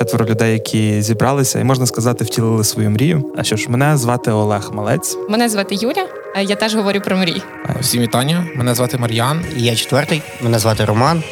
четверо 0.00 0.26
людей, 0.26 0.52
які 0.52 1.02
зібралися, 1.02 1.58
і 1.60 1.64
можна 1.64 1.86
сказати, 1.86 2.24
втілили 2.24 2.64
свою 2.64 2.90
мрію. 2.90 3.32
А 3.36 3.42
що 3.42 3.56
ж, 3.56 3.70
мене 3.70 3.96
звати 3.96 4.30
Олег 4.30 4.70
Малець. 4.72 5.16
Мене 5.28 5.48
звати 5.48 5.74
Юля. 5.74 6.06
Я 6.42 6.56
теж 6.56 6.74
говорю 6.74 7.00
про 7.00 7.16
мрії. 7.16 7.42
Всім 7.80 8.02
вітання. 8.02 8.46
Мене 8.56 8.74
звати 8.74 8.98
Мар'ян. 8.98 9.44
І 9.56 9.62
Я 9.62 9.76
четвертий. 9.76 10.22
Мене 10.42 10.58
звати 10.58 10.84
Роман. 10.84 11.22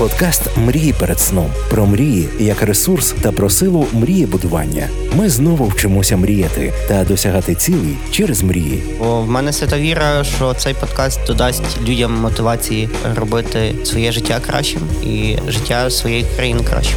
Подкаст 0.00 0.56
Мрії 0.56 0.92
перед 0.92 1.20
сном 1.20 1.50
про 1.70 1.86
мрії 1.86 2.28
як 2.38 2.62
ресурс 2.62 3.14
та 3.22 3.32
про 3.32 3.50
силу 3.50 3.86
мрієбудування. 3.92 4.88
Ми 5.16 5.28
знову 5.28 5.66
вчимося 5.66 6.16
мріяти 6.16 6.72
та 6.88 7.04
досягати 7.04 7.54
цілей 7.54 7.96
через 8.10 8.42
мрії. 8.42 8.82
О, 9.00 9.20
в 9.20 9.30
мене 9.30 9.52
свята 9.52 9.78
віра, 9.78 10.24
що 10.24 10.54
цей 10.54 10.74
подкаст 10.74 11.20
додасть 11.26 11.80
людям 11.88 12.14
мотивації 12.14 12.88
робити 13.16 13.74
своє 13.84 14.12
життя 14.12 14.40
кращим 14.46 14.82
і 15.04 15.36
життя 15.48 15.90
своєї 15.90 16.26
країни 16.36 16.62
кращим. 16.64 16.96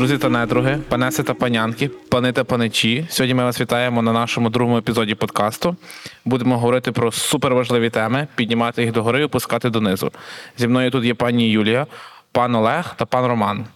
Друзі 0.00 0.18
та 0.18 0.28
недруги, 0.28 0.78
панеси 0.88 1.22
та 1.22 1.34
панянки, 1.34 1.88
пани 1.88 2.32
та 2.32 2.44
паничі. 2.44 3.06
Сьогодні 3.10 3.34
ми 3.34 3.44
вас 3.44 3.60
вітаємо 3.60 4.02
на 4.02 4.12
нашому 4.12 4.50
другому 4.50 4.78
епізоді 4.78 5.14
подкасту. 5.14 5.76
Будемо 6.24 6.58
говорити 6.58 6.92
про 6.92 7.12
суперважливі 7.12 7.90
теми, 7.90 8.26
піднімати 8.34 8.82
їх 8.82 8.92
догори 8.92 9.20
і 9.20 9.24
опускати 9.24 9.70
донизу. 9.70 10.12
Зі 10.58 10.68
мною 10.68 10.90
тут 10.90 11.04
є 11.04 11.14
пані 11.14 11.50
Юлія, 11.50 11.86
пан 12.32 12.54
Олег 12.54 12.94
та 12.96 13.06
пан 13.06 13.26
Роман. 13.26 13.66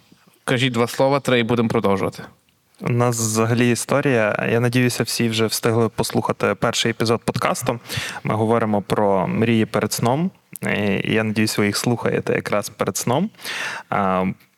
Кажіть 0.45 0.73
два 0.73 0.87
слова, 0.87 1.21
три 1.21 1.41
і 1.41 1.43
будемо 1.43 1.69
продовжувати. 1.69 2.23
У 2.81 2.93
нас 2.93 3.19
взагалі 3.19 3.71
історія. 3.71 4.47
Я 4.53 4.61
надіюся, 4.61 5.03
всі 5.03 5.29
вже 5.29 5.47
встигли 5.47 5.89
послухати 5.89 6.55
перший 6.55 6.91
епізод 6.91 7.21
подкасту. 7.25 7.81
Ми 8.23 8.35
говоримо 8.35 8.83
про 8.83 9.27
мрії 9.29 9.67
перед 9.67 9.93
сном. 9.93 10.31
І 10.63 11.13
я 11.13 11.25
надіюсь, 11.25 11.59
ви 11.59 11.67
їх 11.67 11.77
слухаєте 11.77 12.35
якраз 12.35 12.69
перед 12.69 12.97
сном. 12.97 13.31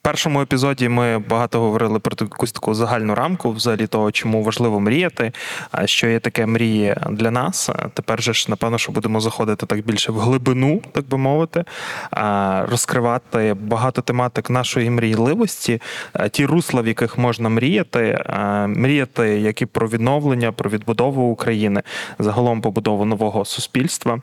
Першому 0.07 0.43
епізоді 0.43 0.89
ми 0.89 1.19
багато 1.19 1.61
говорили 1.61 1.99
про 1.99 2.17
якусь 2.21 2.53
таку 2.53 2.75
загальну 2.75 3.15
рамку, 3.15 3.51
взагалі 3.51 3.87
того, 3.87 4.13
чому 4.13 4.43
важливо 4.43 4.81
мріяти, 4.81 5.33
що 5.85 6.09
є 6.09 6.21
таке 6.21 6.47
мрії 6.47 6.95
для 7.11 7.31
нас. 7.31 7.71
Тепер 7.95 8.23
же 8.23 8.35
ж, 8.35 8.47
напевно, 8.49 8.79
що 8.79 8.93
будемо 8.93 9.21
заходити 9.21 9.67
так 9.67 9.87
більше 9.87 10.13
в 10.13 10.19
глибину, 10.19 10.83
так 10.93 11.09
би 11.09 11.19
мовити, 11.19 11.65
розкривати 12.71 13.55
багато 13.61 14.03
тематик 14.03 14.51
нашої 14.51 14.91
мрійливості, 14.91 15.83
ті 16.31 16.47
русла, 16.47 16.83
в 16.83 16.87
яких 16.87 17.19
можна 17.19 17.49
мріяти, 17.49 18.25
мріяти 18.69 19.41
як 19.41 19.63
і 19.63 19.67
про 19.67 19.89
відновлення, 19.89 20.53
про 20.53 20.71
відбудову 20.71 21.23
України, 21.23 21.83
загалом 22.19 22.61
побудову 22.61 23.05
нового 23.05 23.45
суспільства. 23.45 24.21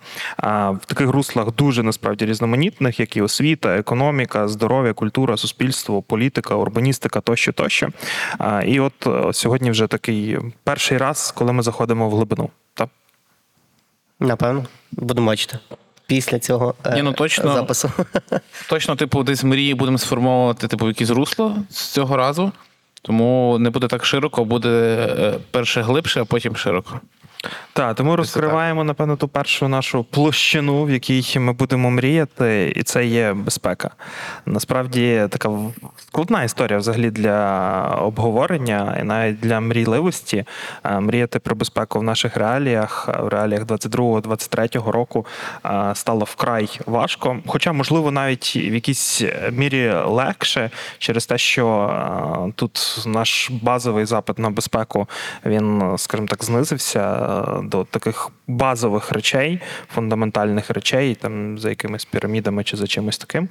В 0.73 0.85
таких 0.85 1.09
руслах 1.09 1.55
дуже 1.55 1.83
насправді 1.83 2.25
різноманітних, 2.25 2.99
як 2.99 3.17
і 3.17 3.21
освіта, 3.21 3.77
економіка, 3.77 4.47
здоров'я, 4.47 4.93
культура, 4.93 5.37
суспільство, 5.37 5.72
політика, 6.07 6.55
урбаністика 6.55 7.21
тощо, 7.21 7.51
тощо. 7.51 7.89
І 8.65 8.79
от 8.79 9.07
е, 9.07 9.33
сьогодні 9.33 9.71
вже 9.71 9.87
такий 9.87 10.37
перший 10.63 10.97
раз, 10.97 11.33
коли 11.37 11.53
ми 11.53 11.63
заходимо 11.63 12.09
в 12.09 12.15
глибину. 12.15 12.49
Так? 12.73 12.89
Напевно, 14.19 14.65
будемо 14.91 15.27
бачити. 15.27 15.59
Після 16.07 16.39
цього 16.39 16.75
е, 16.85 16.95
Ні, 16.95 17.01
ну, 17.01 17.13
точно. 17.13 17.53
запису. 17.53 17.91
Точно, 18.69 18.95
типу, 18.95 19.23
десь 19.23 19.43
мрії 19.43 19.73
будемо 19.73 19.97
сформовувати 19.97 20.67
типу, 20.67 20.87
якісь 20.87 21.09
русло 21.09 21.55
з 21.69 21.87
цього 21.87 22.17
разу. 22.17 22.51
Тому 23.01 23.57
не 23.59 23.69
буде 23.69 23.87
так 23.87 24.05
широко, 24.05 24.45
буде 24.45 24.69
е, 25.19 25.39
перше 25.51 25.81
глибше, 25.81 26.21
а 26.21 26.25
потім 26.25 26.55
широко. 26.55 26.99
Так, 27.73 27.95
тому 27.95 28.15
розкриваємо, 28.15 28.83
напевно, 28.83 29.15
ту 29.15 29.27
першу 29.27 29.67
нашу 29.67 30.03
площину, 30.03 30.83
в 30.83 30.91
якій 30.91 31.39
ми 31.39 31.53
будемо 31.53 31.91
мріяти, 31.91 32.73
і 32.75 32.83
це 32.83 33.05
є 33.05 33.33
безпека. 33.33 33.89
Насправді 34.45 35.27
така 35.29 35.49
складна 35.97 36.43
історія 36.43 36.79
взагалі 36.79 37.11
для 37.11 37.87
обговорення 38.01 38.97
і 39.01 39.03
навіть 39.03 39.39
для 39.39 39.59
мрійливості. 39.59 40.45
Е, 40.83 40.99
Мріяти 40.99 41.39
про 41.39 41.55
безпеку 41.55 41.99
в 41.99 42.03
наших 42.03 42.37
реаліях, 42.37 43.09
в 43.19 43.27
реаліях 43.27 43.63
22-23 43.63 44.91
року 44.91 45.25
е, 45.65 45.91
стало 45.95 46.25
вкрай 46.25 46.79
важко. 46.85 47.37
Хоча, 47.47 47.73
можливо, 47.73 48.11
навіть 48.11 48.55
в 48.55 48.73
якійсь 48.73 49.23
мірі 49.51 49.93
легше 50.05 50.69
через 50.97 51.25
те, 51.25 51.37
що 51.37 51.67
е, 52.47 52.51
тут 52.55 53.03
наш 53.05 53.51
базовий 53.51 54.05
запит 54.05 54.39
на 54.39 54.49
безпеку 54.49 55.07
він, 55.45 55.93
скажімо 55.97 56.27
так, 56.27 56.43
знизився 56.43 57.32
до 57.63 57.83
таких 57.83 58.29
базових 58.47 59.11
речей, 59.11 59.59
фундаментальних 59.93 60.69
речей, 60.69 61.15
там 61.15 61.59
за 61.59 61.69
якимись 61.69 62.05
пірамідами 62.05 62.63
чи 62.63 62.77
за 62.77 62.87
чимось 62.87 63.17
таким. 63.17 63.49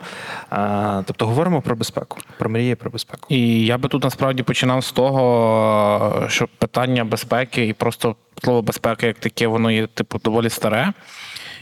Тобто 1.04 1.26
говоримо 1.26 1.62
про 1.62 1.76
безпеку, 1.76 2.18
про 2.38 2.50
мрії 2.50 2.74
про 2.74 2.90
безпеку. 2.90 3.26
І 3.28 3.66
я 3.66 3.78
би 3.78 3.88
тут 3.88 4.04
насправді 4.04 4.42
починав 4.42 4.84
з 4.84 4.92
того, 4.92 6.26
що 6.28 6.48
питання 6.58 7.04
безпеки 7.04 7.66
і 7.66 7.72
просто 7.72 8.16
слово 8.44 8.62
безпека 8.62 9.06
як 9.06 9.18
таке, 9.18 9.46
воно 9.46 9.70
є 9.70 9.86
типу 9.86 10.18
доволі 10.18 10.50
старе. 10.50 10.92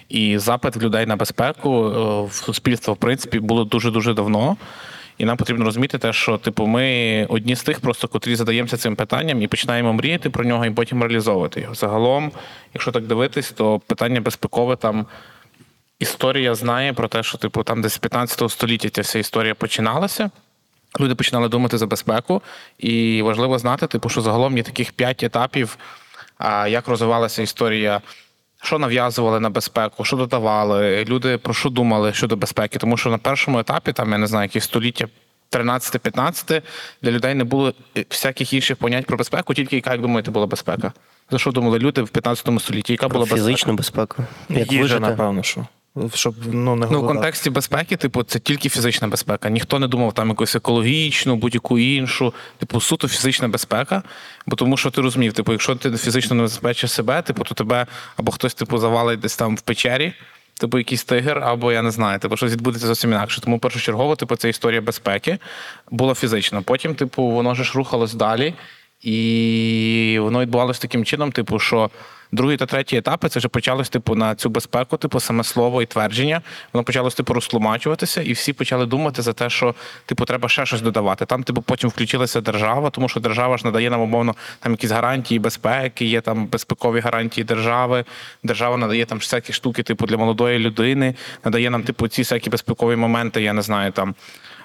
І 0.08 0.38
запит 0.38 0.76
людей 0.76 1.06
на 1.06 1.16
безпеку 1.16 1.84
е, 1.86 2.22
в 2.28 2.32
суспільство, 2.32 2.94
в 2.94 2.96
принципі, 2.96 3.38
було 3.38 3.64
дуже 3.64 3.90
дуже 3.90 4.14
давно. 4.14 4.56
І 5.20 5.24
нам 5.24 5.36
потрібно 5.36 5.64
розуміти 5.64 5.98
те, 5.98 6.12
що 6.12 6.38
типу 6.38 6.66
ми 6.66 7.26
одні 7.28 7.56
з 7.56 7.62
тих, 7.62 7.80
просто 7.80 8.08
котрі 8.08 8.36
задаємося 8.36 8.76
цим 8.76 8.96
питанням 8.96 9.42
і 9.42 9.46
починаємо 9.46 9.92
мріяти 9.92 10.30
про 10.30 10.44
нього, 10.44 10.66
і 10.66 10.70
потім 10.70 11.02
реалізовувати 11.02 11.60
його. 11.60 11.74
Загалом, 11.74 12.32
якщо 12.74 12.92
так 12.92 13.06
дивитись, 13.06 13.50
то 13.50 13.78
питання 13.78 14.20
безпекове 14.20 14.76
там. 14.76 15.06
Історія 15.98 16.54
знає 16.54 16.92
про 16.92 17.08
те, 17.08 17.22
що 17.22 17.38
типу 17.38 17.62
там 17.62 17.82
десь 17.82 17.92
з 17.92 17.98
15 17.98 18.50
століття 18.50 18.88
ця 18.88 19.02
вся 19.02 19.18
історія 19.18 19.54
починалася. 19.54 20.30
Люди 21.00 21.14
починали 21.14 21.48
думати 21.48 21.78
за 21.78 21.86
безпеку, 21.86 22.42
і 22.78 23.22
важливо 23.22 23.58
знати, 23.58 23.86
типу, 23.86 24.08
що 24.08 24.20
загалом 24.20 24.56
є 24.56 24.62
таких 24.62 24.92
п'ять 24.92 25.22
етапів, 25.22 25.78
як 26.68 26.88
розвивалася 26.88 27.42
історія, 27.42 28.00
що 28.62 28.78
нав'язували 28.78 29.40
на 29.40 29.50
безпеку, 29.50 30.04
що 30.04 30.16
додавали, 30.16 31.04
люди 31.08 31.38
про 31.38 31.54
що 31.54 31.68
думали 31.70 32.12
щодо 32.12 32.36
безпеки. 32.36 32.78
Тому 32.78 32.96
що 32.96 33.10
на 33.10 33.18
першому 33.18 33.58
етапі, 33.58 33.92
там 33.92 34.12
я 34.12 34.18
не 34.18 34.26
знаю, 34.26 34.44
які 34.44 34.60
століття 34.60 35.06
13-15, 35.50 36.62
для 37.02 37.10
людей 37.10 37.34
не 37.34 37.44
було 37.44 37.74
всяких 38.10 38.52
інших 38.52 38.76
понять 38.76 39.06
про 39.06 39.16
безпеку, 39.16 39.54
тільки 39.54 39.76
яка, 39.76 39.92
як 39.92 40.00
думаєте, 40.00 40.30
була 40.30 40.46
безпека. 40.46 40.92
За 41.30 41.38
що 41.38 41.52
думали 41.52 41.78
люди 41.78 42.02
в 42.02 42.08
15 42.08 42.60
столітті? 42.60 42.92
Яка 42.92 43.08
була 43.08 43.20
безпека? 43.20 43.40
Фізичну 43.40 43.74
безпеку. 43.74 44.24
Як 44.48 44.72
Їжа, 44.72 44.82
вижити. 44.82 45.00
напевно, 45.00 45.42
що. 45.42 45.66
Щоб 46.14 46.34
ну, 46.52 46.76
не 46.76 46.86
Ну, 46.90 47.02
в 47.02 47.06
контексті 47.06 47.50
безпеки, 47.50 47.96
типу, 47.96 48.22
це 48.22 48.38
тільки 48.38 48.68
фізична 48.68 49.08
безпека. 49.08 49.50
Ніхто 49.50 49.78
не 49.78 49.88
думав 49.88 50.12
там 50.12 50.28
якусь 50.28 50.56
екологічну, 50.56 51.36
будь-яку 51.36 51.78
іншу, 51.78 52.34
типу, 52.58 52.80
суто 52.80 53.08
фізична 53.08 53.48
безпека. 53.48 54.02
Бо 54.46 54.56
тому 54.56 54.76
що 54.76 54.90
ти 54.90 55.00
розумів, 55.00 55.32
типу, 55.32 55.52
якщо 55.52 55.76
ти 55.76 55.96
фізично 55.96 56.36
не 56.36 56.48
забезпечиш 56.48 56.92
себе, 56.92 57.22
типу, 57.22 57.44
то 57.44 57.54
тебе 57.54 57.86
або 58.16 58.32
хтось 58.32 58.54
типу 58.54 58.78
завалить 58.78 59.20
десь 59.20 59.36
там 59.36 59.56
в 59.56 59.60
печері, 59.60 60.12
типу 60.60 60.78
якийсь 60.78 61.04
тигр, 61.04 61.38
або 61.38 61.72
я 61.72 61.82
не 61.82 61.90
знаю, 61.90 62.18
типу, 62.18 62.36
щось 62.36 62.52
відбудеться 62.52 62.86
зовсім 62.86 63.10
інакше. 63.10 63.40
Тому 63.40 63.58
першочергово, 63.58 64.16
типу, 64.16 64.36
це 64.36 64.48
історія 64.48 64.80
безпеки 64.80 65.38
була 65.90 66.14
фізична. 66.14 66.62
Потім, 66.62 66.94
типу, 66.94 67.22
воно 67.22 67.54
ж 67.54 67.72
рухалось 67.74 68.14
далі, 68.14 68.54
і 69.00 70.18
воно 70.20 70.40
відбувалося 70.40 70.80
таким 70.80 71.04
чином, 71.04 71.32
типу, 71.32 71.58
що. 71.58 71.90
Другий 72.32 72.56
та 72.56 72.66
третій 72.66 72.96
етапи 72.96 73.28
це 73.28 73.38
вже 73.38 73.48
почалось 73.48 73.88
типу 73.88 74.14
на 74.14 74.34
цю 74.34 74.50
безпеку, 74.50 74.96
типу 74.96 75.20
саме 75.20 75.44
слово 75.44 75.82
і 75.82 75.86
твердження. 75.86 76.40
Воно 76.72 76.84
почалось 76.84 77.14
типу 77.14 77.34
розтлумачуватися, 77.34 78.22
і 78.22 78.32
всі 78.32 78.52
почали 78.52 78.86
думати 78.86 79.22
за 79.22 79.32
те, 79.32 79.50
що 79.50 79.74
типу 80.06 80.24
треба 80.24 80.48
ще 80.48 80.66
щось 80.66 80.80
додавати. 80.80 81.26
Там, 81.26 81.42
типу, 81.42 81.62
потім 81.62 81.90
включилася 81.90 82.40
держава, 82.40 82.90
тому 82.90 83.08
що 83.08 83.20
держава 83.20 83.58
ж 83.58 83.64
надає 83.64 83.90
нам 83.90 84.00
умовно 84.00 84.34
там 84.60 84.72
якісь 84.72 84.90
гарантії 84.90 85.38
безпеки, 85.38 86.04
є 86.04 86.20
там 86.20 86.46
безпекові 86.46 87.00
гарантії 87.00 87.44
держави. 87.44 88.04
Держава 88.42 88.76
надає 88.76 89.04
там 89.04 89.18
всякі 89.18 89.52
штуки, 89.52 89.82
типу 89.82 90.06
для 90.06 90.16
молодої 90.16 90.58
людини, 90.58 91.14
надає 91.44 91.70
нам 91.70 91.82
типу 91.82 92.08
ці 92.08 92.22
всякі 92.22 92.50
безпекові 92.50 92.96
моменти. 92.96 93.42
Я 93.42 93.52
не 93.52 93.62
знаю 93.62 93.92
там. 93.92 94.14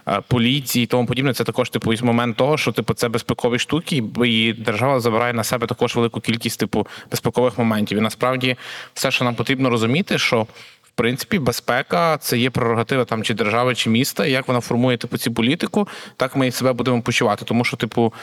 Е, 0.07 0.22
Поліції 0.28 0.84
і 0.84 0.88
тому 0.88 1.07
подібне, 1.07 1.34
це 1.34 1.44
також 1.44 1.69
типу 1.69 1.94
із 1.94 2.02
момент 2.02 2.38
того, 2.38 2.57
що 2.57 2.72
типу 2.72 2.94
це 2.94 3.10
безпекові 3.10 3.60
штуки, 3.60 4.04
і 4.25 4.54
держава 4.54 5.00
забирає 5.00 5.34
на 5.34 5.44
себе 5.44 5.68
також 5.68 5.96
велику 5.96 6.19
кількість 6.19 6.60
типу 6.60 6.88
безпекових 7.12 7.57
моментів. 7.57 7.98
І 7.98 8.02
насправді 8.02 8.56
все, 8.94 9.12
що 9.12 9.25
нам 9.25 9.36
потрібно 9.36 9.69
розуміти, 9.69 10.18
що 10.18 10.48
в 10.84 10.92
принципі 10.96 11.40
безпека 11.40 12.18
це 12.18 12.38
є 12.38 12.50
прерогатива 12.50 13.06
там 13.06 13.24
чи 13.24 13.34
держави, 13.34 13.75
чи 13.75 13.90
міста. 13.90 14.25
І 14.25 14.31
як 14.31 14.48
вона 14.48 14.60
формує 14.60 14.98
типу 14.98 15.18
цю 15.18 15.34
політику, 15.34 15.88
так 16.18 16.36
ми 16.36 16.48
і 16.48 16.52
себе 16.52 16.74
будемо 16.74 17.02
почувати. 17.02 17.46
Тому 17.46 17.63
що, 17.63 17.78
типу, 17.78 18.13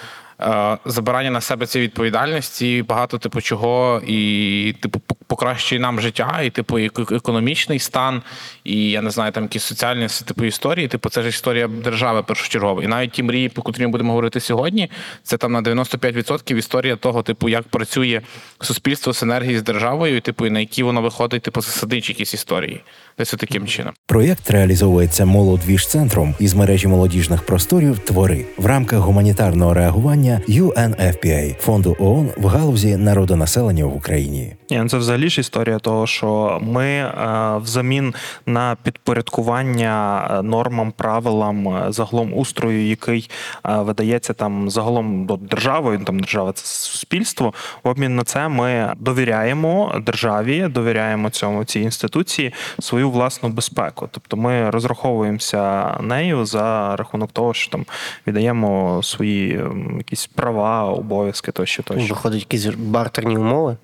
забирання 0.84 1.31
на 1.31 1.40
себе 1.40 1.67
цієї 1.67 1.88
відповідальності 1.88 2.84
багато 2.88 3.19
типу 3.19 3.40
чого, 3.40 4.02
і 4.06 4.75
типу 4.81 5.00
покращує 5.26 5.81
нам 5.81 6.00
життя, 6.00 6.40
і 6.44 6.50
типу 6.50 6.79
економічний 6.79 7.79
стан, 7.79 8.23
і 8.64 8.90
я 8.90 9.02
не 9.02 9.11
знаю, 9.11 9.32
там 9.32 9.43
якісь 9.43 9.62
соціальні 9.62 10.06
типу 10.25 10.44
історії. 10.44 10.88
Типу, 10.88 11.08
це 11.08 11.23
ж 11.23 11.29
історія 11.29 11.69
держави 11.69 12.23
першочергова. 12.23 12.82
І 12.82 12.87
навіть 12.87 13.11
ті 13.11 13.23
мрії, 13.23 13.49
про 13.49 13.62
котрі 13.62 13.82
ми 13.82 13.88
будемо 13.88 14.11
говорити 14.11 14.40
сьогодні, 14.40 14.90
це 15.23 15.37
там 15.37 15.52
на 15.52 15.62
95% 15.62 16.56
історія 16.56 16.96
того, 16.96 17.23
типу, 17.23 17.49
як 17.49 17.62
працює 17.62 18.20
суспільство 18.61 19.12
енергії 19.23 19.58
з 19.58 19.62
державою, 19.62 20.17
і 20.17 20.20
типу, 20.20 20.46
і 20.46 20.50
на 20.50 20.61
які 20.61 20.82
воно 20.82 21.02
виходить, 21.02 21.43
типу, 21.43 21.61
засадничі 21.61 22.12
якісь 22.12 22.34
історії. 22.34 22.81
Десь 23.19 23.31
таким 23.31 23.67
чином. 23.67 23.93
Проєкт 24.06 24.50
реалізовується 24.50 25.25
молодвіж-центром 25.25 26.35
із 26.38 26.55
мережі 26.55 26.88
молодіжних 26.88 27.47
просторів 27.47 27.99
Твори 27.99 28.44
в 28.56 28.67
рамках 28.67 28.99
гуманітарного 28.99 29.75
реагування 29.75 30.41
UNFPA– 30.49 31.56
фонду 31.61 31.97
ООН 31.99 32.31
в 32.37 32.47
галузі 32.47 32.97
народонаселення 32.97 33.85
в 33.85 33.97
Україні. 33.97 34.56
Ні, 34.70 34.79
ну 34.79 34.88
це 34.88 34.99
взагалі 34.99 35.29
ж 35.29 35.41
історія 35.41 35.79
того, 35.79 36.06
що 36.06 36.59
ми 36.62 36.87
е, 36.87 37.12
взамін 37.56 38.14
на 38.47 38.76
підпорядкування 38.82 40.26
е, 40.31 40.43
нормам, 40.43 40.93
правилам, 40.97 41.69
е, 41.69 41.93
загалом 41.93 42.38
устрою, 42.38 42.88
який 42.88 43.31
видається 43.65 44.32
там 44.32 44.70
загалом 44.70 45.26
до 45.26 45.37
державою, 45.37 46.00
там 46.05 46.20
держава 46.20 46.53
це 46.53 46.67
суспільство. 46.67 47.55
В 47.85 47.88
обмін 47.88 48.17
на 48.17 48.25
це 48.25 48.49
ми 48.49 48.94
довіряємо 49.00 49.94
державі, 50.06 50.69
довіряємо 50.70 51.31
цьому 51.31 51.65
цій 51.65 51.81
інституції 51.81 52.53
свою 52.79 53.01
власну 53.10 53.49
безпеку. 53.49 54.08
Тобто 54.10 54.37
ми 54.37 54.70
розраховуємося 54.70 55.90
нею 56.00 56.46
за 56.46 56.96
рахунок 56.96 57.32
того, 57.32 57.54
що 57.54 57.70
там 57.70 57.87
віддаємо 58.26 59.00
свої 59.02 59.64
якісь 59.99 60.26
права, 60.26 60.84
обов'язки 60.84 61.52
тощо 61.52 61.82
тощо. 61.82 62.14
Виходить, 62.14 62.40
якісь 62.40 62.66
бартерні 62.66 63.37
умови. 63.37 63.76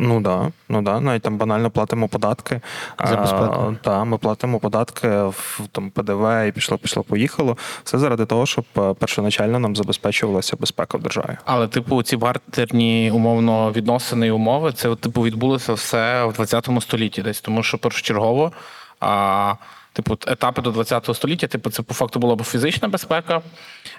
Ну 0.00 0.20
да, 0.20 0.52
ну 0.68 0.82
да, 0.82 1.00
навіть 1.00 1.22
там 1.22 1.36
банально 1.36 1.70
платимо 1.70 2.08
податки. 2.08 2.60
За 3.04 3.16
безпеку. 3.16 3.76
Та 3.82 4.04
ми 4.04 4.18
платимо 4.18 4.58
податки 4.58 5.08
в 5.08 5.60
там 5.72 5.90
ПДВ 5.90 6.48
і 6.48 6.52
пішло, 6.52 6.78
пішло, 6.78 7.02
поїхало. 7.02 7.56
Все 7.84 7.98
заради 7.98 8.26
того, 8.26 8.46
щоб 8.46 8.64
е, 8.78 8.94
першоначально 8.94 9.58
нам 9.58 9.76
забезпечувалася 9.76 10.56
безпека 10.56 10.98
в 10.98 11.02
державі. 11.02 11.36
Але, 11.44 11.68
типу, 11.68 12.02
ці 12.02 12.16
бартерні 12.16 13.10
умовно 13.14 13.72
відносини 13.72 14.26
і 14.26 14.30
умови, 14.30 14.72
це 14.72 14.94
типу 14.94 15.22
відбулося 15.22 15.72
все 15.72 16.24
в 16.24 16.32
20 16.32 16.68
столітті 16.80 17.22
десь, 17.22 17.40
тому 17.40 17.62
що 17.62 17.78
першочергово. 17.78 18.52
А, 19.00 19.54
Типу, 19.96 20.18
етапи 20.26 20.62
до 20.62 20.70
20 20.70 21.16
століття, 21.16 21.46
типу, 21.46 21.70
це 21.70 21.82
по 21.82 21.94
факту 21.94 22.18
була 22.18 22.36
б 22.36 22.44
фізична 22.44 22.88
безпека, 22.88 23.42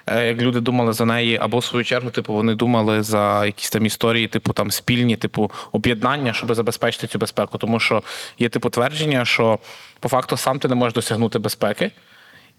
е, 0.06 0.26
як 0.26 0.40
люди 0.40 0.60
думали 0.60 0.92
за 0.92 1.04
неї, 1.04 1.38
або 1.42 1.58
в 1.58 1.64
свою 1.64 1.84
чергу, 1.84 2.10
типу, 2.10 2.32
вони 2.32 2.54
думали 2.54 3.02
за 3.02 3.46
якісь 3.46 3.70
там 3.70 3.86
історії, 3.86 4.28
типу 4.28 4.52
там 4.52 4.70
спільні, 4.70 5.16
типу, 5.16 5.50
об'єднання, 5.72 6.32
щоб 6.32 6.54
забезпечити 6.54 7.06
цю 7.06 7.18
безпеку. 7.18 7.58
Тому 7.58 7.80
що 7.80 8.02
є 8.38 8.48
типу 8.48 8.70
твердження, 8.70 9.24
що 9.24 9.58
по 10.00 10.08
факту 10.08 10.36
сам 10.36 10.58
ти 10.58 10.68
не 10.68 10.74
можеш 10.74 10.94
досягнути 10.94 11.38
безпеки. 11.38 11.90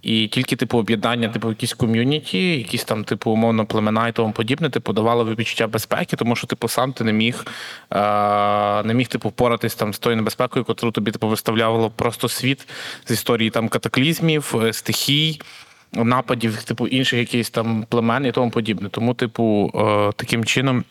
І 0.01 0.27
тільки 0.27 0.55
типу 0.55 0.77
об'єднання, 0.77 1.29
типу, 1.29 1.49
якісь 1.49 1.73
ком'юніті, 1.73 2.57
якісь 2.57 2.83
там, 2.83 3.03
типу, 3.03 3.31
умовно, 3.31 3.65
племена 3.65 4.07
і 4.07 4.11
тому 4.11 4.31
подібне, 4.31 4.69
типу, 4.69 4.93
давало 4.93 5.25
відчуття 5.25 5.67
безпеки, 5.67 6.15
тому 6.15 6.35
що, 6.35 6.47
типу, 6.47 6.67
сам 6.67 6.93
ти 6.93 7.03
не 7.03 7.13
міг 7.13 7.45
е- 7.93 8.83
не 8.83 8.93
міг, 8.93 9.07
типу, 9.07 9.29
впоратись 9.29 9.75
там 9.75 9.93
з 9.93 9.99
тою 9.99 10.15
небезпекою, 10.15 10.65
яку 10.69 10.91
тобі 10.91 11.11
типу, 11.11 11.27
виставляло 11.27 11.89
просто 11.89 12.29
світ 12.29 12.67
з 13.05 13.11
історії 13.11 13.49
там 13.49 13.69
катаклізмів, 13.69 14.55
е, 14.63 14.73
стихій. 14.73 15.41
Нападів, 15.93 16.63
типу, 16.63 16.87
інших 16.87 17.19
якихось 17.19 17.49
там 17.49 17.85
племен 17.89 18.25
і 18.25 18.31
тому 18.31 18.51
подібне. 18.51 18.89
Тому, 18.89 19.13
типу, 19.13 19.71
е, 19.75 20.11
таким 20.15 20.45
чином 20.45 20.83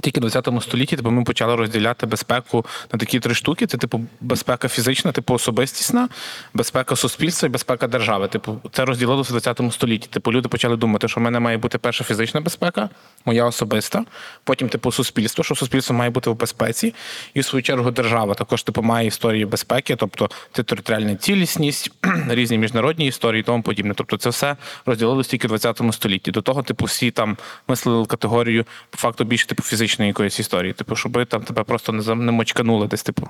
тільки 0.00 0.20
в 0.20 0.22
20 0.22 0.48
столітті 0.60 0.96
типу, 0.96 1.10
ми 1.10 1.24
почали 1.24 1.56
розділяти 1.56 2.06
безпеку 2.06 2.66
на 2.92 2.98
такі 2.98 3.20
три 3.20 3.34
штуки: 3.34 3.66
це 3.66 3.78
типу 3.78 4.00
безпека 4.20 4.68
фізична, 4.68 5.12
типу 5.12 5.34
особистісна, 5.34 6.08
безпека 6.54 6.96
суспільства 6.96 7.46
і 7.46 7.50
безпека 7.50 7.86
держави. 7.86 8.28
Типу, 8.28 8.60
це 8.72 8.84
розділилося 8.84 9.28
в 9.34 9.42
20 9.42 9.72
столітті. 9.72 10.08
Типу, 10.08 10.32
люди 10.32 10.48
почали 10.48 10.76
думати, 10.76 11.08
що 11.08 11.20
в 11.20 11.22
мене 11.22 11.40
має 11.40 11.58
бути 11.58 11.78
перша 11.78 12.04
фізична 12.04 12.40
безпека, 12.40 12.88
моя 13.24 13.44
особиста, 13.44 14.04
потім, 14.44 14.68
типу, 14.68 14.92
суспільство, 14.92 15.44
що 15.44 15.54
суспільство 15.54 15.96
має 15.96 16.10
бути 16.10 16.30
в 16.30 16.36
безпеці, 16.36 16.94
і 17.34 17.40
в 17.40 17.44
свою 17.44 17.62
чергу 17.62 17.90
держава 17.90 18.34
також 18.34 18.62
типу 18.62 18.82
має 18.82 19.06
історії 19.06 19.44
безпеки, 19.44 19.96
тобто 19.96 20.30
територіальна 20.52 21.16
цілісність, 21.16 21.92
різні 22.28 22.58
міжнародні 22.58 23.06
історії 23.06 23.40
і 23.40 23.44
тому 23.44 23.62
подібне. 23.62 23.94
Тобто, 23.96 24.16
це 24.16 24.30
все 24.30 24.56
розділилось 24.86 25.26
тільки 25.26 25.46
в 25.46 25.50
20 25.50 25.82
столітті. 25.92 26.30
До 26.30 26.42
того, 26.42 26.62
типу, 26.62 26.84
всі 26.84 27.10
там 27.10 27.36
мислили 27.68 28.06
категорію 28.06 28.64
по 28.90 28.98
факту 28.98 29.24
більше 29.24 29.46
типу 29.46 29.62
фізичної 29.62 29.83
якоїсь 29.86 30.40
історії, 30.40 30.72
типу, 30.72 30.96
щоб 30.96 31.26
там 31.26 31.42
тебе 31.42 31.62
просто 31.62 31.92
не 31.92 32.14
не 32.14 32.32
мочканули 32.32 32.86
десь, 32.86 33.02
типу. 33.02 33.28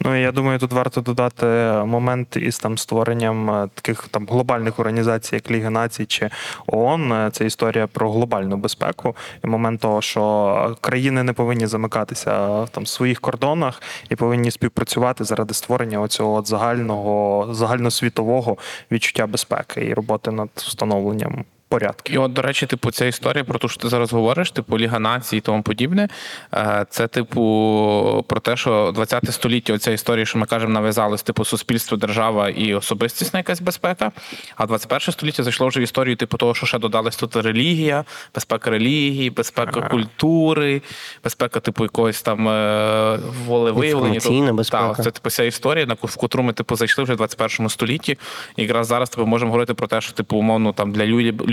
Ну 0.00 0.20
я 0.20 0.32
думаю, 0.32 0.58
тут 0.58 0.72
варто 0.72 1.00
додати 1.00 1.46
момент 1.86 2.36
із 2.36 2.58
там 2.58 2.78
створенням 2.78 3.50
е, 3.50 3.68
таких 3.74 4.08
там 4.08 4.26
глобальних 4.30 4.78
організацій, 4.78 5.34
як 5.34 5.50
Ліга 5.50 5.70
Націй 5.70 6.06
чи 6.06 6.30
ООН. 6.66 7.12
Е, 7.12 7.30
Це 7.32 7.46
історія 7.46 7.86
про 7.86 8.12
глобальну 8.12 8.56
безпеку 8.56 9.16
і 9.44 9.46
момент 9.46 9.80
того, 9.80 10.02
що 10.02 10.76
країни 10.80 11.22
не 11.22 11.32
повинні 11.32 11.66
замикатися 11.66 12.62
в 12.62 12.68
там 12.68 12.84
в 12.84 12.88
своїх 12.88 13.20
кордонах 13.20 13.82
і 14.08 14.16
повинні 14.16 14.50
співпрацювати 14.50 15.24
заради 15.24 15.54
створення 15.54 16.00
оцього 16.00 16.34
от 16.34 16.48
загального 16.48 17.48
загальносвітового 17.54 18.56
відчуття 18.90 19.26
безпеки 19.26 19.86
і 19.86 19.94
роботи 19.94 20.30
над 20.30 20.50
встановленням 20.54 21.44
порядків. 21.68 22.14
І 22.14 22.18
от, 22.18 22.32
до 22.32 22.42
речі, 22.42 22.66
типу, 22.66 22.90
ця 22.90 23.06
історія 23.06 23.44
про 23.44 23.58
те, 23.58 23.68
що 23.68 23.80
ти 23.80 23.88
зараз 23.88 24.12
говориш, 24.12 24.50
типу 24.50 24.78
Ліга 24.78 24.98
націй 24.98 25.36
і 25.36 25.40
тому 25.40 25.62
подібне. 25.62 26.08
е, 26.54 26.86
Це, 26.90 27.06
типу, 27.06 28.24
про 28.28 28.40
те, 28.40 28.56
що 28.56 28.92
20 28.94 29.32
століття 29.34 29.72
оця 29.74 29.90
історія, 29.90 30.26
що 30.26 30.38
ми 30.38 30.46
кажемо, 30.46 30.72
нав'язалась, 30.72 31.22
типу, 31.22 31.44
суспільство, 31.44 31.96
держава 31.96 32.48
і 32.48 32.74
особистісна 32.74 33.38
якась 33.38 33.60
безпека. 33.60 34.12
А 34.56 34.66
21 34.66 35.00
століття 35.12 35.42
зайшло 35.42 35.66
вже 35.68 35.80
в 35.80 35.82
історію, 35.82 36.16
типу, 36.16 36.36
того, 36.36 36.54
що 36.54 36.66
ще 36.66 36.78
додалась 36.78 37.16
тут 37.16 37.36
релігія, 37.36 38.04
безпека 38.34 38.70
релігії, 38.70 39.30
безпека 39.30 39.80
культури, 39.80 40.82
безпека, 41.24 41.60
типу, 41.60 41.82
якогось 41.82 42.22
там 42.22 42.48
е, 42.48 43.18
волевиявлення. 43.46 44.14
Інформаційна 44.14 44.46
Тобто, 44.46 44.56
безпека. 44.56 44.94
Так, 44.94 45.04
це 45.04 45.10
типу 45.10 45.30
ця 45.30 45.44
історія, 45.44 45.86
в 46.02 46.16
котру 46.16 46.42
ми 46.42 46.52
типу 46.52 46.76
зайшли 46.76 47.04
вже 47.04 47.14
в 47.14 47.16
21 47.16 47.68
столітті. 47.68 48.18
І 48.56 48.62
якраз 48.62 48.86
зараз 48.86 49.10
типу 49.10 49.26
можемо 49.26 49.50
говорити 49.50 49.74
про 49.74 49.86
те, 49.86 50.00
що 50.00 50.12
типу 50.12 50.36
умовно 50.36 50.72
там 50.72 50.92
для 50.92 51.04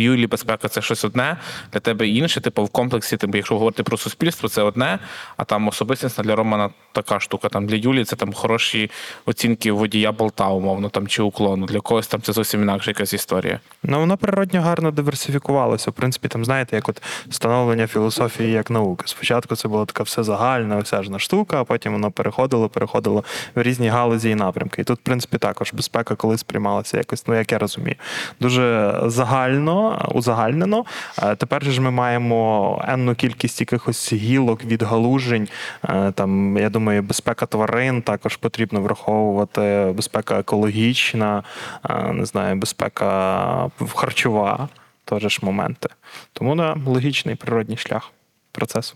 Юлі 0.03 0.23
Юлі 0.23 0.27
безпека 0.27 0.67
це 0.67 0.81
щось 0.81 1.05
одне, 1.05 1.38
для 1.73 1.79
тебе 1.79 2.07
інше. 2.07 2.41
Типу 2.41 2.63
в 2.63 2.69
комплексі, 2.69 3.17
типу, 3.17 3.38
якщо 3.38 3.55
говорити 3.55 3.83
про 3.83 3.97
суспільство, 3.97 4.50
це 4.50 4.61
одне, 4.61 5.00
а 5.38 5.44
там 5.44 5.67
особистість 5.67 6.21
для 6.21 6.35
Романа 6.35 6.69
така 6.91 7.19
штука. 7.19 7.50
Там 7.50 7.67
для 7.67 7.75
Юлі 7.75 8.03
це 8.03 8.15
там 8.15 8.33
хороші 8.33 8.91
оцінки 9.25 9.71
водія 9.71 10.11
болта, 10.11 10.47
умовно 10.47 10.89
там 10.89 11.07
чи 11.07 11.23
уклону. 11.23 11.65
Для 11.65 11.79
когось 11.79 12.07
там 12.07 12.21
це 12.21 12.33
зовсім 12.33 12.61
інакша 12.61 12.91
якась 12.91 13.13
історія. 13.13 13.59
Ну, 13.83 14.00
воно 14.00 14.17
природньо 14.17 14.61
гарно 14.61 14.91
диверсифікувалося. 14.91 15.91
В 15.91 15.94
принципі, 15.94 16.27
там, 16.27 16.45
знаєте, 16.45 16.75
як 16.75 16.89
от 16.89 17.01
становлення 17.29 17.88
філософії 17.88 18.51
як 18.51 18.69
науки. 18.69 19.03
Спочатку 19.07 19.55
це 19.55 19.67
була 19.67 19.85
така 19.85 20.03
все 20.03 20.23
загальна, 20.23 20.77
осяжна 20.77 21.19
штука, 21.19 21.61
а 21.61 21.63
потім 21.63 21.94
воно 21.94 22.11
переходило, 22.11 22.69
переходило 22.69 23.23
в 23.55 23.61
різні 23.61 23.88
галузі 23.88 24.29
і 24.29 24.35
напрямки. 24.35 24.81
І 24.81 24.85
тут, 24.85 25.00
в 25.00 25.03
принципі, 25.03 25.38
також 25.38 25.73
безпека 25.73 26.15
колись 26.15 26.39
сприймалася 26.39 26.97
якось, 26.97 27.27
ну 27.27 27.35
як 27.35 27.51
я 27.51 27.57
розумію, 27.57 27.95
дуже 28.39 28.93
загально, 29.05 29.92
узагальнено. 30.12 30.85
Е, 31.23 31.35
Тепер 31.35 31.63
ж 31.63 31.81
ми 31.81 31.91
маємо 31.91 32.81
енну 32.88 33.15
кількість 33.15 33.59
якихось 33.59 34.13
гілок, 34.13 34.65
відгалужень. 34.65 35.47
Е, 35.89 36.12
Там, 36.12 36.57
я 36.57 36.69
думаю, 36.69 37.01
безпека 37.01 37.45
тварин 37.45 38.01
також 38.01 38.35
потрібно 38.38 38.81
враховувати, 38.81 39.93
безпека 39.95 40.39
екологічна, 40.39 41.43
е, 41.89 42.13
не 42.13 42.25
знаю, 42.25 42.55
безпека 42.55 43.69
харчова, 43.95 44.69
теж 45.05 45.41
моменти. 45.41 45.89
Тому 46.33 46.55
да, 46.55 46.77
логічний 46.85 47.35
природній 47.35 47.77
шлях 47.77 48.12
процесу. 48.51 48.95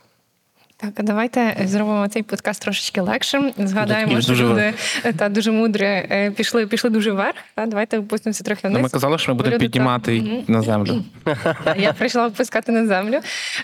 Так, 0.79 0.91
давайте 1.05 1.57
зробимо 1.65 2.07
цей 2.07 2.23
подкаст 2.23 2.61
трошечки 2.61 3.01
легшим. 3.01 3.51
Згадаємо, 3.57 4.21
що 4.21 4.29
дуже 4.31 4.43
люди 4.45 4.73
та 5.17 5.29
дуже 5.29 5.51
мудрі 5.51 5.85
е, 5.85 6.31
пішли, 6.35 6.67
пішли 6.67 6.89
дуже 6.89 7.11
вверх. 7.11 7.35
Та 7.55 7.65
давайте 7.65 7.97
опустимося 7.99 8.43
трохи 8.43 8.61
Ну, 8.63 8.69
вниз. 8.69 8.83
ми 8.83 8.89
казали, 8.89 9.17
що 9.17 9.31
ми 9.31 9.37
будемо 9.37 9.55
Люди, 9.55 9.65
піднімати. 9.65 10.21
Мгм. 10.21 10.43
на 10.47 10.61
землю. 10.61 11.03
Я 11.77 11.93
прийшла 11.93 12.27
опускати 12.27 12.71
на 12.71 12.87
землю. 12.87 13.19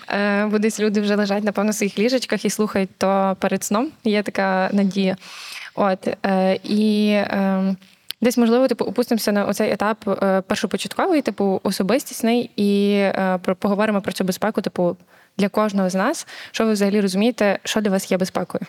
Е, 0.08 0.46
Бо 0.46 0.58
десь 0.58 0.80
люди 0.80 1.00
вже 1.00 1.16
лежать, 1.16 1.44
напевно, 1.44 1.70
в 1.70 1.74
своїх 1.74 1.98
ліжечках 1.98 2.44
і 2.44 2.50
слухають 2.50 2.90
то 2.98 3.36
перед 3.40 3.64
сном. 3.64 3.88
Є 4.04 4.22
така 4.22 4.70
надія. 4.72 5.16
От 5.74 6.08
е, 6.26 6.58
і. 6.64 7.06
е, 7.10 7.74
Десь, 8.20 8.38
можливо, 8.38 8.68
типу, 8.68 8.84
опустимося 8.84 9.32
на 9.32 9.44
оцей 9.44 9.72
етап 9.72 10.08
е, 10.22 10.40
першопочатковий, 10.40 11.22
типу, 11.22 11.60
особистісний, 11.62 12.50
і 12.56 12.90
е, 12.94 13.38
поговоримо 13.58 14.00
про 14.00 14.12
цю 14.12 14.24
безпеку, 14.24 14.60
типу, 14.60 14.96
для 15.38 15.48
кожного 15.48 15.90
з 15.90 15.94
нас. 15.94 16.26
Що 16.50 16.66
ви 16.66 16.72
взагалі 16.72 17.00
розумієте, 17.00 17.58
що 17.64 17.80
для 17.80 17.90
вас 17.90 18.10
є 18.10 18.18
безпекою? 18.18 18.66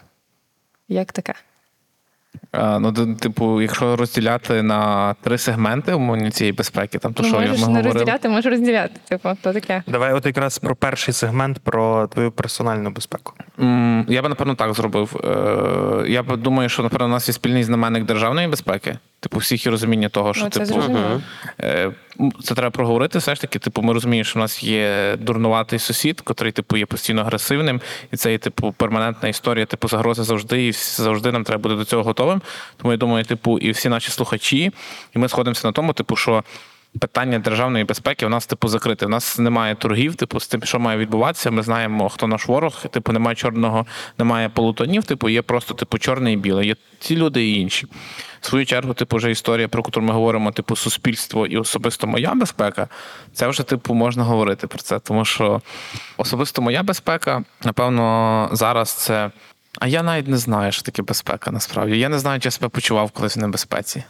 Як 0.88 1.12
таке? 1.12 1.34
Ну, 2.54 3.16
типу, 3.16 3.62
якщо 3.62 3.96
розділяти 3.96 4.62
на 4.62 5.14
три 5.22 5.38
сегменти 5.38 5.94
умовні 5.94 6.30
цієї 6.30 6.54
безпеки, 6.54 6.98
там 6.98 7.14
то 7.14 7.24
ну, 7.24 7.30
що 7.30 7.40
можеш 7.40 7.52
ми 7.52 7.58
не 7.58 7.66
говорили? 7.66 7.94
розділяти, 7.94 8.30
можеш 8.30 8.46
розділяти. 8.52 8.94
Типу, 9.10 9.30
то 9.42 9.54
таке. 9.54 9.84
Давай, 9.88 10.14
от 10.14 10.26
якраз 10.26 10.58
про 10.60 10.76
перший 10.76 11.14
сегмент, 11.14 11.60
про 11.60 12.08
твою 12.08 12.32
персональну 12.32 12.90
безпеку. 12.90 13.34
М, 13.60 14.06
Я 14.10 14.22
би, 14.22 14.30
напевно, 14.30 14.56
так 14.56 14.74
зробив. 14.74 15.22
Е, 15.24 16.10
Я 16.10 16.24
б 16.24 16.38
думаю, 16.38 16.70
що, 16.70 16.84
напевно, 16.84 17.06
у 17.06 17.10
нас 17.10 17.28
є 17.30 17.34
спільний 17.34 17.64
знаменник 17.64 18.04
державної 18.06 18.48
безпеки. 18.48 18.98
Типу, 19.20 19.38
всіх 19.40 19.66
і 19.66 19.70
розуміння 19.70 20.10
того, 20.10 20.34
що 20.34 20.44
Ну, 20.44 20.50
це 20.50 20.60
типу, 20.66 20.82
е, 21.62 21.92
це 22.44 22.56
треба 22.56 22.70
проговорити. 22.70 23.20
Все 23.20 23.36
ж 23.36 23.42
таки, 23.42 23.60
типу, 23.60 23.82
ми 23.82 23.94
розуміємо, 23.94 24.24
що 24.24 24.40
в 24.40 24.42
нас 24.42 24.64
є 24.64 25.16
дурнуватий 25.20 25.80
сусід, 25.80 26.22
котрий, 26.22 26.52
типу, 26.52 26.78
є 26.78 26.86
постійно 26.86 27.22
агресивним, 27.22 27.82
і 28.12 28.18
це 28.18 28.32
є, 28.32 28.38
типу, 28.38 28.72
перманентна 28.72 29.30
історія, 29.30 29.66
типу, 29.66 29.88
загрози 29.88 30.24
завжди, 30.24 30.68
і 30.68 30.72
завжди 30.72 31.32
нам 31.32 31.44
треба 31.44 31.62
бути 31.64 31.76
до 31.76 31.86
цього 31.86 32.04
готовим. 32.04 32.35
Тому 32.78 32.92
я 32.92 32.98
думаю, 32.98 33.26
типу, 33.26 33.60
і 33.60 33.72
всі 33.72 33.90
наші 33.90 34.12
слухачі, 34.12 34.72
і 35.16 35.20
ми 35.20 35.30
сходимося 35.30 35.68
на 35.68 35.72
тому, 35.72 35.94
типу, 35.94 36.16
що. 36.16 36.44
Питання 37.00 37.40
державної 37.40 37.84
безпеки 37.84 38.26
у 38.26 38.30
нас 38.30 38.46
типу 38.46 38.68
закрите. 38.68 39.06
У 39.06 39.10
нас 39.10 39.40
немає 39.40 39.76
торгів, 39.76 40.16
типу, 40.16 40.40
з 40.40 40.48
тим, 40.48 40.64
що 40.64 40.80
має 40.80 40.98
відбуватися. 40.98 41.52
Ми 41.52 41.64
знаємо, 41.64 42.10
хто 42.10 42.28
наш 42.28 42.48
ворог. 42.48 42.82
Типу, 42.82 43.14
немає 43.14 43.36
чорного, 43.36 43.86
немає 44.18 44.50
полутонів. 44.50 45.04
Типу, 45.04 45.30
є 45.30 45.42
просто 45.42 45.74
типу 45.74 45.98
чорне 45.98 46.34
і 46.34 46.38
біле. 46.38 46.66
Є 46.66 46.76
ці 47.00 47.16
люди 47.16 47.48
і 47.48 47.62
інші. 47.62 47.88
В 48.42 48.46
свою 48.46 48.66
чергу, 48.66 48.94
типу, 48.94 49.18
вже 49.18 49.32
історія, 49.32 49.68
про 49.68 49.84
яку 49.86 50.02
ми 50.02 50.14
говоримо, 50.14 50.52
типу, 50.52 50.76
суспільство 50.76 51.48
і 51.48 51.58
особисто 51.58 52.08
моя 52.08 52.34
безпека. 52.34 52.88
Це 53.34 53.48
вже 53.48 53.64
типу 53.64 53.94
можна 53.94 54.24
говорити 54.24 54.68
про 54.68 54.80
це, 54.80 55.00
тому 55.00 55.26
що 55.26 55.62
особисто 56.18 56.62
моя 56.62 56.84
безпека, 56.84 57.44
напевно, 57.64 58.50
зараз 58.52 58.94
це. 58.94 59.32
А 59.80 59.88
я 59.88 60.04
навіть 60.04 60.28
не 60.28 60.38
знаю, 60.38 60.72
що 60.72 60.82
таке 60.82 61.02
безпека 61.02 61.52
насправді. 61.52 62.00
Я 62.00 62.10
не 62.10 62.20
знаю, 62.20 62.40
чи 62.40 62.48
я 62.48 62.52
себе 62.52 62.70
почував 62.70 63.12
колись 63.12 63.38
в 63.38 63.40
небезпеці. 63.40 64.04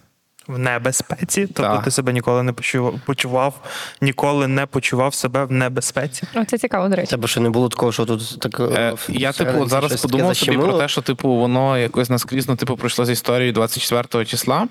В 0.48 0.58
небезпеці, 0.58 1.42
тобто 1.48 1.62
Так. 1.62 1.84
ти 1.84 1.92
себе 1.92 2.14
ніколи 2.14 2.44
не 2.44 2.54
почував, 2.54 3.00
почував, 3.06 3.62
ніколи 4.02 4.48
не 4.48 4.66
почував 4.66 5.14
себе 5.14 5.46
в 5.46 5.52
небезпеці. 5.52 6.24
О, 6.36 6.46
це 6.46 6.58
цікаво, 6.58 6.90
до 6.90 6.96
речі. 6.96 7.10
Тебе 7.10 7.28
ще 7.28 7.40
не 7.40 7.50
було 7.50 7.70
такого, 7.70 7.92
що 7.92 8.06
тут 8.06 8.40
так. 8.40 8.60
Е, 8.60 8.94
я 9.10 9.32
типу 9.32 9.68
зараз 9.68 10.02
подумав 10.02 10.38
собі 10.38 10.58
про 10.58 10.78
те, 10.78 10.88
що 10.88 11.02
типу 11.02 11.30
воно 11.30 11.78
якось 11.78 12.10
наскрізно 12.10 12.56
типу 12.56 12.78
пройшло 12.78 13.06
з 13.06 13.10
історією 13.10 13.54
24 13.54 14.26
числа. 14.26 14.68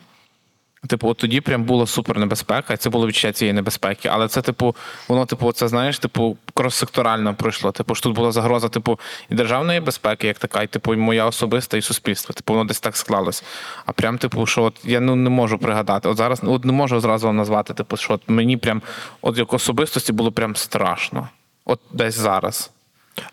Типу, 0.88 1.08
от 1.08 1.16
тоді 1.16 1.40
прям 1.40 1.64
була 1.64 1.86
супер 1.86 2.18
небезпека, 2.18 2.74
і 2.74 2.76
це 2.76 2.90
було 2.90 3.06
відчуття 3.06 3.32
цієї 3.32 3.52
небезпеки. 3.52 4.08
Але 4.08 4.28
це, 4.28 4.42
типу, 4.42 4.76
воно, 5.08 5.26
типу, 5.26 5.52
це 5.52 5.68
знаєш, 5.68 5.98
типу, 5.98 6.36
крос-секторально 6.54 7.34
пройшло. 7.34 7.72
Типу, 7.72 7.94
що 7.94 8.02
тут 8.02 8.14
була 8.14 8.32
загроза, 8.32 8.68
типу, 8.68 9.00
і 9.30 9.34
державної 9.34 9.80
безпеки, 9.80 10.26
як 10.26 10.38
така, 10.38 10.62
і 10.62 10.66
типу, 10.66 10.94
і 10.94 10.96
моя 10.96 11.26
особиста, 11.26 11.76
і 11.76 11.82
суспільство. 11.82 12.34
Типу, 12.34 12.52
воно 12.52 12.64
десь 12.64 12.80
так 12.80 12.96
склалось. 12.96 13.44
А 13.86 13.92
прям, 13.92 14.18
типу, 14.18 14.46
що 14.46 14.62
от 14.62 14.74
я 14.84 15.00
ну 15.00 15.16
не 15.16 15.30
можу 15.30 15.58
пригадати. 15.58 16.08
От 16.08 16.16
зараз 16.16 16.40
от 16.44 16.64
не 16.64 16.72
можу 16.72 17.00
зразу 17.00 17.26
вам 17.26 17.36
назвати, 17.36 17.74
типу, 17.74 17.96
що 17.96 18.14
от 18.14 18.20
мені 18.28 18.56
прям, 18.56 18.82
от 19.22 19.38
як 19.38 19.52
особистості 19.52 20.12
було 20.12 20.32
прям 20.32 20.56
страшно. 20.56 21.28
От 21.64 21.80
десь 21.92 22.14
зараз. 22.14 22.73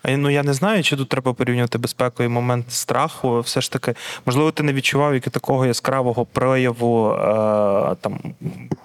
Ну 0.04 0.30
я 0.30 0.42
не 0.42 0.52
знаю, 0.52 0.82
чи 0.82 0.96
тут 0.96 1.08
треба 1.08 1.32
порівнювати 1.32 1.78
безпеку 1.78 2.22
і 2.22 2.28
момент 2.28 2.72
страху. 2.72 3.40
Все 3.40 3.60
ж 3.60 3.72
таки, 3.72 3.94
можливо, 4.26 4.50
ти 4.50 4.62
не 4.62 4.72
відчував 4.72 5.14
як 5.14 5.22
такого 5.22 5.66
яскравого 5.66 6.24
прояву 6.24 7.12
е, 7.12 7.96
там 8.00 8.18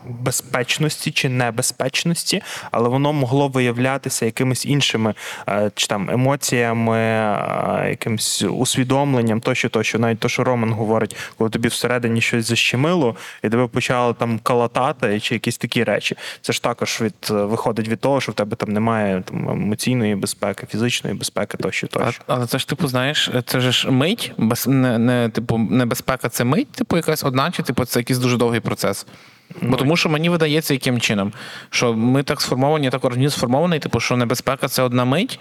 безпечності 0.10 1.12
чи 1.12 1.30
небезпечності, 1.30 2.42
але 2.72 2.90
воно 2.90 3.14
могло 3.14 3.48
виявлятися 3.48 4.26
якимись 4.26 4.66
іншими 4.66 5.14
е, 5.50 5.72
чи 5.76 5.88
там 5.88 6.10
емоціями, 6.10 6.98
е, 6.98 7.90
якимось 7.90 8.42
усвідомленням, 8.42 9.42
тощо, 9.42 9.70
тощо, 9.70 10.00
навіть 10.00 10.20
то, 10.20 10.30
що 10.30 10.44
Роман 10.44 10.74
говорить, 10.74 11.16
коли 11.38 11.50
тобі 11.50 11.68
всередині 11.68 12.22
щось 12.22 12.46
защемило, 12.46 13.16
і 13.44 13.50
тебе 13.50 13.68
почало 13.68 14.14
там 14.14 14.40
калатати, 14.40 15.20
чи 15.20 15.36
якісь 15.36 15.58
такі 15.58 15.84
речі. 15.84 16.16
Це 16.42 16.54
ж 16.54 16.64
також 16.64 17.02
від 17.02 17.30
виходить 17.30 17.88
від 17.88 18.00
того, 18.00 18.22
що 18.22 18.32
в 18.32 18.36
тебе 18.36 18.56
там 18.56 18.74
немає 18.74 19.24
там 19.26 19.50
емоційної 19.50 20.16
безпеки, 20.16 20.68
фізичної 20.72 20.87
безпеки, 21.14 21.58
тощо, 21.58 21.88
А, 21.94 22.12
але 22.28 22.48
це 22.48 22.60
ж, 22.60 22.68
типу, 22.68 22.88
знаєш, 22.88 23.32
це 23.46 23.60
ж 23.60 23.92
мить, 23.92 24.32
без, 24.38 24.68
не, 24.68 24.98
не, 24.98 25.30
типу, 25.30 25.58
небезпека 25.58 26.30
це 26.30 26.44
мить, 26.44 26.72
типу, 26.72 26.96
якась 26.96 27.24
одна, 27.24 27.52
чи 27.52 27.64
типу, 27.64 27.86
це 27.86 28.00
якийсь 28.00 28.20
дуже 28.20 28.38
довгий 28.38 28.60
процес. 28.60 29.06
Бо 29.62 29.76
тому 29.76 29.98
що 29.98 30.10
мені 30.10 30.30
видається 30.30 30.74
яким 30.74 31.00
чином, 31.00 31.34
що 31.70 31.94
ми 31.94 32.24
так 32.24 32.42
сформовані, 32.42 32.90
так 32.90 33.06
організм 33.06 33.38
сформований, 33.38 33.80
типу, 33.80 34.00
що 34.00 34.18
небезпека 34.18 34.68
це 34.68 34.84
одна 34.84 35.06
мить. 35.06 35.40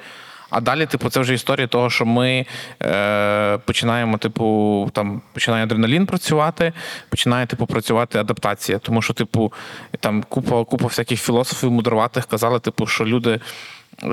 А 0.50 0.60
далі, 0.60 0.86
типу, 0.86 1.10
це 1.10 1.20
вже 1.20 1.34
історія 1.34 1.66
того, 1.66 1.90
що 1.90 2.06
ми 2.06 2.46
е, 2.82 3.58
починаємо, 3.58 4.18
типу, 4.18 4.90
там 4.92 5.22
починає 5.32 5.64
адреналін 5.64 6.06
працювати, 6.06 6.72
починає 7.08 7.46
типу 7.46 7.66
працювати 7.66 8.18
адаптація. 8.18 8.78
Тому 8.78 9.02
що, 9.02 9.14
типу, 9.14 9.52
там 10.00 10.22
купа, 10.28 10.64
купа 10.64 10.86
всяких 10.86 11.20
філософів 11.22 11.70
мудруватих 11.70 12.26
казали, 12.26 12.60
типу, 12.60 12.86
що 12.86 13.04
люди. 13.04 13.40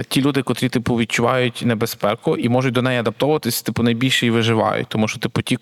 Ті 0.07 0.21
люди, 0.21 0.41
котрі 0.41 0.69
типу 0.69 0.95
відчувають 0.95 1.61
небезпеку 1.65 2.37
і 2.37 2.49
можуть 2.49 2.73
до 2.73 2.81
неї 2.81 2.99
адаптовуватись, 2.99 3.61
типу 3.61 3.83
найбільше 3.83 4.25
і 4.25 4.29
виживають. 4.29 4.87
Тому 4.87 5.07
що, 5.07 5.19
типу, 5.19 5.41
ті, 5.41 5.55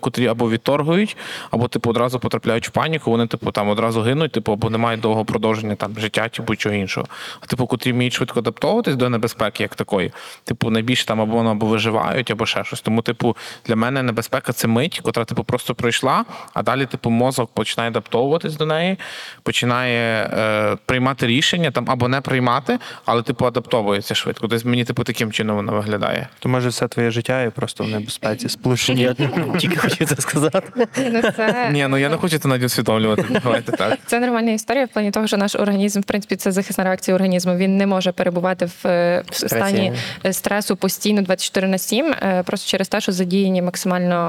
котрі 0.00 0.26
або 0.26 0.50
відторгують, 0.50 1.16
або 1.50 1.68
типу 1.68 1.90
одразу 1.90 2.18
потрапляють 2.18 2.68
в 2.68 2.70
паніку, 2.70 3.10
вони 3.10 3.26
типу 3.26 3.50
там 3.50 3.68
одразу 3.68 4.00
гинуть, 4.00 4.32
типу, 4.32 4.52
або 4.52 4.70
не 4.70 4.78
мають 4.78 5.00
довгого 5.00 5.24
продовження 5.24 5.74
там 5.74 5.94
життя 5.98 6.28
чи 6.28 6.42
будь-чого 6.42 6.74
іншого. 6.74 7.06
А 7.40 7.46
типу, 7.46 7.66
котрі 7.66 7.92
вміють 7.92 8.12
швидко 8.12 8.40
адаптовуватись 8.40 8.96
до 8.96 9.08
небезпеки, 9.08 9.62
як 9.62 9.74
такої, 9.74 10.12
типу, 10.44 10.70
найбільше 10.70 11.06
там 11.06 11.20
або 11.20 11.38
або 11.38 11.66
виживають, 11.66 12.30
або 12.30 12.46
ще 12.46 12.64
щось. 12.64 12.80
Тому, 12.80 13.02
типу, 13.02 13.36
для 13.66 13.76
мене 13.76 14.02
небезпека 14.02 14.52
це 14.52 14.68
мить, 14.68 15.00
котра 15.00 15.24
типу 15.24 15.44
просто 15.44 15.74
пройшла, 15.74 16.24
а 16.54 16.62
далі, 16.62 16.86
типу, 16.86 17.10
мозок 17.10 17.50
починає 17.54 17.90
адаптовуватись 17.90 18.56
до 18.56 18.66
неї, 18.66 18.96
починає 19.42 20.30
е, 20.32 20.76
приймати 20.86 21.26
рішення 21.26 21.70
там 21.70 21.84
або 21.88 22.08
не 22.08 22.20
приймати, 22.20 22.78
але 23.04 23.22
типу 23.22 23.46
адаптовується 23.62 24.14
швидко. 24.14 24.46
Десь 24.46 24.64
мені, 24.64 24.84
типу, 24.84 25.04
таким 25.04 25.32
чином 25.32 25.56
воно 25.56 25.72
виглядає. 25.72 26.28
То 26.38 26.48
може 26.48 26.68
все 26.68 26.88
твоє 26.88 27.10
життя 27.10 27.42
є 27.42 27.50
просто 27.50 27.84
в 27.84 27.88
небезпеці, 27.88 28.48
сплошені. 28.48 29.02
Я 29.02 29.14
тільки 29.58 29.76
хотів 29.76 30.08
це 30.08 30.16
сказати. 30.16 30.62
Ну, 30.76 30.86
Ні, 31.70 31.86
ну 31.88 31.96
я 31.96 32.08
не 32.08 32.16
хочу 32.16 32.38
це 32.38 32.48
навіть 32.48 32.64
усвідомлювати. 32.64 33.24
Давайте 33.42 33.72
так. 33.72 33.98
Це 34.06 34.20
нормальна 34.20 34.50
історія 34.50 34.84
в 34.84 34.88
плані 34.88 35.10
того, 35.10 35.26
що 35.26 35.36
наш 35.36 35.54
організм, 35.54 36.00
в 36.00 36.04
принципі, 36.04 36.36
це 36.36 36.52
захисна 36.52 36.84
реакція 36.84 37.14
організму. 37.14 37.56
Він 37.56 37.76
не 37.76 37.86
може 37.86 38.12
перебувати 38.12 38.66
в, 38.66 38.86
е, 38.86 39.24
стані 39.32 39.92
е, 40.26 40.32
стресу 40.32 40.76
постійно 40.76 41.22
24 41.22 41.68
на 41.68 41.78
7, 41.78 42.06
е, 42.06 42.42
просто 42.46 42.70
через 42.70 42.88
те, 42.88 43.00
що 43.00 43.12
задіяні 43.12 43.62
максимально 43.62 44.22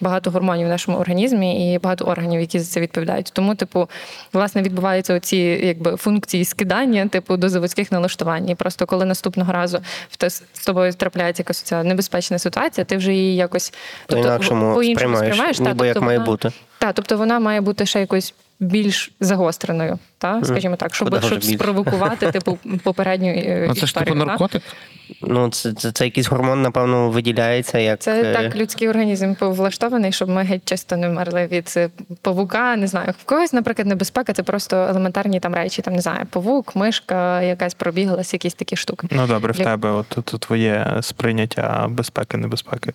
багато 0.00 0.30
гормонів 0.30 0.66
в 0.66 0.70
нашому 0.70 0.98
організмі 0.98 1.74
і 1.74 1.78
багато 1.78 2.04
органів, 2.04 2.40
які 2.40 2.58
за 2.58 2.64
це 2.64 2.80
відповідають. 2.80 3.30
Тому, 3.32 3.54
типу, 3.54 3.88
власне, 4.32 4.62
відбуваються 4.62 5.14
оці 5.14 5.36
якби 5.62 5.96
функції 5.96 6.44
скидання, 6.44 7.08
типу, 7.08 7.36
до 7.36 7.48
заводських 7.48 7.92
налаштувань. 7.92 8.27
І 8.36 8.54
просто 8.54 8.86
коли 8.86 9.04
наступного 9.04 9.52
разу 9.52 9.78
в 10.10 10.16
те 10.16 10.30
з 10.30 10.42
тобою 10.66 10.92
трапляється 10.92 11.40
якась 11.40 11.60
ця 11.62 11.82
небезпечна 11.82 12.38
ситуація, 12.38 12.84
ти 12.84 12.96
вже 12.96 13.12
її 13.14 13.36
якось 13.36 13.72
По-інакшому 14.06 14.74
по-іншому 14.74 15.16
сприймаєш, 15.16 15.58
та, 15.58 15.64
ніби 15.64 15.86
як 15.86 15.94
тобто 15.94 16.06
має 16.06 16.18
вона- 16.18 16.30
бути. 16.30 16.52
Так, 16.78 16.94
тобто 16.94 17.16
вона 17.16 17.40
має 17.40 17.60
бути 17.60 17.86
ще 17.86 18.00
якось 18.00 18.34
більш 18.60 19.12
загостреною, 19.20 19.98
та 20.18 20.44
скажімо 20.44 20.76
так, 20.76 20.94
щоб, 20.94 21.24
щоб 21.24 21.44
спровокувати 21.44 22.30
типу 22.32 22.58
попередню 22.82 23.28
е, 23.28 23.64
Ну 23.68 23.74
це 23.74 23.86
ж 23.86 23.94
типу 23.94 24.10
та? 24.10 24.16
наркотик. 24.16 24.62
Ну, 25.22 25.48
це, 25.50 25.72
це, 25.72 25.92
це 25.92 26.04
якийсь 26.04 26.28
гормон, 26.28 26.62
напевно, 26.62 27.10
виділяється 27.10 27.78
як. 27.78 28.00
Це 28.00 28.22
е, 28.22 28.32
так 28.32 28.56
людський 28.56 28.88
організм 28.88 29.34
влаштований, 29.40 30.12
щоб 30.12 30.28
ми 30.28 30.42
геть 30.42 30.64
часто 30.64 30.96
не 30.96 31.08
вмерли 31.08 31.46
від 31.46 31.74
е, 31.76 31.90
павука. 32.22 32.76
Не 32.76 32.86
знаю, 32.86 33.14
в 33.22 33.24
когось, 33.24 33.52
наприклад, 33.52 33.88
небезпека 33.88 34.32
це 34.32 34.42
просто 34.42 34.76
елементарні 34.76 35.40
там 35.40 35.54
речі. 35.54 35.82
Там 35.82 35.94
не 35.94 36.00
знаю, 36.00 36.26
павук, 36.30 36.76
мишка, 36.76 37.42
якась 37.42 37.74
пробіглась, 37.74 38.32
якісь 38.32 38.54
такі 38.54 38.76
штуки. 38.76 39.08
Ну 39.10 39.26
добре, 39.26 39.52
в 39.52 39.56
тебе 39.56 39.90
от, 39.90 40.18
от 40.18 40.40
твоє 40.40 40.98
сприйняття 41.00 41.86
безпеки, 41.90 42.36
небезпеки. 42.36 42.92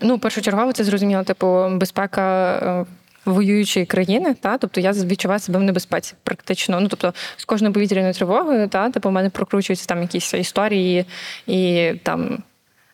Ну, 0.00 0.18
першочергово 0.18 0.72
це 0.72 0.84
зрозуміло, 0.84 1.22
типу, 1.22 1.68
безпека. 1.70 2.86
Воюючої 3.32 3.86
країни, 3.86 4.34
та 4.40 4.58
тобто 4.58 4.80
я 4.80 4.92
відчуваю 4.92 5.40
себе 5.40 5.58
в 5.58 5.62
небезпеці, 5.62 6.14
практично. 6.22 6.80
Ну 6.80 6.88
тобто 6.88 7.14
з 7.36 7.44
кожною 7.44 7.74
повітряною 7.74 8.14
тривогою, 8.14 8.68
та 8.68 8.90
типу, 8.90 9.08
у 9.08 9.12
мене 9.12 9.30
прокручуються 9.30 9.86
там 9.86 10.02
якісь 10.02 10.34
історії 10.34 11.04
і 11.46 11.92
там 12.02 12.38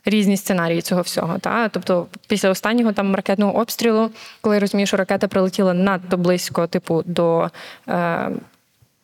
різні 0.05 0.37
сценарії 0.37 0.83
цього 0.83 1.01
всього. 1.01 1.39
Та 1.39 1.69
тобто, 1.69 2.07
після 2.29 2.51
останнього 2.51 2.93
там 2.93 3.15
ракетного 3.15 3.57
обстрілу, 3.57 4.11
коли 4.41 4.57
я 4.57 4.61
розумію, 4.61 4.87
що 4.87 4.97
ракета 4.97 5.29
прилетіла 5.29 5.75
надто 5.75 6.17
близько, 6.17 6.67
типу, 6.67 7.03
до. 7.07 7.51
Е- 7.89 8.31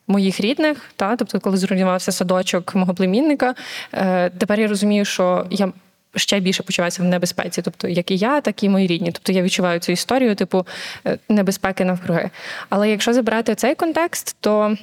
Моїх 0.06 0.40
рідних, 0.40 0.90
та 0.96 1.16
тобто, 1.16 1.40
коли 1.40 1.56
зруйнувався 1.56 2.12
садочок 2.12 2.74
мого 2.74 2.94
племінника, 2.94 3.54
е, 3.92 4.30
тепер 4.30 4.60
я 4.60 4.68
розумію, 4.68 5.04
що 5.04 5.46
я 5.50 5.72
ще 6.16 6.40
більше 6.40 6.62
почуваюся 6.62 7.02
в 7.02 7.06
небезпеці. 7.06 7.62
Тобто, 7.62 7.88
як 7.88 8.10
і 8.10 8.16
я, 8.16 8.40
так 8.40 8.62
і 8.62 8.68
мої 8.68 8.86
рідні. 8.86 9.12
Тобто 9.12 9.32
я 9.32 9.42
відчуваю 9.42 9.80
цю 9.80 9.92
історію, 9.92 10.34
типу 10.34 10.66
е, 11.06 11.18
небезпеки 11.28 11.84
навкруги. 11.84 12.30
Але 12.68 12.90
якщо 12.90 13.12
забрати 13.12 13.54
цей 13.54 13.74
контекст, 13.74 14.36
то 14.40 14.76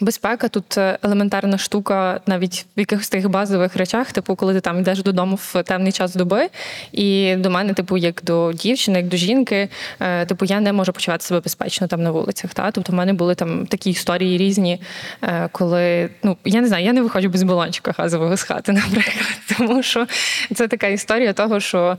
Безпека 0.00 0.48
тут 0.48 0.78
е, 0.78 0.98
елементарна 1.02 1.58
штука, 1.58 2.20
навіть 2.26 2.66
в 2.76 2.80
якихось 2.80 3.08
таких 3.08 3.28
базових 3.30 3.76
речах, 3.76 4.12
типу, 4.12 4.36
коли 4.36 4.54
ти 4.54 4.60
там 4.60 4.78
йдеш 4.78 5.02
додому 5.02 5.36
в 5.36 5.62
темний 5.62 5.92
час 5.92 6.14
доби, 6.14 6.48
і 6.92 7.36
до 7.36 7.50
мене, 7.50 7.74
типу, 7.74 7.96
як 7.96 8.20
до 8.24 8.52
дівчини, 8.52 8.98
як 8.98 9.08
до 9.08 9.16
жінки, 9.16 9.68
е, 10.00 10.26
типу, 10.26 10.44
я 10.44 10.60
не 10.60 10.72
можу 10.72 10.92
почувати 10.92 11.24
себе 11.24 11.40
безпечно 11.40 11.86
там 11.86 12.02
на 12.02 12.10
вулицях. 12.10 12.54
Та? 12.54 12.70
Тобто, 12.70 12.92
в 12.92 12.94
мене 12.94 13.12
були 13.12 13.34
там 13.34 13.66
такі 13.66 13.90
історії 13.90 14.38
різні, 14.38 14.80
е, 15.22 15.48
коли 15.52 16.10
ну 16.22 16.36
я 16.44 16.60
не 16.60 16.68
знаю, 16.68 16.84
я 16.84 16.92
не 16.92 17.02
виходжу 17.02 17.28
без 17.28 17.42
балончика 17.42 17.94
газового 17.98 18.36
з 18.36 18.42
хати, 18.42 18.72
наприклад, 18.72 19.38
тому 19.58 19.82
що 19.82 20.06
це 20.54 20.68
така 20.68 20.86
історія 20.86 21.32
того, 21.32 21.60
що. 21.60 21.96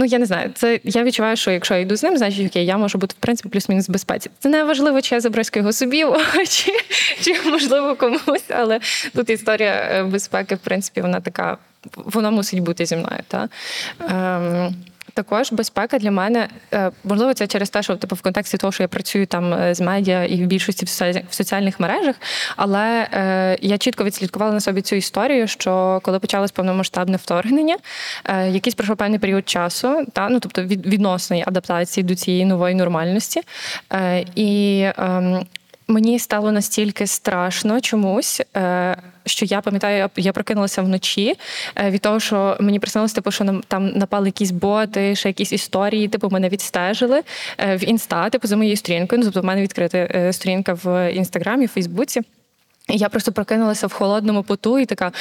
Ну, 0.00 0.06
я 0.06 0.18
не 0.18 0.26
знаю, 0.26 0.50
це 0.54 0.80
я 0.84 1.04
відчуваю, 1.04 1.36
що 1.36 1.50
якщо 1.50 1.74
я 1.74 1.80
йду 1.80 1.96
з 1.96 2.02
ним, 2.02 2.16
значить 2.16 2.46
окей, 2.46 2.66
я 2.66 2.76
можу 2.76 2.98
бути 2.98 3.14
в 3.18 3.22
принципі 3.22 3.48
плюс-мінус 3.48 3.88
в 3.88 3.92
безпеці. 3.92 4.30
Це 4.38 4.48
не 4.48 4.64
важливо, 4.64 5.00
чи 5.00 5.14
я 5.14 5.20
заброську 5.20 5.58
його 5.58 5.72
собі, 5.72 6.04
чи, 6.48 6.72
чи 7.20 7.50
можливо 7.50 7.96
комусь, 7.96 8.44
але 8.48 8.80
тут 9.14 9.30
історія 9.30 9.88
е, 9.92 10.04
безпеки, 10.04 10.54
в 10.54 10.58
принципі, 10.58 11.00
вона 11.00 11.20
така, 11.20 11.58
вона 11.96 12.30
мусить 12.30 12.60
бути 12.60 12.86
зі 12.86 12.96
мною. 12.96 13.18
Та? 13.28 13.48
Ем, 14.08 14.74
також 15.10 15.52
безпека 15.52 15.98
для 15.98 16.10
мене 16.10 16.48
е, 16.72 16.90
можливо, 17.04 17.34
це 17.34 17.46
через 17.46 17.70
те, 17.70 17.82
що 17.82 17.96
типу 17.96 18.16
в 18.16 18.22
контексті 18.22 18.56
того, 18.56 18.72
що 18.72 18.82
я 18.82 18.88
працюю 18.88 19.26
там 19.26 19.54
е, 19.54 19.74
з 19.74 19.80
медіа 19.80 20.24
і 20.24 20.44
в 20.44 20.46
більшості 20.46 20.86
в 21.30 21.34
соціальних 21.34 21.80
мережах. 21.80 22.16
Але 22.56 23.08
е, 23.12 23.58
я 23.60 23.78
чітко 23.78 24.04
відслідкувала 24.04 24.52
на 24.52 24.60
собі 24.60 24.82
цю 24.82 24.96
історію, 24.96 25.48
що 25.48 26.00
коли 26.02 26.18
почалось 26.18 26.50
повномасштабне 26.50 27.16
вторгнення, 27.16 27.76
е, 28.24 28.48
якийсь 28.48 28.74
пройшов 28.74 28.96
певний 28.96 29.18
період 29.18 29.48
часу, 29.48 30.06
та 30.12 30.28
ну 30.28 30.40
тобто 30.40 30.62
від 30.62 30.86
відносної 30.86 31.44
адаптації 31.46 32.04
до 32.04 32.14
цієї 32.14 32.44
нової 32.44 32.74
нормальності. 32.74 33.40
Е, 33.92 34.24
і 34.34 34.86
ем, 34.98 35.46
Мені 35.90 36.18
стало 36.18 36.52
настільки 36.52 37.06
страшно 37.06 37.80
чомусь, 37.80 38.42
е, 38.56 38.96
що 39.26 39.46
я 39.46 39.60
пам'ятаю, 39.60 40.08
я- 40.16 40.32
прокинулася 40.32 40.82
вночі 40.82 41.34
е, 41.76 41.90
від 41.90 42.00
того, 42.00 42.20
що 42.20 42.56
мені 42.60 42.78
приснилося, 42.78 43.14
типу, 43.14 43.30
що 43.30 43.60
там 43.68 43.88
напали 43.88 44.28
якісь 44.28 44.50
боти, 44.50 45.14
ще 45.16 45.28
якісь 45.28 45.52
історії, 45.52 46.08
типу, 46.08 46.30
мене 46.30 46.48
відстежили 46.48 47.22
е, 47.58 47.76
в 47.76 47.84
інста, 47.88 48.30
типу, 48.30 48.48
за 48.48 48.56
моєю 48.56 48.76
сторінкою. 48.76 49.18
Ну, 49.18 49.24
тобто, 49.24 49.40
в 49.40 49.44
мене 49.44 49.62
відкрита 49.62 50.32
сторінка 50.32 50.72
в 50.84 51.12
інстаграмі, 51.12 51.66
в 51.66 51.68
Фейсбуці. 51.68 52.20
Я 52.92 53.08
просто 53.08 53.32
прокинулася 53.32 53.86
в 53.86 53.92
холодному 53.92 54.42
поту 54.42 54.78
і 54.78 54.86
така: 54.86 55.12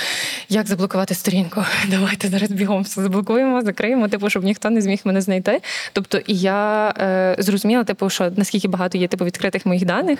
як 0.50 0.68
заблокувати 0.68 1.14
сторінку? 1.14 1.64
Давайте 1.88 2.28
зараз 2.28 2.52
бігом 2.52 2.84
все 2.84 3.02
заблокуємо, 3.02 3.62
закриємо, 3.62 4.08
типу, 4.08 4.30
щоб 4.30 4.44
ніхто 4.44 4.70
не 4.70 4.82
зміг 4.82 5.00
мене 5.04 5.22
знайти. 5.22 5.62
Тобто, 5.94 6.18
і 6.18 6.38
я 6.38 6.94
е, 7.00 7.36
зрозуміла, 7.40 7.84
типу, 7.84 8.10
що 8.10 8.32
наскільки 8.36 8.68
багато 8.68 8.98
є 8.98 9.08
типу 9.08 9.26
відкритих 9.26 9.66
моїх 9.66 9.86
даних, 9.86 10.20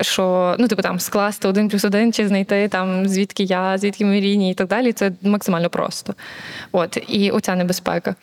що 0.00 0.56
ну, 0.58 0.68
типу, 0.68 0.82
там 0.82 1.00
скласти 1.00 1.48
один 1.48 1.68
плюс 1.68 1.84
один 1.84 2.12
чи 2.12 2.28
знайти 2.28 2.68
там 2.68 3.08
звідки 3.08 3.42
я, 3.42 3.78
звідки 3.78 4.04
мої 4.04 4.20
рідні 4.20 4.50
і 4.50 4.54
так 4.54 4.68
далі. 4.68 4.92
Це 4.92 5.12
максимально 5.22 5.70
просто. 5.70 6.14
От 6.72 6.98
і 7.08 7.30
оця 7.30 7.54
небезпека. 7.54 8.14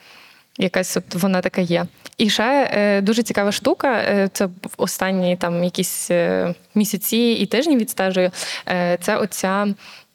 Якась 0.61 0.97
от 0.97 1.15
вона 1.15 1.41
така 1.41 1.61
є. 1.61 1.85
І 2.17 2.29
ще 2.29 2.71
е, 2.73 3.01
дуже 3.01 3.23
цікава 3.23 3.51
штука. 3.51 3.93
Е, 3.93 4.29
це 4.33 4.45
в 4.45 4.51
останні 4.77 5.37
там 5.37 5.63
якісь 5.63 6.11
е, 6.11 6.53
місяці 6.75 7.17
і 7.17 7.45
тижні 7.45 7.77
відстежую. 7.77 8.31
Е, 8.67 8.97
це 9.01 9.17
оця 9.17 9.67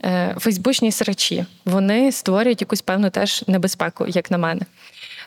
е, 0.05 0.35
фейсбучні 0.39 0.93
срачі. 0.93 1.45
Вони 1.65 2.13
створюють 2.13 2.61
якусь 2.61 2.83
певну 2.83 3.11
теж 3.11 3.45
небезпеку, 3.47 4.07
як 4.09 4.31
на 4.31 4.39
мене. 4.39 4.61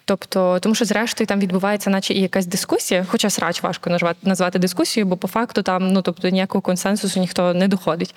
Тобто, 0.06 0.60
тому 0.60 0.76
що 0.76 0.86
зрештою 0.86 1.28
там 1.28 1.40
відбувається, 1.40 1.90
наче 1.90 2.14
і 2.14 2.22
якась 2.22 2.46
дискусія, 2.46 3.06
хоча 3.10 3.30
срач 3.30 3.64
важко 3.64 3.90
назвати, 3.90 4.20
назвати 4.24 4.60
дискусією, 4.60 5.10
бо 5.10 5.18
по 5.18 5.28
факту 5.28 5.62
там 5.62 5.88
ну 5.88 6.02
тобто 6.02 6.30
ніякого 6.30 6.62
консенсусу 6.62 7.20
ніхто 7.20 7.54
не 7.54 7.68
доходить. 7.68 8.16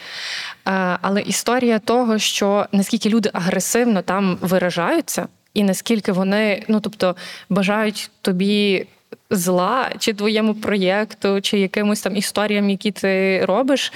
Е, 0.69 0.99
але 1.03 1.21
історія 1.21 1.79
того, 1.79 2.19
що 2.19 2.67
наскільки 2.73 3.09
люди 3.09 3.31
агресивно 3.33 4.03
там 4.03 4.39
виражаються, 4.41 5.29
і 5.55 5.63
наскільки 5.63 6.13
вони, 6.13 6.65
ну 6.69 6.81
тобто, 6.81 7.17
бажають 7.49 8.11
тобі 8.23 8.87
зла, 9.31 9.91
чи 9.99 10.13
твоєму 10.13 10.55
проєкту, 10.55 11.41
чи 11.41 11.59
якимось 11.59 12.01
там 12.01 12.17
історіям, 12.17 12.71
які 12.71 12.91
ти 12.91 13.45
робиш, 13.45 13.93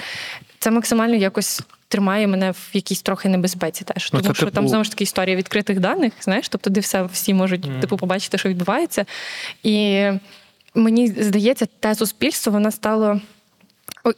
це 0.59 0.71
максимально 0.71 1.15
якось. 1.15 1.61
Тримає 1.87 2.27
мене 2.27 2.51
в 2.51 2.69
якійсь 2.73 3.01
трохи 3.01 3.29
небезпеці 3.29 3.83
теж. 3.83 4.09
Ну, 4.13 4.19
Тому 4.19 4.33
це 4.33 4.37
що 4.37 4.45
типу- 4.45 4.55
там 4.55 4.67
знову 4.67 4.83
ж 4.83 4.89
таки 4.91 5.03
історія 5.03 5.35
відкритих 5.35 5.79
даних, 5.79 6.13
знаєш, 6.21 6.49
тобто, 6.49 6.69
де 6.69 6.79
все 6.79 7.03
всі 7.03 7.33
можуть 7.33 7.79
типу 7.81 7.97
побачити, 7.97 8.37
що 8.37 8.49
відбувається. 8.49 9.05
І 9.63 10.05
мені 10.75 11.07
здається, 11.07 11.67
те 11.79 11.95
суспільство 11.95 12.51
воно 12.51 12.71
стало. 12.71 13.21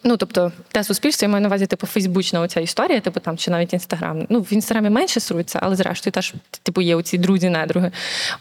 Ну, 0.03 0.17
тобто, 0.17 0.51
те 0.71 0.83
суспільство, 0.83 1.25
я 1.25 1.29
маю 1.29 1.41
на 1.41 1.47
увазі, 1.47 1.65
типу, 1.65 1.87
фейсбучна 1.87 2.41
оця 2.41 2.59
історія, 2.59 2.99
типу 2.99 3.19
там 3.19 3.37
чи 3.37 3.51
навіть 3.51 3.73
інстаграм. 3.73 4.25
Ну, 4.29 4.41
в 4.41 4.53
інстаграмі 4.53 4.89
менше 4.89 5.19
сруться, 5.19 5.59
але 5.61 5.75
зрештою 5.75 6.11
теж, 6.11 6.33
типу, 6.63 6.81
є 6.81 6.95
оці 6.95 7.17
друзі-недруги. 7.17 7.91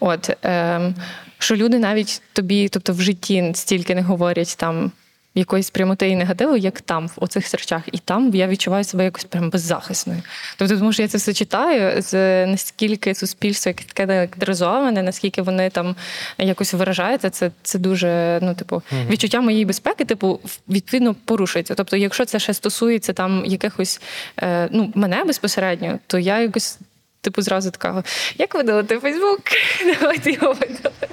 От 0.01 0.31
ем, 0.43 0.95
що 1.39 1.57
люди 1.57 1.79
навіть 1.79 2.23
тобі, 2.33 2.69
тобто 2.69 2.93
в 2.93 3.01
житті 3.01 3.53
стільки 3.55 3.95
не 3.95 4.03
говорять 4.03 4.57
там 4.59 4.93
якоїсь 5.37 5.71
прямоти 5.71 6.09
і 6.09 6.17
негативу, 6.17 6.57
як 6.57 6.81
там, 6.81 7.07
в 7.07 7.13
оцих 7.17 7.47
серчах. 7.47 7.83
І 7.93 7.99
там 7.99 8.31
я 8.35 8.47
відчуваю 8.47 8.85
себе 8.85 9.05
якось 9.05 9.25
прям 9.25 9.51
беззахисною. 9.51 10.23
Тобто, 10.57 10.79
тому 10.79 10.93
що 10.93 11.03
я 11.03 11.09
це 11.09 11.19
все 11.19 11.33
читаю, 11.33 12.03
з 12.03 12.47
наскільки 12.47 13.15
суспільство 13.15 13.69
яке 13.69 13.85
таке 13.85 14.15
електризоване, 14.15 15.03
наскільки 15.03 15.43
вони 15.43 15.71
там 15.71 15.97
якось 16.39 16.75
виражаються, 16.75 17.31
це, 17.31 17.51
це 17.63 17.79
дуже, 17.79 18.39
ну, 18.43 18.55
типу, 18.55 18.83
відчуття 19.11 19.41
моєї 19.41 19.65
безпеки, 19.65 20.05
типу, 20.05 20.41
відповідно 20.69 21.15
порушується. 21.25 21.75
Тобто, 21.75 21.97
якщо 21.97 22.25
це 22.25 22.39
ще 22.39 22.55
стосується 22.55 23.13
там 23.13 23.45
якихось 23.47 24.01
е, 24.43 24.69
ну, 24.71 24.93
мене 24.95 25.25
безпосередньо, 25.25 25.99
то 26.07 26.19
я 26.19 26.41
якось. 26.41 26.79
Типу, 27.21 27.43
зразу 27.43 27.71
така, 27.71 28.05
як 28.39 28.55
видалити 28.55 28.99
Фейсбук? 28.99 29.41
Давайте 30.01 30.33
його 30.33 30.53
видалити. 30.53 31.09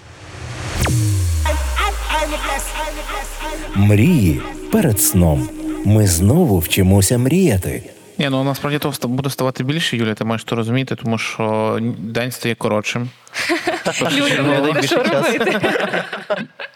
Мрії 3.76 4.42
перед 4.72 5.02
сном. 5.02 5.50
Ми 5.86 6.08
знову 6.08 6.60
вчимося 6.60 7.18
мріяти. 7.18 7.84
Ні, 8.18 8.30
ну 8.30 8.44
насправді 8.44 8.80
того 8.80 8.92
ста- 8.92 9.08
буде 9.08 9.30
ставати 9.30 9.64
більше, 9.64 9.98
Юля, 9.98 10.14
ти 10.14 10.24
маєш 10.26 10.44
то 10.44 10.56
розуміти, 10.56 10.96
тому 10.96 11.18
що 11.18 11.80
день 11.98 12.32
стає 12.32 12.56
коротшим. 12.56 13.10
Люди, 14.66 14.88
що 14.88 15.04
робити? 15.04 15.60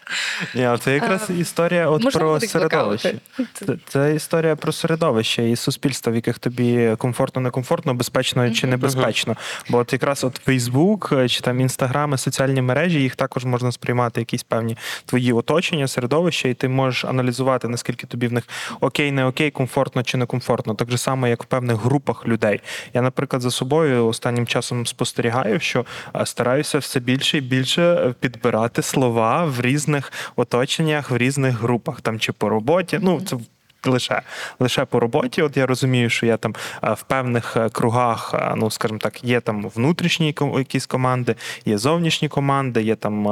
Ні, 0.56 0.70
це 0.80 0.94
якраз 0.94 1.30
історія 1.40 1.90
от 1.90 2.14
про 2.14 2.40
середовище. 2.40 3.14
Це, 3.54 3.66
це 3.88 4.16
історія 4.16 4.56
про 4.56 4.72
середовище 4.72 5.50
і 5.50 5.56
суспільство, 5.56 6.12
в 6.12 6.16
яких 6.16 6.40
тобі 6.40 6.96
комфортно, 6.98 7.42
некомфортно, 7.42 7.94
безпечно 7.94 8.52
чи 8.52 8.68
небезпечно. 8.68 9.36
Бо 9.70 9.78
от 9.78 9.94
якраз 9.94 10.24
от 10.24 10.36
Фейсбук 10.46 11.14
чи 11.28 11.42
там 11.42 11.60
інстаграми, 11.60 12.18
соціальні 12.18 12.62
мережі, 12.62 13.02
їх 13.02 13.16
також 13.16 13.46
можна 13.46 13.72
сприймати 13.72 14.22
якісь 14.22 14.44
певні 14.44 14.78
твої 15.06 15.34
оточення, 15.34 15.88
середовище, 15.88 16.50
і 16.50 16.54
ти 16.54 16.68
можеш 16.68 17.06
аналізувати, 17.06 17.68
наскільки 17.68 18.08
тобі 18.08 18.28
в 18.28 18.34
них 18.34 18.44
окей, 18.82 19.12
не 19.12 19.26
окей, 19.26 19.52
комфортно 19.52 20.04
чи 20.04 20.18
некомфортно. 20.18 20.74
Так 20.76 20.92
же 20.92 20.98
само, 20.98 21.28
як 21.28 21.44
в 21.44 21.46
певних 21.46 21.78
групах 21.78 22.28
людей. 22.28 22.60
Я, 22.94 23.02
наприклад, 23.02 23.42
за 23.42 23.52
собою 23.52 24.08
останнім 24.08 24.48
часом 24.48 24.86
спостерігаю, 24.86 25.60
що 25.60 25.86
е, 26.16 26.26
стараюся 26.26 26.78
все 26.78 27.00
більше 27.00 27.38
і 27.38 27.42
більше 27.42 27.82
е, 27.82 28.14
підбирати 28.20 28.82
слова 28.82 29.46
в 29.46 29.62
різних 29.62 29.97
оточеннях, 30.36 31.12
в 31.12 31.18
різних 31.18 31.60
групах, 31.60 32.02
там 32.02 32.20
чи 32.20 32.32
по 32.32 32.50
роботі. 32.50 33.00
Ну, 33.02 33.22
це 33.22 33.38
лише 33.92 34.22
лише 34.60 34.86
по 34.86 35.00
роботі. 35.00 35.42
От 35.42 35.58
я 35.58 35.66
розумію, 35.66 36.10
що 36.10 36.26
я 36.26 36.38
там 36.38 36.56
е, 36.84 36.94
в 36.94 37.04
певних 37.04 37.58
е, 37.58 37.70
кругах, 37.70 38.32
е, 38.34 38.54
ну 38.58 38.72
скажімо 38.72 39.00
так, 39.00 39.24
є 39.24 39.40
там 39.40 39.70
внутрішні 39.76 40.36
якісь 40.58 40.86
команди, 40.86 41.36
є 41.66 41.78
зовнішні 41.78 42.28
команди, 42.28 42.82
є 42.82 42.96
там 42.96 43.28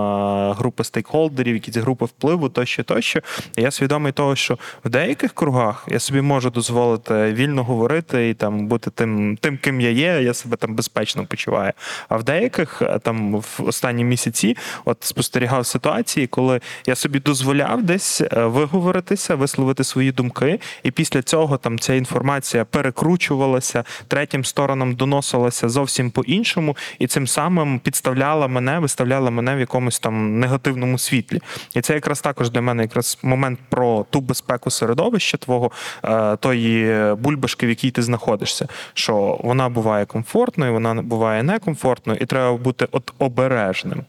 групи 0.53 0.83
стейкхолдерів, 0.83 1.53
якісь 1.53 1.77
групи 1.77 2.05
впливу, 2.05 2.49
тощо, 2.49 2.83
тощо. 2.83 3.19
Я 3.57 3.71
свідомий 3.71 4.11
того, 4.11 4.35
що 4.35 4.57
в 4.85 4.89
деяких 4.89 5.33
кругах 5.33 5.85
я 5.87 5.99
собі 5.99 6.21
можу 6.21 6.49
дозволити 6.49 7.13
вільно 7.33 7.63
говорити 7.63 8.29
і 8.29 8.33
там 8.33 8.67
бути 8.67 8.91
тим, 8.91 9.37
тим, 9.37 9.57
ким 9.57 9.81
я 9.81 9.89
є, 9.89 10.21
я 10.21 10.33
себе 10.33 10.57
там 10.57 10.75
безпечно 10.75 11.25
почуваю. 11.25 11.71
А 12.09 12.17
в 12.17 12.23
деяких 12.23 12.81
там 13.01 13.35
в 13.35 13.61
останні 13.65 14.03
місяці 14.03 14.57
от 14.85 14.97
спостерігав 14.99 15.65
ситуації, 15.65 16.27
коли 16.27 16.61
я 16.85 16.95
собі 16.95 17.19
дозволяв 17.19 17.83
десь 17.83 18.21
виговоритися, 18.31 19.35
висловити 19.35 19.83
свої 19.83 20.11
думки, 20.11 20.44
і 20.83 20.91
після 20.91 21.21
цього 21.21 21.57
там 21.57 21.79
ця 21.79 21.93
інформація 21.93 22.65
перекручувалася, 22.65 23.83
третім 24.07 24.45
сторонам 24.45 24.95
доносилася 24.95 25.69
зовсім 25.69 26.11
по-іншому, 26.11 26.77
і 26.99 27.07
цим 27.07 27.27
самим 27.27 27.79
підставляла 27.79 28.47
мене, 28.47 28.79
виставляла 28.79 29.29
мене 29.29 29.55
в 29.55 29.59
якомусь 29.59 29.99
там 29.99 30.39
негативному 30.39 30.97
світлі. 30.97 31.41
І 31.73 31.81
це 31.81 31.93
якраз 31.93 32.21
також 32.21 32.49
для 32.49 32.61
мене 32.61 32.83
якраз 32.83 33.17
момент 33.23 33.59
про 33.69 34.05
ту 34.09 34.21
безпеку 34.21 34.69
середовища 34.69 35.37
твого, 35.37 35.71
е, 36.03 36.35
тої 36.35 37.15
бульбашки, 37.15 37.65
в 37.65 37.69
якій 37.69 37.91
ти 37.91 38.01
знаходишся. 38.01 38.67
Що 38.93 39.39
вона 39.43 39.69
буває 39.69 40.05
комфортною, 40.05 40.73
вона 40.73 40.93
буває 40.93 41.43
некомфортною, 41.43 42.19
і 42.21 42.25
треба 42.25 42.57
бути 42.57 42.87
от 42.91 43.13
обережним. 43.19 44.03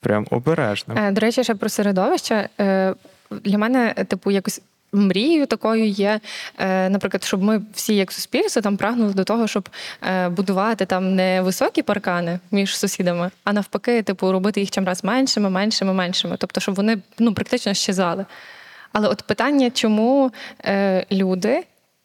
Прям 0.00 0.26
обережним. 0.30 0.98
Е, 0.98 1.10
До 1.10 1.20
речі, 1.20 1.44
ще 1.44 1.54
про 1.54 1.68
середовище. 1.68 2.48
Е, 2.60 2.94
Для 3.30 3.58
мене, 3.58 3.94
типу, 4.08 4.30
якось 4.30 4.60
Мрією 4.92 5.46
такою 5.46 5.86
є, 5.88 6.20
е, 6.58 6.88
наприклад, 6.90 7.24
щоб 7.24 7.42
ми 7.42 7.62
всі, 7.74 7.96
як 7.96 8.12
суспільство, 8.12 8.62
там 8.62 8.76
прагнули 8.76 9.12
до 9.12 9.24
того, 9.24 9.46
щоб 9.48 9.68
е, 10.02 10.28
будувати 10.28 10.86
там 10.86 11.14
не 11.14 11.42
високі 11.42 11.82
паркани 11.82 12.38
між 12.50 12.76
сусідами, 12.78 13.30
а 13.44 13.52
навпаки, 13.52 14.02
типу, 14.02 14.32
робити 14.32 14.60
їх 14.60 14.70
чимраз 14.70 15.04
меншими, 15.04 15.50
меншими, 15.50 15.92
меншими. 15.92 16.36
Тобто, 16.38 16.60
щоб 16.60 16.74
вони 16.74 16.98
ну, 17.18 17.34
практично 17.34 17.74
щезали. 17.74 18.26
Але 18.92 19.08
от 19.08 19.22
питання, 19.22 19.70
чому 19.70 20.32
е, 20.64 21.06
люди 21.12 21.64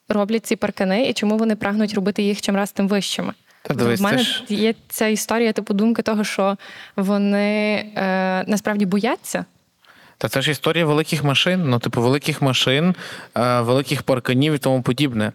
роблять 0.09 0.45
ці 0.45 0.55
паркани 0.55 1.09
і 1.09 1.13
чому 1.13 1.37
вони 1.37 1.55
прагнуть 1.55 1.93
робити 1.93 2.23
їх 2.23 2.41
чимраз 2.41 2.71
тим 2.71 2.87
вищими? 2.87 3.33
Дивись, 3.69 3.99
в 3.99 4.03
мене 4.03 4.17
ж- 4.17 4.43
є 4.49 4.73
ця 4.89 5.07
історія, 5.07 5.51
типу, 5.53 5.73
думки 5.73 6.01
того, 6.01 6.23
що 6.23 6.57
вони 6.95 7.75
е, 7.95 8.43
насправді 8.47 8.85
бояться. 8.85 9.45
Та 10.17 10.27
це 10.29 10.41
ж 10.41 10.51
історія 10.51 10.85
великих 10.85 11.23
машин, 11.23 11.63
ну, 11.65 11.79
типу, 11.79 12.01
великих 12.01 12.41
машин, 12.41 12.95
е, 13.37 13.61
великих 13.61 14.03
парканів 14.03 14.53
і 14.53 14.57
тому 14.57 14.81
подібне. 14.81 15.31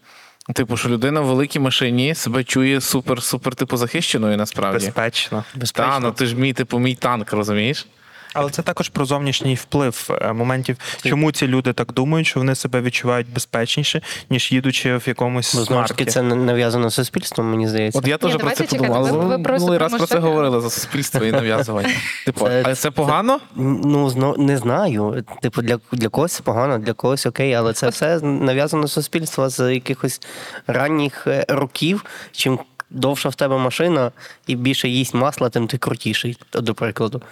Типу, 0.54 0.76
що 0.76 0.88
людина 0.88 1.20
в 1.20 1.24
великій 1.26 1.58
машині 1.58 2.14
себе 2.14 2.44
чує 2.44 2.78
супер-супер, 2.78 3.54
типу, 3.54 3.76
захищеною 3.76 4.36
насправді. 4.36 4.86
Безпечно. 4.86 5.44
Та, 5.90 5.98
ну 6.00 6.12
ти 6.12 6.26
ж 6.26 6.36
мій, 6.36 6.52
типу, 6.52 6.78
мій 6.78 6.94
танк, 6.94 7.32
розумієш? 7.32 7.86
Але 8.34 8.50
це 8.50 8.62
також 8.62 8.88
про 8.88 9.04
зовнішній 9.04 9.54
вплив 9.54 10.08
е, 10.22 10.32
моментів, 10.32 10.76
чому 11.04 11.32
ці 11.32 11.46
люди 11.46 11.72
так 11.72 11.92
думають, 11.92 12.26
що 12.26 12.40
вони 12.40 12.54
себе 12.54 12.80
відчувають 12.80 13.32
безпечніше, 13.32 14.00
ніж 14.30 14.52
їдучи 14.52 14.96
в 14.96 15.02
якомусь 15.06 15.54
Ну, 15.54 15.64
знову 15.64 15.82
ж 15.82 15.88
таки, 15.88 16.04
це 16.04 16.22
нав'язано 16.22 16.90
суспільством, 16.90 17.50
мені 17.50 17.68
здається. 17.68 17.98
От 17.98 18.08
я 18.08 18.18
теж 18.18 18.36
про 18.36 18.50
це 18.50 18.64
подумав. 18.64 19.02
ви- 19.02 19.08
але 19.08 19.36
ви 19.36 19.42
просто 19.42 19.52
минулий 19.52 19.78
раз 19.78 19.92
про 19.92 20.06
це 20.06 20.18
говорили 20.18 20.60
за 20.60 20.70
суспільство 20.70 21.24
і 21.24 21.32
нав'язування. 21.32 21.94
Типу, 22.26 22.46
Це- 22.46 22.62
але 22.64 22.74
це 22.74 22.90
погано? 22.90 23.40
Ну, 23.56 24.10
зно, 24.10 24.34
не 24.38 24.58
знаю. 24.58 25.24
Типу, 25.42 25.62
для, 25.62 25.78
для 25.92 26.08
когось 26.08 26.32
це 26.32 26.42
погано, 26.42 26.78
для 26.78 26.92
когось 26.92 27.26
окей, 27.26 27.54
але 27.54 27.72
це 27.72 27.88
все 27.88 28.20
нав'язано 28.20 28.88
суспільство 28.88 29.48
з 29.48 29.74
якихось 29.74 30.20
ранніх 30.66 31.26
е, 31.26 31.44
років. 31.48 32.04
Чим 32.32 32.58
довша 32.90 33.28
в 33.28 33.34
тебе 33.34 33.58
машина 33.58 34.12
і 34.46 34.56
більше 34.56 34.88
їсть 34.88 35.14
масла, 35.14 35.48
тим 35.48 35.66
ти 35.66 35.78
крутіший, 35.78 36.36
до 36.52 36.74
прикладу. 36.74 37.22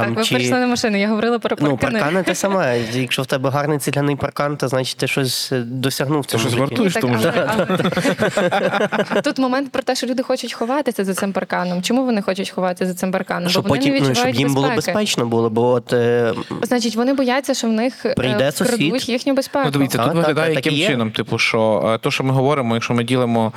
Там, 0.00 0.08
так, 0.08 0.16
ви 0.18 0.24
чи... 0.24 0.34
перейшли 0.34 0.58
на 0.60 0.66
машини, 0.66 1.00
я 1.00 1.08
говорила 1.08 1.38
про 1.38 1.56
Ну, 1.60 1.76
паркани. 1.76 1.98
паркани 2.00 2.22
те 2.22 2.34
саме. 2.34 2.80
Якщо 2.92 3.22
в 3.22 3.26
тебе 3.26 3.50
гарний 3.50 3.78
ціляний 3.78 4.16
паркан, 4.16 4.56
то 4.56 4.68
значить 4.68 4.96
ти 4.96 5.06
щось 5.06 5.52
досягнув 5.66 6.26
Ти 6.26 6.38
щось 6.38 6.54
вартуєш 6.54 6.94
тому 6.94 7.14
але- 7.14 7.22
житті? 7.22 7.40
але- 7.46 9.22
Тут 9.22 9.38
момент 9.38 9.72
про 9.72 9.82
те, 9.82 9.94
що 9.94 10.06
люди 10.06 10.22
хочуть 10.22 10.52
ховатися 10.52 11.04
за 11.04 11.14
цим 11.14 11.32
парканом. 11.32 11.82
Чому 11.82 12.04
вони 12.04 12.22
хочуть 12.22 12.50
ховатися 12.50 12.86
за 12.86 12.94
цим 12.94 13.12
парканом? 13.12 13.50
Щоб 13.50 13.62
Бо 13.62 13.68
вони 13.68 13.80
потім 13.80 13.94
не 13.94 14.08
ну, 14.08 14.14
щоб 14.14 14.34
їм 14.34 14.54
було 14.54 14.68
безпеки. 14.68 14.86
безпечно 14.92 15.26
було, 15.26 15.50
бо 15.50 15.66
от 15.70 15.92
е, 15.92 16.32
Значить, 16.62 16.96
вони 16.96 17.14
бояться, 17.14 17.54
що 17.54 17.66
в 17.68 17.72
них 17.72 18.06
е, 18.06 18.14
Прийде 18.14 18.48
вкрадуть 18.50 18.80
сусід. 18.80 19.08
їхню 19.08 19.34
безпеку. 19.34 19.64
Ну, 19.64 19.70
дивіться, 19.70 19.98
тут 19.98 20.14
виглядає 20.14 20.54
яким 20.54 20.74
є. 20.74 20.86
чином. 20.86 21.10
Типу, 21.10 21.38
що 21.38 21.90
е, 21.94 21.98
то, 21.98 22.10
що 22.10 22.24
ми 22.24 22.32
говоримо, 22.32 22.74
якщо 22.74 22.94
ми 22.94 23.04
ділимо 23.04 23.52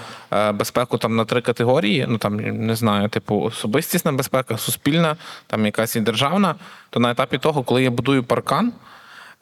безпеку 0.54 0.98
там 0.98 1.16
на 1.16 1.26
три 1.26 1.42
категорії, 1.42 2.06
ну 2.10 2.18
там 2.18 2.36
не 2.66 2.76
знаю, 2.76 3.10
типу, 3.10 3.40
особистісна 3.42 4.12
безпека, 4.12 4.58
суспільна, 4.58 5.16
там 5.48 5.66
якась 5.66 5.96
і 5.96 6.00
державна, 6.32 6.56
то 6.90 7.00
на 7.00 7.12
етапі 7.12 7.38
того, 7.38 7.64
коли 7.64 7.84
я 7.84 7.92
будую 7.92 8.24
паркан. 8.24 8.74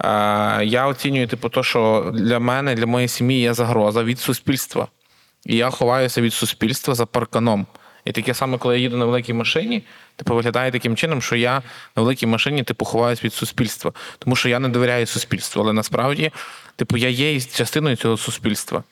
е, 0.04 0.66
Я 0.66 0.88
оцінюю, 0.88 1.28
типу, 1.28 1.50
то, 1.50 1.64
що 1.64 2.12
для 2.14 2.40
мене, 2.40 2.76
для 2.76 2.86
моєї 2.86 3.08
сім'ї 3.08 3.42
є 3.42 3.54
загроза 3.54 4.04
від 4.04 4.20
суспільства. 4.20 4.88
І 5.46 5.56
я 5.56 5.70
ховаюся 5.70 6.22
від 6.22 6.34
суспільства 6.34 6.96
за 6.96 7.06
парканом. 7.06 7.68
І 8.06 8.12
таке 8.12 8.34
саме, 8.34 8.58
коли 8.58 8.76
я 8.76 8.82
їду 8.82 8.98
на 8.98 9.06
великій 9.06 9.34
машині, 9.34 9.84
типу, 10.16 10.36
виглядає 10.36 10.72
таким 10.72 10.96
чином, 10.96 11.22
що 11.22 11.36
я 11.36 11.62
на 11.96 12.02
великій 12.04 12.28
машині 12.28 12.64
типу, 12.64 12.86
ховаюсь 12.86 13.24
від 13.24 13.34
суспільства. 13.34 13.92
Тому 14.20 14.36
що 14.36 14.50
я 14.50 14.60
не 14.60 14.70
довіряю 14.70 15.06
суспільству. 15.06 15.62
Але 15.62 15.74
насправді, 15.74 16.32
типу, 16.76 16.98
я 16.98 17.10
є 17.10 17.42
частиною 17.42 17.96
цього 17.96 18.18
суспільства. 18.18 18.84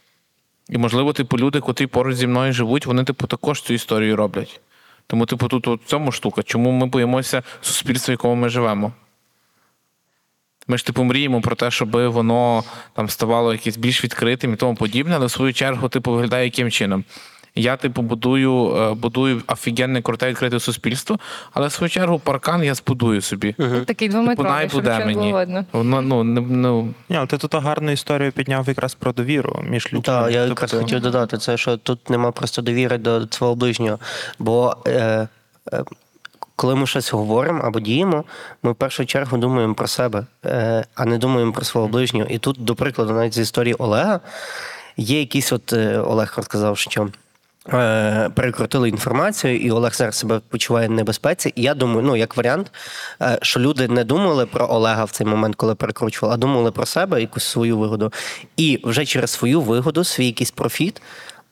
І, 0.69 0.77
можливо, 0.77 1.13
типу, 1.13 1.37
люди, 1.37 1.59
котрі 1.59 1.87
поруч 1.87 2.15
зі 2.15 2.27
мною 2.27 2.53
живуть, 2.53 2.85
вони, 2.85 3.03
типу, 3.03 3.27
також 3.27 3.61
цю 3.61 3.73
історію 3.73 4.15
роблять. 4.15 4.59
Тому, 5.07 5.25
типу, 5.25 5.47
тут 5.47 5.67
в 5.67 5.85
цьому 5.85 6.11
штука. 6.11 6.43
Чому 6.43 6.71
ми 6.71 6.85
боїмося 6.85 7.43
суспільства, 7.61 8.11
в 8.11 8.13
якому 8.13 8.35
ми 8.35 8.49
живемо? 8.49 8.93
Ми 10.67 10.77
ж 10.77 10.85
типу 10.85 11.03
мріємо 11.03 11.41
про 11.41 11.55
те, 11.55 11.71
щоб 11.71 11.91
воно 11.91 12.63
там 12.93 13.09
ставало 13.09 13.51
якесь 13.51 13.77
більш 13.77 14.03
відкритим 14.03 14.53
і 14.53 14.55
тому 14.55 14.75
подібне, 14.75 15.15
але 15.15 15.25
в 15.25 15.31
свою 15.31 15.53
чергу, 15.53 15.89
типу, 15.89 16.11
виглядає 16.11 16.45
яким 16.45 16.71
чином. 16.71 17.03
Я, 17.57 17.77
типу, 17.77 18.01
будую, 18.01 18.75
е, 18.75 18.93
будую 18.93 19.41
офігенне 19.47 20.01
круте 20.01 20.29
відкрите 20.29 20.59
суспільство, 20.59 21.19
але 21.53 21.67
в 21.67 21.71
свою 21.71 21.89
чергу 21.89 22.19
паркан 22.19 22.63
я 22.63 22.73
збудую 22.73 23.21
собі. 23.21 23.55
Такий 23.85 24.07
Типу, 24.07 24.11
двометровий, 24.11 24.69
щоб 24.69 24.81
буде 24.81 24.89
нічого 24.89 25.07
не 25.07 25.13
було 25.13 25.37
мені. 25.37 25.65
Воно, 25.71 26.01
ну, 26.01 26.23
не- 26.23 26.41
ну, 26.41 26.93
Ні, 27.09 27.19
ти 27.27 27.37
тут 27.37 27.55
гарну 27.55 27.91
історію 27.91 28.31
підняв 28.31 28.67
якраз 28.67 28.95
про 28.95 29.11
довіру 29.11 29.63
між 29.69 29.85
людьми. 29.85 30.01
Так, 30.01 30.31
я 30.31 30.47
Тобто, 30.47 30.63
якраз 30.63 30.71
хотів 30.81 31.01
додати 31.01 31.37
це, 31.37 31.57
що 31.57 31.77
тут 31.77 32.09
нема 32.09 32.31
просто 32.31 32.61
довіри 32.61 32.97
до 32.97 33.27
свого 33.27 33.55
ближнього. 33.55 33.99
Бо 34.39 34.77
е, 34.87 35.27
е, 35.73 35.83
коли 36.55 36.75
ми 36.75 36.87
щось 36.87 37.13
говоримо 37.13 37.63
або 37.63 37.79
діємо, 37.79 38.23
ми 38.63 38.71
в 38.71 38.75
першу 38.75 39.05
чергу 39.05 39.37
думаємо 39.37 39.73
про 39.73 39.87
себе, 39.87 40.25
е, 40.45 40.85
а 40.95 41.05
не 41.05 41.17
думаємо 41.17 41.51
про 41.51 41.65
свого 41.65 41.87
ближнього. 41.87 42.29
І 42.29 42.37
тут, 42.37 42.57
до 42.59 42.75
прикладу, 42.75 43.13
навіть 43.13 43.33
з 43.33 43.37
історії 43.37 43.73
Олега, 43.73 44.19
є 44.97 45.19
якийсь 45.19 45.51
от 45.53 45.73
е, 45.73 45.99
Олег 45.99 46.33
розказав, 46.37 46.77
що. 46.77 47.09
Е, 47.73 48.29
Перекрутили 48.35 48.89
інформацію, 48.89 49.57
і 49.57 49.71
Олег 49.71 49.93
зараз 49.93 50.15
себе 50.15 50.41
почуває 50.49 50.87
в 50.87 50.91
небезпеці. 50.91 51.53
Я 51.55 51.73
думаю, 51.73 52.01
ну 52.01 52.15
як 52.15 52.37
варіант, 52.37 52.71
е, 53.21 53.39
що 53.41 53.59
люди 53.59 53.87
не 53.87 54.03
думали 54.03 54.45
про 54.45 54.67
Олега 54.69 55.03
в 55.03 55.11
цей 55.11 55.27
момент, 55.27 55.55
коли 55.55 55.75
перекручували, 55.75 56.33
а 56.33 56.37
думали 56.37 56.71
про 56.71 56.85
себе, 56.85 57.21
якусь 57.21 57.43
свою 57.43 57.77
вигоду. 57.77 58.13
І 58.57 58.79
вже 58.83 59.05
через 59.05 59.31
свою 59.31 59.61
вигоду, 59.61 60.03
свій 60.03 60.25
якийсь 60.25 60.51
профіт, 60.51 61.01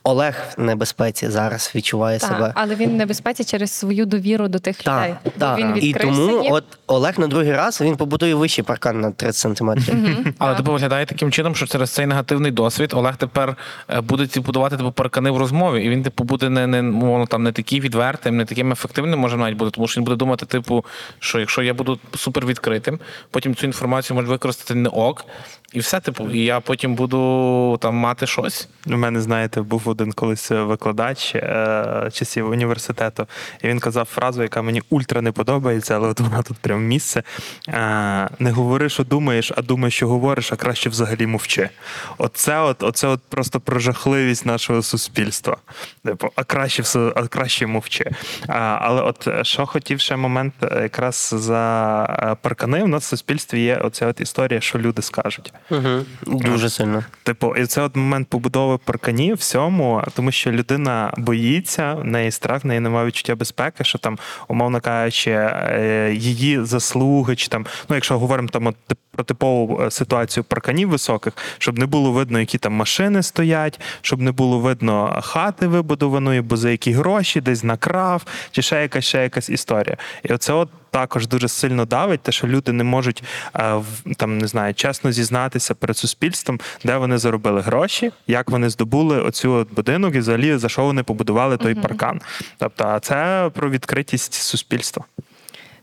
Олег 0.08 0.36
в 0.58 0.62
небезпеці 0.62 1.30
зараз 1.30 1.72
відчуває 1.76 2.20
Так, 2.20 2.30
себе. 2.30 2.52
але 2.56 2.76
він 2.76 2.90
в 2.90 2.94
небезпеці 2.94 3.44
через 3.44 3.72
свою 3.72 4.06
довіру 4.06 4.48
до 4.48 4.60
тих 4.60 4.88
людей. 4.88 5.10
Так, 5.10 5.18
Бо 5.24 5.32
так. 5.38 5.58
він 5.60 5.78
І 5.84 5.94
тому 5.94 6.44
їм. 6.44 6.54
от 6.54 6.64
Олег 6.88 7.20
на 7.20 7.28
другий 7.28 7.52
раз 7.52 7.82
він 7.82 7.96
побудує 7.96 8.36
вищий 8.36 8.64
паркан 8.64 9.02
на 9.02 9.12
30 9.12 9.36
сантиметрів. 9.36 9.96
Але 10.38 10.56
типу 10.56 10.72
виглядає 10.72 11.06
таким 11.06 11.32
чином, 11.32 11.56
що 11.56 11.68
через 11.68 11.90
цей 11.90 12.06
негативний 12.06 12.52
досвід 12.52 12.92
Олег 12.94 13.16
тепер 13.18 13.56
е, 13.90 14.02
буде 14.02 14.28
ці 14.28 14.40
будувати 14.40 14.78
типу 14.78 14.92
паркани 14.92 15.32
в 15.32 15.38
розмові, 15.38 15.86
і 15.86 15.90
він 15.90 16.04
типу 16.04 16.24
буде 16.24 16.50
не, 16.50 16.68
не 16.68 16.82
мовно 16.82 17.26
там 17.26 17.44
не 17.44 17.52
такий 17.52 17.80
відвертим, 17.80 18.38
не 18.38 18.46
таким 18.46 18.72
ефективним 18.72 19.20
може 19.20 19.38
навіть 19.38 19.58
бути, 19.58 19.72
тому 19.72 19.88
що 19.88 20.00
він 20.02 20.06
буде 20.06 20.16
думати, 20.18 20.46
типу, 20.46 20.86
що 21.20 21.40
якщо 21.40 21.62
я 21.64 21.74
буду 21.74 22.00
супер 22.16 22.46
відкритим, 22.46 23.00
потім 23.32 23.56
цю 23.56 23.66
інформацію 23.66 24.16
можу 24.16 24.28
використати 24.28 24.76
не 24.76 24.90
ок, 24.90 25.26
і 25.74 25.80
все, 25.80 26.00
типу, 26.00 26.30
і 26.30 26.40
я 26.40 26.60
потім 26.60 26.96
буду 26.96 27.78
там 27.82 27.96
мати 27.96 28.28
щось. 28.28 28.68
У 28.88 28.98
мене, 28.98 29.22
знаєте, 29.22 29.62
був 29.62 29.95
один 29.96 30.12
колись 30.14 30.52
викладач 30.52 31.36
е, 31.36 32.10
часів 32.14 32.50
університету, 32.50 33.28
і 33.64 33.68
він 33.68 33.80
казав 33.80 34.06
фразу, 34.06 34.42
яка 34.42 34.62
мені 34.62 34.82
ультра 34.90 35.22
не 35.22 35.32
подобається, 35.32 35.96
але 35.96 36.08
от 36.08 36.20
вона 36.20 36.42
тут 36.42 36.58
прям 36.58 36.86
місце. 36.86 37.24
Е, 37.68 38.30
не 38.40 38.52
говори, 38.52 38.90
що 38.90 39.04
думаєш, 39.04 39.52
а 39.58 39.62
думай, 39.62 39.92
що 39.92 40.08
говориш, 40.08 40.52
а 40.52 40.56
краще 40.56 40.90
взагалі 40.90 41.28
мовчи. 41.28 41.70
Оце 42.18 42.60
от, 42.60 42.84
оце 42.84 43.08
от 43.08 43.22
просто 43.30 43.60
про 43.60 43.80
жахливість 43.80 44.46
нашого 44.46 44.82
суспільства. 44.82 45.58
Типу, 46.06 46.30
а 46.36 46.44
краще 46.44 46.82
все, 46.82 47.14
а 47.16 47.28
краще 47.28 47.68
мовчи. 47.68 48.12
А, 48.48 48.78
але 48.82 49.02
от 49.02 49.28
е, 49.28 49.44
що 49.44 49.66
хотів 49.66 50.00
ще 50.00 50.16
момент, 50.16 50.54
е, 50.64 50.80
якраз 50.82 51.34
за 51.38 52.04
е, 52.04 52.36
паркани, 52.42 52.84
у 52.84 52.88
нас 52.88 53.04
в 53.04 53.08
суспільстві 53.08 53.60
є 53.62 53.76
оця 53.76 54.08
от 54.08 54.22
історія, 54.22 54.62
що 54.62 54.80
люди 54.80 55.02
скажуть. 55.02 55.54
Угу. 55.72 56.06
Дуже 56.26 56.70
сильно. 56.70 57.04
Типу, 57.24 57.56
і 57.56 57.66
це 57.66 57.82
от 57.82 57.96
момент 57.96 58.28
побудови 58.30 58.78
парканів 58.78 59.36
всьому, 59.36 59.85
тому 60.16 60.32
що 60.32 60.52
людина 60.52 61.14
боїться, 61.18 61.94
в 61.94 62.06
неї 62.06 62.32
страх, 62.32 62.64
в 62.64 62.68
неї 62.68 62.80
немає 62.80 63.08
відчуття 63.08 63.36
безпеки, 63.36 63.84
що 63.84 63.98
там, 63.98 64.18
умовно 64.48 64.82
кажучи, 64.82 65.32
е, 65.32 66.14
її 66.14 66.66
заслуги, 66.66 67.36
чи 67.36 67.48
там, 67.48 67.66
ну 67.90 67.96
якщо 67.96 68.20
говоримо 68.20 68.50
там 68.50 68.74
про 69.12 69.24
типову 69.24 69.82
е, 69.82 69.92
ситуацію 69.92 70.44
парканів 70.44 70.90
високих, 70.90 71.34
щоб 71.58 71.80
не 71.80 71.86
було 71.86 72.12
видно, 72.12 72.40
які 72.40 72.58
там 72.58 72.74
машини 72.74 73.24
стоять, 73.24 73.80
щоб 74.02 74.22
не 74.22 74.32
було 74.32 74.60
видно 74.60 75.20
хати 75.24 75.68
вибудованої, 75.68 76.42
бо 76.42 76.58
за 76.58 76.70
які 76.70 76.92
гроші, 76.92 77.42
десь 77.42 77.64
накрав, 77.64 78.26
чи 78.52 78.62
ще 78.62 78.82
якась 78.82 79.06
ще 79.06 79.24
якась 79.24 79.50
історія. 79.50 79.98
І 80.24 80.34
оце 80.34 80.54
от 80.54 80.70
також 80.96 81.28
дуже 81.28 81.48
сильно 81.48 81.86
давить, 81.86 82.22
те, 82.22 82.32
що 82.32 82.48
люди 82.48 82.72
не 82.72 82.84
можуть 82.84 83.24
е, 83.56 83.74
в- 83.74 84.16
там 84.18 84.38
не 84.38 84.48
знаю, 84.48 84.74
чесно 84.74 85.12
зізнатися 85.12 85.76
перед 85.76 85.98
суспільством, 85.98 86.60
де 86.84 86.98
вони 86.98 87.18
заробили 87.18 87.62
гроші, 87.62 88.12
як 88.28 88.50
вони 88.50 88.70
здобули 88.70 89.22
оцю 89.22 89.52
от 89.52 89.74
будинок 89.74 90.16
і 90.16 90.20
взагалі 90.20 90.58
за 90.58 90.70
що 90.70 90.84
вони 90.86 91.04
побудували 91.04 91.58
той 91.58 91.76
паркан. 91.76 92.22
Тобто, 92.58 92.84
а 92.84 93.00
це 93.00 93.50
про 93.54 93.70
відкритість 93.70 94.34
суспільства. 94.34 95.04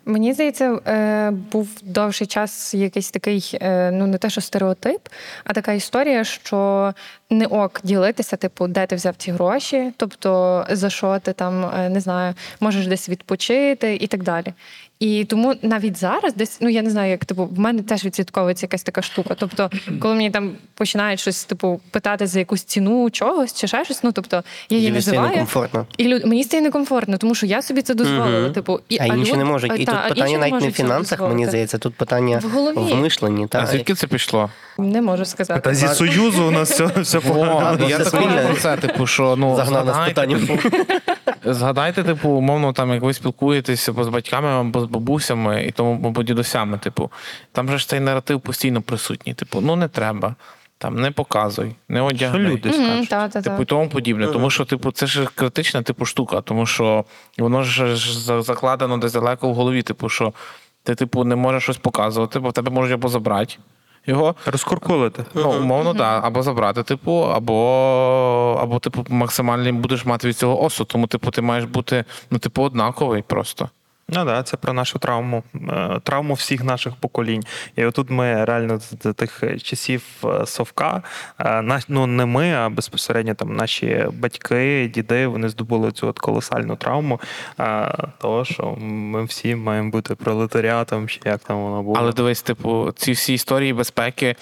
Мені 0.05 0.33
здається, 0.33 0.81
е, 0.87 1.31
був 1.31 1.69
довший 1.83 2.27
час 2.27 2.75
якийсь 2.75 3.11
такий, 3.11 3.51
е, 3.63 3.91
ну 3.91 4.07
не 4.07 4.19
те, 4.19 4.31
що 4.31 4.41
стереотип, 4.41 5.01
а 5.45 5.53
така 5.53 5.73
історія, 5.73 6.25
що 6.25 6.93
не 7.31 7.47
ок 7.47 7.81
ділитися, 7.85 8.37
типу, 8.37 8.69
де 8.69 8.87
ти 8.87 8.97
взяв 8.97 9.15
ці 9.17 9.31
гроші, 9.33 9.93
тобто 9.97 10.67
за 10.71 10.91
що 10.91 11.19
ти 11.19 11.33
там 11.33 11.71
не 11.93 12.01
знаю, 12.01 12.35
можеш 12.61 12.87
десь 12.87 13.09
відпочити 13.09 13.97
і 13.97 14.07
так 14.07 14.23
далі. 14.23 14.53
І 15.03 15.25
тому 15.25 15.55
навіть 15.63 15.97
зараз, 15.97 16.35
десь, 16.35 16.59
ну 16.61 16.69
я 16.69 16.83
не 16.83 16.91
знаю, 16.91 17.11
як 17.11 17.25
типу, 17.25 17.45
в 17.45 17.59
мене 17.59 17.83
теж 17.83 18.05
відслідковується 18.05 18.67
якась 18.67 18.83
така 18.83 19.03
штука. 19.03 19.35
Тобто, 19.39 19.71
коли 20.01 20.15
мені 20.15 20.31
там 20.31 20.53
починають 20.75 21.21
щось, 21.21 21.45
типу, 21.45 21.81
питати 21.91 22.27
за 22.27 22.39
якусь 22.39 22.63
ціну 22.65 23.11
чогось 23.11 23.55
чи 23.55 23.67
ще 23.67 23.85
щось, 23.85 24.05
ну 24.05 24.13
тобто 24.13 24.43
я 24.69 24.79
її 24.79 24.91
називаю. 24.91 25.31
некомфортно. 25.31 25.87
І 25.97 26.05
люд... 26.09 26.27
мені 26.27 26.45
стає 26.45 26.63
некомфортно, 26.63 27.17
тому 27.19 27.35
що 27.35 27.47
я 27.47 27.63
собі 27.63 27.83
це 27.83 27.95
дозволила. 27.95 28.41
Мгм. 28.41 28.53
Типу, 28.53 28.81
і, 28.89 28.99
А 29.01 29.07
інші 29.07 29.33
люд- 29.33 29.39
не 29.39 29.45
можуть. 29.45 29.73
І 29.81 29.85
та, 29.85 29.93
тут 29.93 30.09
питання 30.09 30.39
навіть 30.39 30.61
не 30.61 30.69
в 30.69 30.73
фінансах, 30.73 31.21
мені 31.21 31.47
здається, 31.47 31.79
тут 31.79 31.95
питання 31.95 32.41
В 32.45 32.51
голові. 32.51 32.93
в 32.93 32.97
мишленні. 32.97 33.45
А 33.45 33.47
Та. 33.47 33.67
звідки 33.67 33.95
це 33.95 34.07
пішло? 34.07 34.51
Не 34.79 35.03
можу 35.03 35.25
сказати. 35.25 35.61
Та 35.61 35.75
зі 35.75 35.89
Союзу 35.89 36.45
у 36.45 36.51
нас 36.51 36.71
все, 36.71 36.87
все 36.87 37.21
погано. 37.21 37.89
Я 37.89 37.99
це 37.99 38.05
також 38.05 38.21
спільне. 38.21 38.47
про 38.47 38.57
це, 38.57 38.77
типу, 38.77 39.07
що 39.07 39.37
ну 39.37 39.57
Загнав 39.57 39.87
нас 39.87 40.09
питанням. 40.09 40.49
Згадайте, 41.45 42.03
типу, 42.03 42.29
умовно, 42.29 42.73
там, 42.73 42.93
як 42.93 43.03
ви 43.03 43.15
спілкуєтеся 43.15 43.91
або 43.93 44.05
з 44.05 44.09
батьками, 44.09 44.49
або 44.49 44.81
з 44.81 44.85
бабусями 44.85 45.65
і 45.65 45.71
тому 45.71 46.09
або 46.09 46.23
дідусями, 46.23 46.79
типу, 46.79 47.11
там 47.53 47.69
же 47.69 47.79
ж 47.79 47.89
цей 47.89 48.01
наратив 48.01 48.41
постійно 48.41 48.83
присутній. 48.83 49.35
Типу, 49.35 49.61
ну 49.61 49.77
не 49.77 49.89
треба, 49.89 50.35
там 50.79 51.01
не 51.01 51.11
показуй, 51.11 51.75
не 51.89 52.01
одягни. 52.01 52.41
Що 52.41 52.49
люди 52.49 52.73
скажуть? 52.73 53.09
та, 53.09 53.29
та, 53.29 53.43
та. 53.43 53.51
Типу 53.51 53.63
і 53.63 53.65
тому 53.65 53.89
подібне. 53.89 54.27
Тому 54.27 54.51
що, 54.51 54.65
типу, 54.65 54.93
це 54.93 55.07
ж 55.07 55.29
критична 55.35 55.83
типу 55.83 56.05
штука, 56.05 56.41
тому 56.41 56.67
що 56.67 57.05
воно 57.39 57.63
ж 57.63 57.97
ж 57.97 58.43
закладено 58.43 58.99
десь 58.99 59.13
далеко 59.13 59.49
в 59.49 59.55
голові, 59.55 59.83
типу, 59.83 60.09
що 60.09 60.33
ти, 60.83 60.95
типу, 60.95 61.25
не 61.25 61.37
можеш 61.37 61.63
щось 61.63 61.77
показувати, 61.77 62.39
бо 62.39 62.49
в 62.49 62.53
тебе 62.53 62.71
можуть 62.71 62.93
або 62.95 63.09
забрати 63.09 63.55
його. 64.07 64.35
Розкуркулити. 64.47 65.25
Ну, 65.35 65.53
умовно, 65.61 65.95
так. 65.95 66.25
Або 66.25 66.43
забрати, 66.43 66.83
типу, 66.83 67.13
або, 67.13 68.59
або, 68.63 68.79
типу, 68.79 69.05
максимальний 69.09 69.73
будеш 69.73 70.05
мати 70.05 70.29
від 70.29 70.37
цього 70.37 70.63
осуд. 70.65 70.89
Тому, 70.89 71.07
типу, 71.07 71.31
ти 71.31 71.43
маєш 71.43 71.65
бути, 71.65 72.05
ну, 72.31 72.39
типу, 72.39 72.63
однаковий 72.63 73.23
просто. 73.23 73.69
Ну 74.15 74.25
да, 74.25 74.43
це 74.43 74.57
про 74.57 74.73
нашу 74.73 74.99
травму, 74.99 75.43
е, 75.55 76.01
травму 76.03 76.35
всіх 76.35 76.65
наших 76.65 76.95
поколінь. 76.97 77.43
І 77.77 77.85
отут 77.85 78.11
ми 78.11 78.45
реально 78.45 78.81
з 78.81 79.13
тих 79.13 79.43
часів 79.63 80.03
е, 80.25 80.47
совка, 80.47 81.03
е, 81.41 81.81
ну 81.89 82.07
не 82.07 82.27
ми, 82.27 82.53
а 82.53 82.69
безпосередньо 82.69 83.35
там 83.35 83.57
наші 83.57 84.07
батьки, 84.13 84.91
діди, 84.95 85.27
вони 85.27 85.49
здобули 85.49 85.93
цю 85.93 86.09
от 86.09 86.19
колосальну 86.19 86.77
травму. 86.77 87.21
Того, 88.19 88.45
що 88.45 88.77
ми 88.81 89.25
всі 89.25 89.55
маємо 89.55 89.91
бути 89.91 90.15
пролетаріатом, 90.15 91.09
чи 91.09 91.21
як 91.25 91.41
там 91.41 91.63
воно 91.63 91.83
було. 91.83 91.97
Але 91.99 92.13
дивись, 92.13 92.43
типу, 92.43 92.93
ці 92.97 93.13
всі 93.13 93.35
історії 93.35 93.73
безпеки. 93.73 94.37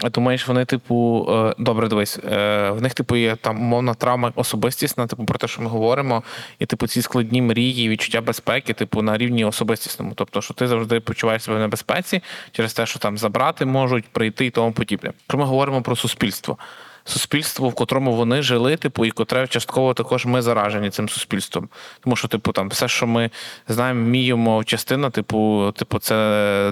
Думаєш, 0.00 0.48
вони, 0.48 0.64
типу, 0.64 1.26
е, 1.30 1.54
добре, 1.58 1.88
дивись, 1.88 2.18
е, 2.18 2.70
в 2.70 2.82
них, 2.82 2.94
типу, 2.94 3.16
є 3.16 3.36
там 3.36 3.56
мовна 3.56 3.94
травма 3.94 4.32
особистісна, 4.34 5.06
типу, 5.06 5.24
про 5.24 5.38
те, 5.38 5.48
що 5.48 5.62
ми 5.62 5.68
говоримо, 5.68 6.22
і 6.58 6.66
типу 6.66 6.86
ці 6.86 7.02
складні 7.02 7.42
мрії, 7.42 7.88
відчуття 7.88 8.20
безпеки, 8.20 8.72
типу, 8.72 9.02
на 9.02 9.18
рівні 9.18 9.44
особистісному. 9.44 10.12
Тобто, 10.14 10.42
що 10.42 10.54
ти 10.54 10.66
завжди 10.66 11.00
почуваєш 11.00 11.42
себе 11.42 11.56
в 11.56 11.60
небезпеці 11.60 12.22
через 12.52 12.74
те, 12.74 12.86
що 12.86 12.98
там 12.98 13.18
забрати 13.18 13.66
можуть, 13.66 14.04
прийти 14.04 14.46
і 14.46 14.50
тому 14.50 14.72
подібне. 14.72 15.12
Ми 15.34 15.44
говоримо 15.44 15.82
про 15.82 15.96
суспільство. 15.96 16.58
Суспільство, 17.06 17.68
в 17.68 17.74
котрому 17.74 18.12
вони 18.12 18.42
жили, 18.42 18.76
типу, 18.76 19.04
і 19.04 19.10
котре 19.10 19.46
частково 19.46 19.94
також 19.94 20.26
ми 20.26 20.42
заражені 20.42 20.90
цим 20.90 21.08
суспільством. 21.08 21.68
Тому 22.00 22.16
що, 22.16 22.28
типу, 22.28 22.52
там 22.52 22.68
все, 22.68 22.88
що 22.88 23.06
ми 23.06 23.30
знаємо, 23.68 24.04
вміємо, 24.04 24.64
частина, 24.64 25.10
типу, 25.10 25.72
типу, 25.76 25.98
це 25.98 26.14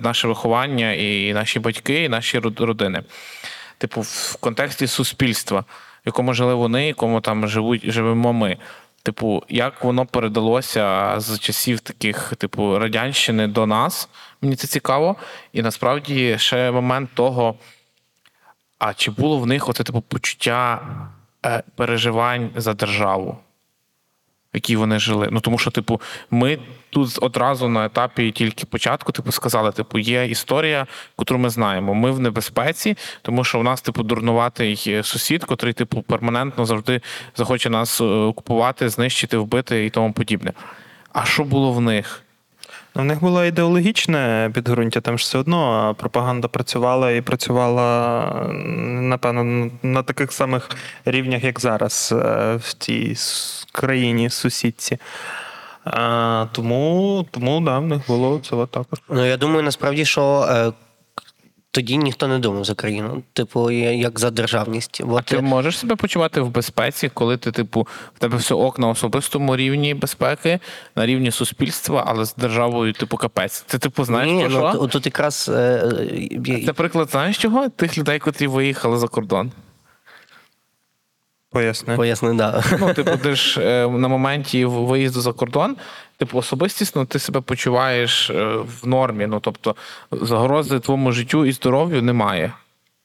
наше 0.03 0.29
виховання, 0.29 0.93
і 0.93 1.33
наші 1.33 1.59
батьки, 1.61 2.05
і 2.05 2.09
наші 2.09 2.39
родини. 2.39 3.03
Типу, 3.79 4.01
в 4.01 4.37
контексті 4.41 4.87
суспільства, 4.87 5.61
в 5.61 6.07
якому 6.07 6.35
жили 6.35 6.55
вони, 6.55 6.85
в 6.85 6.87
якому 6.87 7.21
там 7.21 7.49
живуть, 7.49 7.91
живемо 7.91 8.33
ми. 8.33 8.57
Типу, 9.03 9.43
як 9.49 9.85
воно 9.85 10.07
передалося 10.07 11.15
з 11.17 11.39
часів 11.39 11.81
таких, 11.81 12.33
типу, 12.39 12.79
радянщини 12.79 13.47
до 13.47 13.67
нас, 13.67 14.09
мені 14.43 14.57
це 14.57 14.67
цікаво. 14.67 15.17
І 15.53 15.63
насправді 15.63 16.39
ще 16.39 16.71
момент 16.71 17.11
того. 17.15 17.55
А 18.85 18.95
чи 18.95 19.11
було 19.11 19.39
в 19.39 19.47
них 19.47 19.69
оце 19.69 19.85
типу 19.85 20.01
почуття 20.01 20.81
е, 21.47 21.63
переживань 21.77 22.51
за 22.57 22.75
державу, 22.75 23.39
в 24.53 24.57
якій 24.57 24.77
вони 24.77 24.99
жили? 24.99 25.29
Ну 25.31 25.41
тому 25.41 25.59
що, 25.59 25.71
типу, 25.71 26.01
ми 26.31 26.59
тут 26.91 27.19
одразу 27.21 27.69
на 27.69 27.85
етапі 27.85 28.31
тільки 28.31 28.67
початку, 28.67 29.13
типу, 29.13 29.33
сказали: 29.33 29.73
типу, 29.73 29.99
є 29.99 30.27
історія, 30.27 30.87
яку 31.19 31.39
ми 31.39 31.51
знаємо. 31.51 31.95
Ми 31.95 32.11
в 32.11 32.21
небезпеці, 32.21 32.97
тому 33.23 33.45
що 33.45 33.61
у 33.61 33.63
нас, 33.63 33.83
типу, 33.83 34.03
дурнуватий 34.03 35.03
сусід, 35.03 35.45
котрий, 35.45 35.73
типу, 35.73 36.03
перманентно 36.03 36.67
завжди 36.67 37.01
захоче 37.37 37.71
нас 37.71 38.01
е, 38.01 38.05
окупувати, 38.05 38.89
знищити, 38.89 39.37
вбити 39.37 39.87
і 39.87 39.91
тому 39.91 40.13
подібне. 40.13 40.53
А 41.13 41.25
що 41.25 41.45
було 41.45 41.73
в 41.73 41.81
них? 41.81 42.22
Ну, 42.95 43.03
в 43.03 43.05
них 43.05 43.21
було 43.21 43.45
ідеологічне 43.45 44.51
підґрунтя, 44.55 45.01
там 45.01 45.19
ж 45.19 45.23
все 45.23 45.39
одно 45.39 45.95
пропаганда 45.99 46.49
працювала 46.49 47.11
і 47.11 47.21
працювала, 47.21 48.27
напевно, 48.85 49.71
на 49.83 50.03
таких 50.03 50.33
самих 50.33 50.71
рівнях, 51.05 51.45
як 51.45 51.61
зараз 51.61 52.13
е, 52.13 52.57
в 52.57 52.73
цій 52.79 53.17
країні, 53.73 54.31
сусідці. 54.31 54.99
А, 55.85 56.47
тому, 56.53 57.27
тому 57.31 57.61
да, 57.61 57.79
в 57.79 57.87
них 57.87 58.01
було 58.09 58.39
це 58.39 58.67
також. 58.67 58.99
Ну, 59.09 59.27
я 59.27 59.37
думаю, 59.37 59.63
насправді, 59.63 60.05
що 60.05 60.47
е, 60.51 60.73
тоді 61.73 61.99
ніхто 61.99 62.29
не 62.29 62.39
думав 62.39 62.65
за 62.65 62.75
країну, 62.75 63.23
типу, 63.33 63.71
як 63.71 64.21
за 64.21 64.31
державність. 64.31 65.01
А 65.01 65.13
От, 65.13 65.25
ти 65.25 65.41
можеш 65.41 65.79
себе 65.79 65.97
почувати 65.97 66.41
в 66.41 66.51
безпеці, 66.51 67.11
коли 67.15 67.37
ти, 67.37 67.53
типу, 67.53 67.87
в 68.17 68.19
тебе 68.19 68.37
все 68.37 68.55
ок 68.55 68.79
на 68.79 68.89
особистому 68.89 69.57
рівні 69.57 69.95
безпеки, 69.95 70.59
на 70.97 71.07
рівні 71.07 71.31
суспільства, 71.31 72.05
але 72.07 72.25
з 72.25 72.35
державою, 72.35 72.93
типу, 72.93 73.17
капець. 73.17 73.61
Ти, 73.61 73.79
типу, 73.79 74.05
знаєш, 74.05 74.33
Ні, 74.33 74.41
про 74.41 74.49
ну, 74.49 74.71
що? 74.71 74.79
тут, 74.79 74.91
тут 74.91 75.07
якраз 75.07 75.51
е, 75.55 75.93
е, 76.49 76.63
Це 76.67 76.73
приклад, 76.73 77.11
знаєш 77.11 77.39
чого? 77.39 77.69
Тих 77.69 77.99
людей, 77.99 78.19
котрі 78.19 78.47
виїхали 78.47 78.99
за 78.99 79.09
кордон. 79.09 79.53
Поясни. 81.53 81.97
поясни, 81.97 82.35
да. 82.35 82.63
Ну, 82.81 82.95
типу, 82.95 83.17
ти 83.17 83.35
ж 83.35 83.61
е, 83.61 83.89
на 83.89 84.09
моменті 84.09 84.65
виїзду 84.65 85.21
за 85.21 85.33
кордон, 85.33 85.77
типу, 86.23 86.39
особистісно 86.39 87.05
ти 87.05 87.19
себе 87.19 87.41
почуваєш 87.41 88.31
е, 88.31 88.57
в 88.83 88.87
нормі. 88.87 89.27
Ну, 89.27 89.41
тобто, 89.41 89.77
загрози 90.13 90.81
твоєму 90.81 91.13
життю 91.13 91.47
і 91.47 91.53
здоров'ю 91.53 92.03
немає. 92.03 92.53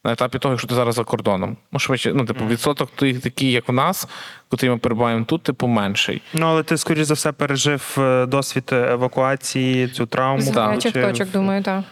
На 0.03 0.12
етапі 0.12 0.39
того, 0.39 0.53
якщо 0.53 0.67
ти 0.67 0.75
зараз 0.75 0.95
за 0.95 1.03
кордоном. 1.03 1.58
Ну, 1.71 1.80
швидше, 1.80 2.13
ну, 2.13 2.25
типу, 2.25 2.45
відсоток 2.47 2.91
тих, 2.91 3.21
такий, 3.21 3.51
як 3.51 3.69
у 3.69 3.73
нас, 3.73 4.08
котрі 4.49 4.69
ми 4.69 4.77
перебуваємо 4.77 5.25
тут, 5.25 5.43
типу, 5.43 5.67
менший. 5.67 6.21
Ну, 6.34 6.45
але 6.47 6.63
ти, 6.63 6.77
скоріш 6.77 7.03
за 7.03 7.13
все, 7.13 7.32
пережив 7.32 7.95
е, 7.97 8.25
досвід 8.25 8.69
евакуації, 8.71 9.88
цю 9.88 10.06
травму. 10.06 10.41
З 10.41 10.45
Так. 10.47 10.56
гарячих 10.56 10.93
Чи- 10.93 11.01
точок, 11.01 11.32
думаю, 11.32 11.63
так. 11.63 11.84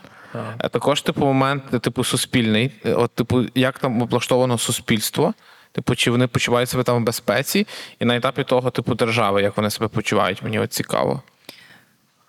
Е, 0.60 0.70
Також, 0.70 1.02
типу, 1.02 1.26
момент, 1.26 1.64
типу, 1.82 2.04
суспільний. 2.04 2.72
От, 2.86 3.12
типу, 3.12 3.44
як 3.56 3.80
там 3.80 4.02
облаштовано 4.02 4.58
суспільство, 4.58 5.34
типу, 5.76 5.96
чи 5.96 6.12
вони 6.12 6.28
почувають 6.28 6.70
себе 6.70 6.84
там 6.84 7.02
в 7.02 7.06
безпеці, 7.06 7.68
і 8.00 8.06
на 8.06 8.16
етапі 8.16 8.44
того, 8.44 8.70
типу, 8.72 8.96
держави, 8.96 9.42
як 9.42 9.58
вони 9.58 9.70
себе 9.70 9.88
почувають, 9.88 10.44
мені 10.44 10.60
от 10.60 10.74
цікаво. 10.74 11.22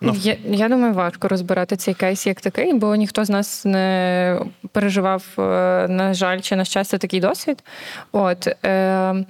Ну. 0.01 0.15
Я, 0.19 0.37
я 0.45 0.69
думаю, 0.69 0.93
важко 0.93 1.27
розбирати 1.27 1.75
цей 1.75 1.93
кейс 1.93 2.27
як 2.27 2.41
такий, 2.41 2.73
бо 2.73 2.95
ніхто 2.95 3.25
з 3.25 3.29
нас 3.29 3.65
не 3.65 4.39
переживав, 4.71 5.23
е, 5.37 5.41
на 5.89 6.13
жаль, 6.13 6.39
чи 6.39 6.55
на 6.55 6.65
щастя, 6.65 6.97
такий 6.97 7.19
досвід. 7.19 7.63
От. 8.11 8.47
Е, 8.65 9.25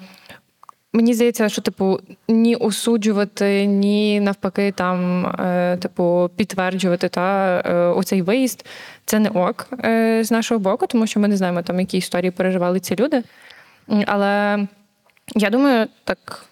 Мені 0.93 1.13
здається, 1.13 1.49
що 1.49 1.61
типу 1.61 1.99
ні 2.27 2.55
осуджувати, 2.55 3.65
ні 3.65 4.19
навпаки, 4.19 4.71
там, 4.71 5.25
е, 5.25 5.77
типу, 5.77 6.29
підтверджувати 6.35 7.09
та 7.09 7.57
е, 7.65 7.73
оцей 7.73 8.21
виїзд. 8.21 8.65
Це 9.05 9.19
не 9.19 9.29
ок 9.29 9.67
е, 9.83 10.23
з 10.23 10.31
нашого 10.31 10.59
боку, 10.59 10.87
тому 10.87 11.07
що 11.07 11.19
ми 11.19 11.27
не 11.27 11.37
знаємо 11.37 11.61
там, 11.61 11.79
які 11.79 11.97
історії 11.97 12.31
переживали 12.31 12.79
ці 12.79 12.95
люди. 12.95 13.23
Але 14.05 14.67
я 15.35 15.49
думаю, 15.49 15.87
так, 16.03 16.45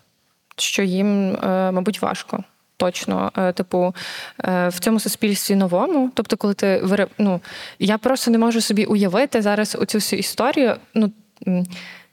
що 0.58 0.84
їм, 0.84 1.36
е, 1.36 1.72
мабуть, 1.72 2.02
важко. 2.02 2.44
Точно, 2.78 3.32
Е, 3.38 3.52
типу, 3.52 3.96
е, 4.44 4.68
в 4.68 4.80
цьому 4.80 5.00
суспільстві 5.00 5.56
новому. 5.56 6.12
Тобто, 6.14 6.38
коли 6.38 6.54
ти 6.54 6.84
ну, 7.18 7.42
я 7.80 7.98
просто 7.98 8.32
не 8.32 8.38
можу 8.38 8.62
собі 8.62 8.86
уявити 8.86 9.42
зараз 9.42 9.78
оцю 9.80 9.98
всю 9.98 10.20
історію. 10.20 10.76
Ну, 10.94 11.12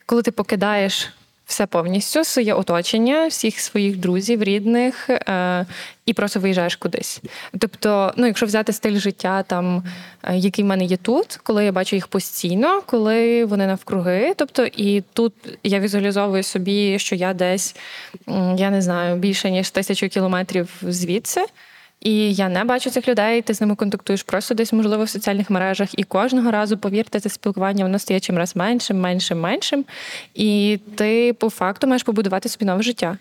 коли 0.07 0.23
ти 0.23 0.31
покидаєш 0.31 1.13
все 1.53 1.67
повністю, 1.67 2.25
своє 2.25 2.55
оточення, 2.55 3.27
всіх 3.27 3.61
своїх 3.61 3.97
друзів, 3.97 4.43
рідних, 4.43 5.11
е, 5.11 5.67
і 6.07 6.13
просто 6.13 6.41
виїжджаєш 6.41 6.77
кудись. 6.77 7.21
Тобто, 7.59 8.13
ну, 8.17 8.27
якщо 8.27 8.47
взяти 8.47 8.73
стиль 8.73 8.99
життя, 8.99 9.43
там, 9.43 9.85
е, 10.23 10.37
який 10.37 10.65
в 10.65 10.69
мене 10.69 10.85
є 10.85 10.97
тут, 10.97 11.41
коли 11.43 11.65
я 11.65 11.73
бачу 11.73 11.97
їх 11.97 12.07
постійно, 12.09 12.83
коли 12.87 13.45
вони 13.45 13.67
навкруги. 13.67 14.35
Тобто, 14.37 14.65
і 14.65 15.01
тут 15.13 15.33
я 15.65 15.81
візуалізовую 15.81 16.43
собі, 16.43 16.99
що 16.99 17.15
я 17.15 17.35
десь, 17.35 17.77
я 18.57 18.71
не 18.71 18.83
знаю, 18.83 19.17
більше 19.17 19.51
ніж 19.51 19.71
тисячу 19.71 20.09
кілометрів 20.09 20.69
звідси. 20.83 21.45
І 22.03 22.35
я 22.35 22.49
не 22.49 22.65
бачу 22.65 22.91
цих 22.91 23.09
людей, 23.09 23.43
ти 23.43 23.55
з 23.55 23.61
ними 23.61 23.75
контактуєш 23.75 24.23
просто 24.23 24.55
десь, 24.55 24.73
можливо, 24.73 25.05
в 25.05 25.09
соціальних 25.09 25.51
мережах. 25.51 25.99
І 25.99 26.03
кожного 26.03 26.51
разу, 26.51 26.79
повірте, 26.79 27.21
це 27.21 27.29
спілкування 27.29 27.85
воно 27.85 27.99
стає 27.99 28.21
чим 28.21 28.39
раз 28.39 28.57
меншим, 28.57 29.01
меншим, 29.01 29.41
меншим. 29.41 29.85
І 30.35 30.79
ти 30.95 31.33
по 31.33 31.51
факту 31.51 31.87
маєш 31.87 32.03
побудувати 32.03 32.49
собі 32.49 32.65
нове 32.65 32.83
життя. 32.83 33.19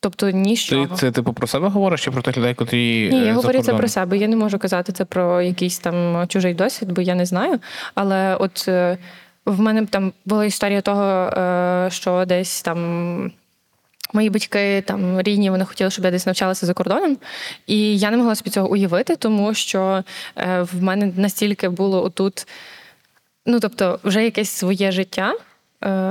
Тобто 0.00 0.30
ні 0.30 0.56
з 0.56 0.68
Ти 0.68 0.88
це 0.94 1.10
типу 1.10 1.32
про 1.32 1.46
себе 1.46 1.68
говориш 1.68 2.04
чи 2.04 2.10
про 2.10 2.22
тих 2.22 2.36
людей, 2.38 2.54
котрі 2.54 3.08
Ні, 3.12 3.22
е, 3.22 3.26
я 3.26 3.34
говорю 3.34 3.62
це 3.62 3.74
про 3.74 3.88
себе. 3.88 4.18
Я 4.18 4.28
не 4.28 4.36
можу 4.36 4.58
казати 4.58 4.92
це 4.92 5.04
про 5.04 5.42
якийсь 5.42 5.78
там 5.78 6.26
чужий 6.28 6.54
досвід, 6.54 6.92
бо 6.92 7.02
я 7.02 7.14
не 7.14 7.26
знаю. 7.26 7.58
Але 7.94 8.36
от 8.36 8.64
е, 8.68 8.98
в 9.46 9.60
мене 9.60 9.86
там 9.86 10.12
була 10.24 10.44
історія 10.44 10.80
того, 10.80 11.04
е, 11.04 11.88
що 11.90 12.24
десь 12.24 12.62
там. 12.62 13.32
Мої 14.12 14.30
батьки 14.30 14.82
там 14.86 15.20
рідні, 15.20 15.50
вони 15.50 15.64
хотіли, 15.64 15.90
щоб 15.90 16.04
я 16.04 16.10
десь 16.10 16.26
навчалася 16.26 16.66
за 16.66 16.74
кордоном, 16.74 17.16
і 17.66 17.98
я 17.98 18.10
не 18.10 18.16
могла 18.16 18.34
собі 18.34 18.50
цього 18.50 18.70
уявити, 18.70 19.16
тому 19.16 19.54
що 19.54 20.04
е, 20.36 20.62
в 20.62 20.82
мене 20.82 21.12
настільки 21.16 21.68
було 21.68 22.04
отут, 22.04 22.46
ну 23.46 23.60
тобто, 23.60 24.00
вже 24.04 24.24
якесь 24.24 24.50
своє 24.50 24.92
життя, 24.92 25.34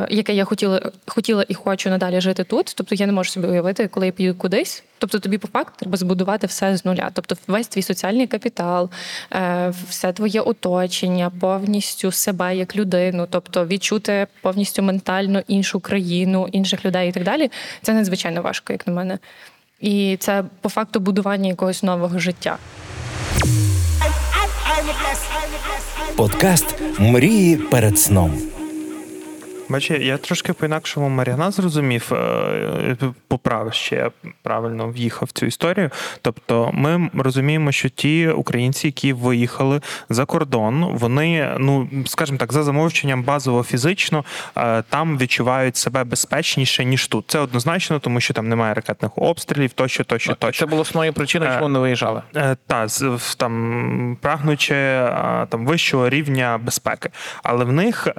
яке 0.10 0.34
я 0.34 0.46
хотіла, 0.46 0.92
хотіла 1.08 1.46
і 1.48 1.54
хочу 1.54 1.90
надалі 1.90 2.22
жити 2.22 2.44
тут. 2.44 2.74
Тобто 2.76 2.96
я 2.96 3.06
не 3.06 3.14
можу 3.14 3.32
собі 3.32 3.48
уявити, 3.48 3.88
коли 3.88 4.06
я 4.06 4.12
піду 4.12 4.36
кудись. 4.36 4.84
Тобто 4.98 5.20
тобі 5.20 5.38
по 5.38 5.48
факту 5.48 5.74
треба 5.80 5.98
збудувати 5.98 6.48
все 6.48 6.78
з 6.78 6.86
нуля. 6.86 7.10
Тобто, 7.14 7.36
весь 7.48 7.68
твій 7.68 7.82
соціальний 7.82 8.28
капітал, 8.28 8.90
е, 9.34 9.74
все 9.90 10.14
твоє 10.14 10.42
оточення, 10.42 11.32
повністю 11.40 12.12
себе 12.12 12.56
як 12.56 12.76
людину, 12.76 13.28
тобто 13.30 13.66
відчути 13.66 14.28
повністю 14.42 14.84
ментально 14.84 15.42
іншу 15.48 15.80
країну, 15.80 16.48
інших 16.52 16.86
людей 16.86 17.10
і 17.10 17.12
так 17.12 17.24
далі. 17.24 17.52
Це 17.82 17.94
надзвичайно 17.94 18.42
важко, 18.42 18.74
як 18.74 18.88
на 18.88 18.94
мене. 18.94 19.20
І 19.80 20.18
це 20.20 20.44
по 20.62 20.70
факту 20.70 21.00
будування 21.00 21.50
якогось 21.50 21.84
нового 21.84 22.20
життя. 22.20 22.58
Подкаст 26.16 26.76
Мрії 27.00 27.58
перед 27.58 28.00
сном. 28.00 28.61
Бачи, 29.72 29.94
я 29.94 30.18
трошки 30.18 30.54
по-інакшому 30.54 31.10
Маріана 31.10 31.52
зрозумів, 31.52 32.14
е, 32.14 32.98
поправ 33.28 33.74
ще 33.74 33.96
я 33.96 34.12
правильно 34.44 34.88
в'їхав 34.88 35.28
в 35.28 35.32
цю 35.32 35.46
історію. 35.46 35.90
Тобто, 36.22 36.70
ми 36.74 37.10
розуміємо, 37.14 37.72
що 37.72 37.90
ті 37.90 38.30
українці, 38.30 38.88
які 38.88 39.14
виїхали 39.14 39.82
за 40.10 40.26
кордон, 40.26 40.86
вони, 40.94 41.56
ну 41.60 41.90
скажімо 42.06 42.38
так, 42.38 42.54
за 42.54 42.64
замовченням 42.64 43.24
базово 43.24 43.64
фізично 43.64 44.26
е, 44.58 44.84
там 44.90 45.18
відчувають 45.18 45.78
себе 45.78 46.04
безпечніше 46.04 46.86
ніж 46.86 47.08
тут. 47.08 47.26
Це 47.28 47.40
однозначно, 47.40 48.00
тому 48.00 48.22
що 48.22 48.34
там 48.34 48.50
немає 48.50 48.74
ракетних 48.74 49.12
обстрілів, 49.16 49.74
тощо, 49.74 50.04
тощо, 50.04 50.36
тощо. 50.36 50.66
Це 50.66 50.70
було 50.70 50.82
основною 50.82 51.14
причиною, 51.14 51.52
Е, 51.52 51.54
чому 51.54 51.66
вони 51.66 51.80
виїжджали. 51.80 52.22
Е, 52.36 52.58
Та 52.68 52.88
там 53.38 54.18
прагнучи 54.22 54.76
е, 54.76 55.48
там 55.50 55.66
вищого 55.66 56.10
рівня 56.10 56.60
безпеки, 56.64 57.10
але 57.44 57.66
в 57.66 57.72
них, 57.72 58.08
е, 58.08 58.14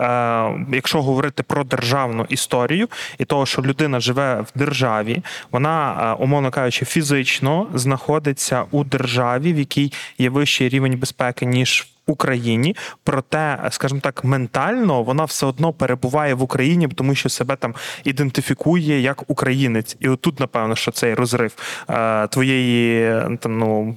якщо 0.72 1.02
говорити 1.02 1.41
про 1.42 1.64
державну 1.64 2.26
історію 2.28 2.88
і 3.18 3.24
того, 3.24 3.46
що 3.46 3.62
людина 3.62 4.00
живе 4.00 4.40
в 4.40 4.58
державі, 4.58 5.22
вона, 5.50 6.10
е, 6.12 6.22
умовно 6.22 6.50
кажучи, 6.50 6.84
фізично 6.84 7.66
знаходиться 7.74 8.64
у 8.70 8.84
державі, 8.84 9.52
в 9.52 9.58
якій 9.58 9.92
є 10.18 10.30
вищий 10.30 10.68
рівень 10.68 10.98
безпеки 10.98 11.46
ніж. 11.46 11.88
в 12.06 12.10
Україні, 12.10 12.76
проте, 13.04 13.58
скажімо 13.70 14.00
так, 14.00 14.24
ментально 14.24 15.02
вона 15.02 15.24
все 15.24 15.46
одно 15.46 15.72
перебуває 15.72 16.34
в 16.34 16.42
Україні, 16.42 16.88
тому 16.88 17.14
що 17.14 17.28
себе 17.28 17.56
там 17.56 17.74
ідентифікує 18.04 19.00
як 19.00 19.30
українець, 19.30 19.96
і 20.00 20.08
отут, 20.08 20.40
напевно, 20.40 20.76
що 20.76 20.90
цей 20.90 21.14
розрив 21.14 21.52
е, 21.90 22.26
твоєї 22.26 23.02
е, 23.02 23.38
там 23.40 23.58
ну. 23.58 23.96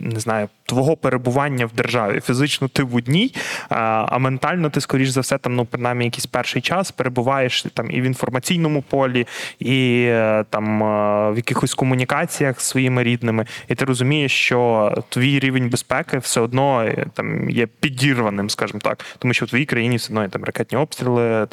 Не 0.00 0.20
знаю, 0.20 0.48
твого 0.66 0.96
перебування 0.96 1.66
в 1.66 1.72
державі. 1.72 2.20
Фізично 2.20 2.68
ти 2.68 2.82
в 2.82 2.96
одній, 2.96 3.34
а, 3.68 4.18
ментально 4.18 4.70
ти, 4.70 4.80
скоріш 4.80 5.08
за 5.08 5.20
все, 5.20 5.38
там, 5.38 5.54
ну, 5.54 5.64
принаймні, 5.64 6.04
якийсь 6.04 6.26
перший 6.26 6.62
час 6.62 6.90
перебуваєш 6.90 7.62
там 7.62 7.90
і 7.90 8.00
в 8.00 8.04
інформаційному 8.04 8.82
полі, 8.82 9.26
і 9.58 10.04
е, 10.08 10.44
там 10.50 10.82
е, 10.82 11.30
в 11.30 11.36
якихось 11.36 11.74
комунікаціях 11.74 12.60
з 12.60 12.64
своїми 12.64 13.02
рідними. 13.02 13.46
І 13.68 13.74
ти 13.74 13.84
розумієш, 13.84 14.32
що 14.32 14.92
твій 15.08 15.38
рівень 15.38 15.70
безпеки 15.70 16.18
все 16.18 16.40
одно 16.40 16.82
е, 16.82 17.06
там 17.14 17.50
є 17.50 17.66
підірваним, 17.66 18.50
скажімо 18.50 18.80
так, 18.82 19.04
тому 19.18 19.34
що 19.34 19.46
в 19.46 19.48
твоїй 19.48 19.66
країні 19.66 19.96
все 19.96 20.08
одно 20.08 20.22
є 20.22 20.28
там 20.28 20.44
ракетні 20.44 20.78
обстріли, 20.78 21.46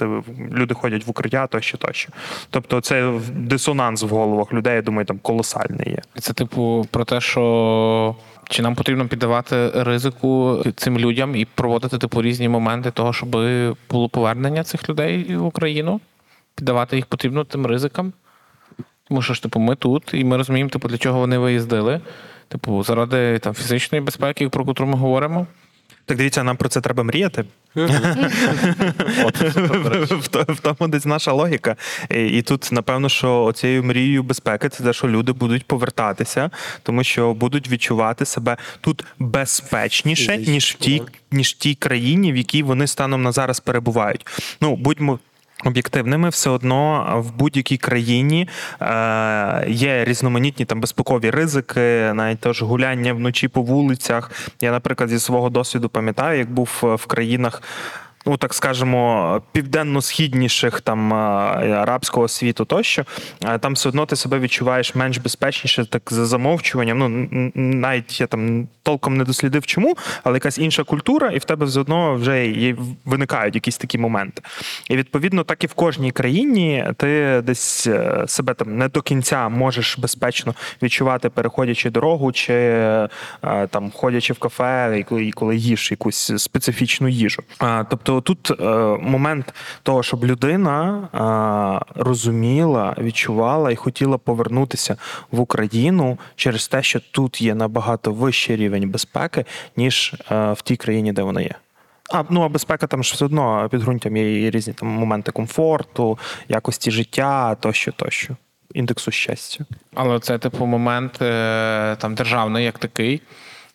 люди 0.52 0.74
ходять 0.74 1.08
в 1.08 1.10
укриття, 1.10 1.48
тощо, 1.48 1.78
тощо. 1.78 2.10
Тобто, 2.50 2.82
це 2.82 3.12
дисонанс 3.34 4.04
в 4.04 4.08
головах 4.08 4.54
людей, 4.54 4.76
я 4.76 4.82
думаю, 4.82 5.06
там 5.06 5.20
колосальний 5.20 5.90
є. 5.90 6.00
Це, 6.20 6.34
типу, 6.34 6.88
про 6.92 7.06
те, 7.06 7.22
що 7.22 8.16
чи 8.52 8.62
нам 8.62 8.76
потрібно 8.76 9.08
піддавати 9.08 9.70
ризику 9.76 10.64
цим 10.76 11.00
людям 11.00 11.36
і 11.36 11.46
проводити 11.46 11.98
типу 11.98 12.22
різні 12.22 12.50
моменти 12.50 12.92
того, 12.92 13.14
щоб 13.14 13.30
було 13.90 14.10
повернення 14.10 14.64
цих 14.64 14.90
людей 14.90 15.36
в 15.36 15.46
Україну, 15.46 16.02
піддавати 16.56 16.96
їх 16.96 17.06
потрібно 17.06 17.44
тим 17.44 17.66
ризикам. 17.66 18.14
Тому 19.08 19.22
що 19.22 19.34
ж, 19.34 19.44
типу, 19.44 19.60
ми 19.60 19.76
тут, 19.76 20.14
і 20.14 20.24
ми 20.24 20.38
розуміємо, 20.38 20.70
типу, 20.70 20.88
для 20.88 20.98
чого 20.98 21.20
вони 21.20 21.38
виїздили. 21.38 22.02
Типу, 22.48 22.84
заради 22.84 23.40
там 23.40 23.54
фізичної 23.54 24.04
безпеки, 24.04 24.50
про 24.50 24.66
яку 24.68 24.86
ми 24.86 24.98
говоримо. 24.98 25.48
Так 26.06 26.18
дивіться, 26.18 26.44
нам 26.44 26.58
про 26.58 26.70
це 26.70 26.82
треба 26.82 27.04
мріяти. 27.04 27.46
В 30.48 30.60
тому 30.62 30.88
десь 30.88 31.06
наша 31.06 31.32
логіка. 31.32 31.76
І 32.10 32.42
тут, 32.42 32.70
напевно, 32.72 33.10
що 33.10 33.52
цією 33.56 33.84
мрією 33.84 34.24
безпеки 34.24 34.70
це 34.70 34.84
те, 34.84 34.94
що 34.94 35.08
люди 35.08 35.32
будуть 35.32 35.66
повертатися, 35.66 36.50
тому 36.84 37.04
що 37.04 37.34
будуть 37.34 37.70
відчувати 37.70 38.26
себе 38.26 38.58
тут 38.82 39.06
безпечніше, 39.20 40.38
ніж 40.38 40.72
в 40.72 40.74
тій, 40.74 41.02
ніж 41.32 41.50
в 41.50 41.58
тій 41.58 41.76
країні, 41.76 42.34
в 42.34 42.38
якій 42.38 42.64
вони 42.64 42.88
станом 42.88 43.22
на 43.22 43.32
зараз 43.32 43.60
перебувають. 43.60 44.28
Ну, 44.62 44.76
будьмо. 44.76 45.20
Об'єктивними 45.66 46.30
все 46.30 46.50
одно 46.50 47.14
в 47.26 47.38
будь-якій 47.38 47.78
країні 47.78 48.50
е, 48.82 48.86
є 49.68 50.06
різноманітні 50.06 50.66
там 50.66 50.82
безпекові 50.82 51.30
ризики, 51.30 52.14
навіть 52.14 52.40
теж 52.40 52.62
гуляння 52.64 53.14
вночі 53.14 53.48
по 53.48 53.62
вулицях. 53.62 54.32
Я, 54.62 54.72
наприклад, 54.72 55.10
зі 55.10 55.20
свого 55.20 55.50
досвіду 55.50 55.90
пам'ятаю, 55.90 56.40
як 56.40 56.52
був 56.52 56.82
е, 56.84 56.96
в 56.96 57.06
країнах. 57.06 57.62
Ну, 58.26 58.38
так 58.38 58.54
скажемо, 58.54 59.42
південно-східніших 59.52 60.82
там 60.82 61.14
е, 61.14 61.16
арабського 61.72 62.28
світу 62.28 62.66
тощо, 62.66 63.06
е, 63.46 63.58
там 63.58 63.74
все 63.74 63.90
одно 63.90 64.06
ти 64.06 64.16
себе 64.16 64.40
відчуваєш 64.40 64.96
менш 64.96 65.18
безпечніше, 65.18 65.86
так 65.86 66.04
за 66.10 66.26
замовчуванням. 66.26 66.98
Ну 66.98 67.52
навіть 67.56 68.22
я 68.22 68.28
там 68.28 68.68
толком 68.84 69.18
не 69.18 69.24
дослідив, 69.24 69.66
чому, 69.66 69.98
але 70.24 70.36
якась 70.36 70.58
інша 70.58 70.84
культура, 70.84 71.32
і 71.32 71.38
в 71.38 71.44
тебе 71.44 71.66
все 71.66 71.80
одно 71.80 72.16
вже 72.16 72.48
є, 72.48 72.76
виникають 73.06 73.56
якісь 73.56 73.78
такі 73.78 73.98
моменти. 73.98 74.42
І 74.90 74.98
відповідно, 74.98 75.44
так 75.44 75.64
і 75.64 75.68
в 75.68 75.74
кожній 75.74 76.12
країні 76.12 76.86
ти 76.98 77.42
десь 77.44 77.88
е, 77.88 78.24
себе 78.28 78.54
там 78.54 78.78
не 78.78 78.88
до 78.88 79.02
кінця 79.02 79.50
можеш 79.50 79.98
безпечно 79.98 80.56
відчувати, 80.84 81.30
переходячи 81.30 81.90
дорогу, 81.90 82.32
чи 82.32 82.52
там 83.70 83.92
ходячи 83.92 84.34
в 84.34 84.40
кафе, 84.40 85.06
і 85.20 85.32
коли, 85.32 85.56
їш 85.56 85.92
якусь 85.92 86.34
специфічну 86.38 87.08
їжу. 87.08 87.44
А, 87.60 87.84
тобто 88.20 88.34
тут 88.34 88.60
е, 88.60 88.64
момент 89.02 89.54
того, 89.84 90.04
щоб 90.04 90.26
людина 90.26 91.08
а, 91.14 91.80
розуміла, 91.96 92.96
відчувала 92.98 93.72
і 93.72 93.76
хотіла 93.76 94.18
повернутися 94.18 94.98
в 95.32 95.40
Україну 95.40 96.18
через 96.36 96.68
те, 96.68 96.84
що 96.84 97.00
тут 97.00 97.42
є 97.42 97.56
набагато 97.56 98.14
вищий 98.14 98.56
рівень 98.56 98.90
безпеки, 98.90 99.46
ніж 99.78 100.16
е, 100.32 100.54
в 100.54 100.62
тій 100.62 100.76
країні, 100.76 101.14
де 101.14 101.22
вона 101.22 101.42
є. 101.42 101.56
А 102.14 102.24
ну 102.30 102.42
а 102.42 102.50
безпека 102.50 102.88
там 102.88 103.04
ж 103.04 103.14
все 103.14 103.26
одно 103.26 103.68
підґрунтям 103.72 104.18
є 104.18 104.48
і 104.48 104.50
різні 104.50 104.74
там 104.74 104.88
моменти 104.88 105.32
комфорту, 105.32 106.20
якості 106.50 106.92
життя 106.92 107.56
тощо, 107.56 107.92
тощо, 107.92 108.36
індексу 108.74 109.12
щастя. 109.12 109.66
Але 109.96 110.20
це, 110.20 110.38
типу, 110.38 110.66
момент 110.66 111.22
е, 111.22 111.96
там 112.00 112.16
державний 112.16 112.66
як 112.66 112.80
такий. 112.80 113.22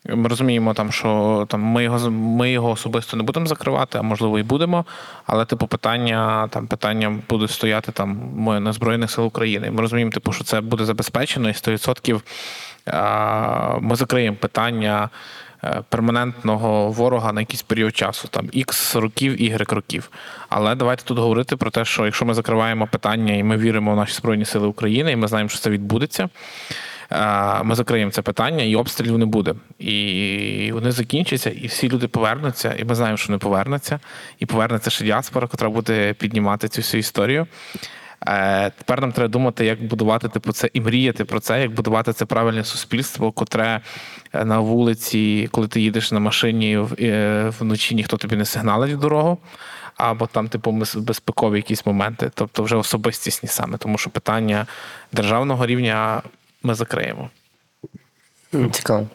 Ми 0.09 0.29
розуміємо, 0.29 0.73
там, 0.73 0.91
що 0.91 1.45
там 1.49 1.61
ми 1.61 1.83
його 1.83 2.11
ми 2.11 2.51
його 2.51 2.69
особисто 2.69 3.17
не 3.17 3.23
будемо 3.23 3.45
закривати, 3.45 3.97
а 3.97 4.01
можливо 4.01 4.39
і 4.39 4.43
будемо. 4.43 4.85
Але, 5.25 5.45
типу, 5.45 5.67
питання 5.67 6.47
там 6.47 6.67
питання 6.67 7.19
буде 7.29 7.47
стояти 7.47 7.91
там 7.91 8.17
на 8.63 8.73
Збройних 8.73 9.11
сил 9.11 9.25
України. 9.25 9.71
Ми 9.71 9.81
розуміємо, 9.81 10.11
типу, 10.11 10.33
що 10.33 10.43
це 10.43 10.61
буде 10.61 10.85
забезпечено, 10.85 11.49
і 11.49 11.51
100% 11.51 12.21
ми 13.81 13.95
закриємо 13.95 14.37
питання 14.37 15.09
е, 15.63 15.83
перманентного 15.89 16.91
ворога 16.91 17.33
на 17.33 17.41
якийсь 17.41 17.61
період 17.61 17.97
часу, 17.97 18.27
там 18.27 18.45
X 18.45 18.99
років, 18.99 19.33
Y 19.33 19.73
років. 19.73 20.09
Але 20.49 20.75
давайте 20.75 21.03
тут 21.03 21.19
говорити 21.19 21.55
про 21.55 21.71
те, 21.71 21.85
що 21.85 22.05
якщо 22.05 22.25
ми 22.25 22.33
закриваємо 22.33 22.87
питання 22.87 23.33
і 23.33 23.43
ми 23.43 23.57
віримо 23.57 23.93
в 23.93 23.95
наші 23.95 24.13
Збройні 24.13 24.45
Сили 24.45 24.67
України, 24.67 25.11
і 25.11 25.15
ми 25.15 25.27
знаємо, 25.27 25.49
що 25.49 25.59
це 25.59 25.69
відбудеться. 25.69 26.29
Ми 27.63 27.75
закриємо 27.75 28.11
це 28.11 28.21
питання, 28.21 28.63
і 28.63 28.75
обстрілів 28.75 29.17
не 29.17 29.25
буде. 29.25 29.55
І 29.79 30.69
вони 30.73 30.91
закінчаться, 30.91 31.49
і 31.49 31.67
всі 31.67 31.89
люди 31.89 32.07
повернуться, 32.07 32.75
і 32.79 32.83
ми 32.83 32.95
знаємо, 32.95 33.17
що 33.17 33.27
вони 33.27 33.37
повернуться. 33.37 33.99
І 34.39 34.45
повернеться 34.45 34.89
ще 34.89 35.05
діаспора, 35.05 35.47
яка 35.53 35.69
буде 35.69 36.13
піднімати 36.13 36.67
цю 36.67 36.81
всю 36.81 36.99
історію. 36.99 37.47
Е, 38.27 38.69
Тепер 38.69 39.01
нам 39.01 39.11
треба 39.11 39.27
думати, 39.27 39.65
як 39.65 39.83
будувати 39.83 40.29
типу, 40.29 40.51
це 40.51 40.69
і 40.73 40.81
мріяти 40.81 41.25
про 41.25 41.39
це, 41.39 41.61
як 41.61 41.71
будувати 41.71 42.13
це 42.13 42.25
правильне 42.25 42.63
суспільство, 42.63 43.31
котре 43.31 43.81
е, 44.33 44.45
на 44.45 44.59
вулиці, 44.59 45.49
коли 45.51 45.67
ти 45.67 45.81
їдеш 45.81 46.11
на 46.11 46.19
машині 46.19 46.85
е, 46.99 47.51
вночі, 47.59 47.95
ніхто 47.95 48.17
тобі 48.17 48.35
не 48.35 48.45
сигналить 48.45 48.97
дорогу. 48.97 49.37
Або 49.97 50.27
там, 50.27 50.47
типу, 50.47 50.71
безпекові 50.95 51.55
якісь 51.55 51.85
моменти, 51.85 52.31
тобто 52.33 52.63
вже 52.63 52.75
особистісні 52.75 53.49
саме, 53.49 53.77
тому 53.77 53.97
що 53.97 54.09
питання 54.09 54.65
державного 55.11 55.65
рівня 55.65 56.21
ми 56.63 56.75
закриємо. 56.75 57.29
Цікаво. 58.71 59.07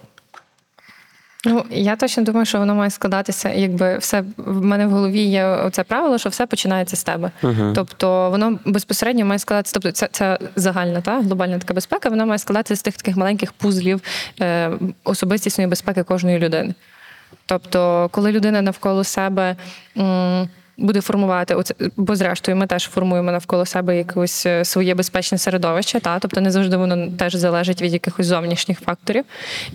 Ну, 1.44 1.64
я 1.70 1.96
точно 1.96 2.22
думаю, 2.22 2.46
що 2.46 2.58
воно 2.58 2.74
має 2.74 2.90
складатися, 2.90 3.48
якби 3.52 3.98
все 3.98 4.24
в 4.36 4.64
мене 4.64 4.86
в 4.86 4.90
голові 4.90 5.20
є 5.20 5.68
це 5.72 5.84
правило, 5.84 6.18
що 6.18 6.28
все 6.28 6.46
починається 6.46 6.96
з 6.96 7.04
тебе. 7.04 7.30
Тобто 7.74 8.30
воно 8.30 8.58
безпосередньо 8.64 9.24
має 9.24 9.38
складатися. 9.38 9.74
Тобто, 9.74 9.92
це, 9.92 10.08
це 10.12 10.38
загальна 10.56 11.00
та 11.00 11.20
глобальна 11.20 11.58
така 11.58 11.74
безпека, 11.74 12.08
вона 12.08 12.26
має 12.26 12.38
складатися 12.38 12.76
з 12.76 12.82
тих 12.82 12.96
таких 12.96 13.16
маленьких 13.16 13.52
пузлів 13.52 14.00
е, 14.40 14.70
особистісної 15.04 15.68
безпеки 15.70 16.02
кожної 16.02 16.38
людини. 16.38 16.74
Тобто, 17.46 18.08
коли 18.12 18.32
людина 18.32 18.62
навколо 18.62 19.04
себе. 19.04 19.56
м, 19.98 20.48
Буде 20.76 21.00
формувати 21.00 21.54
оце, 21.54 21.74
бо 21.96 22.16
зрештою 22.16 22.56
ми 22.56 22.66
теж 22.66 22.88
формуємо 22.88 23.32
навколо 23.32 23.66
себе 23.66 23.96
якесь 23.96 24.46
е, 24.46 24.64
своє 24.64 24.94
безпечне 24.94 25.38
середовище, 25.38 26.00
та 26.00 26.18
тобто 26.18 26.40
не 26.40 26.50
завжди 26.50 26.76
воно 26.76 27.08
теж 27.18 27.34
залежить 27.34 27.82
від 27.82 27.92
якихось 27.92 28.26
зовнішніх 28.26 28.80
факторів. 28.80 29.24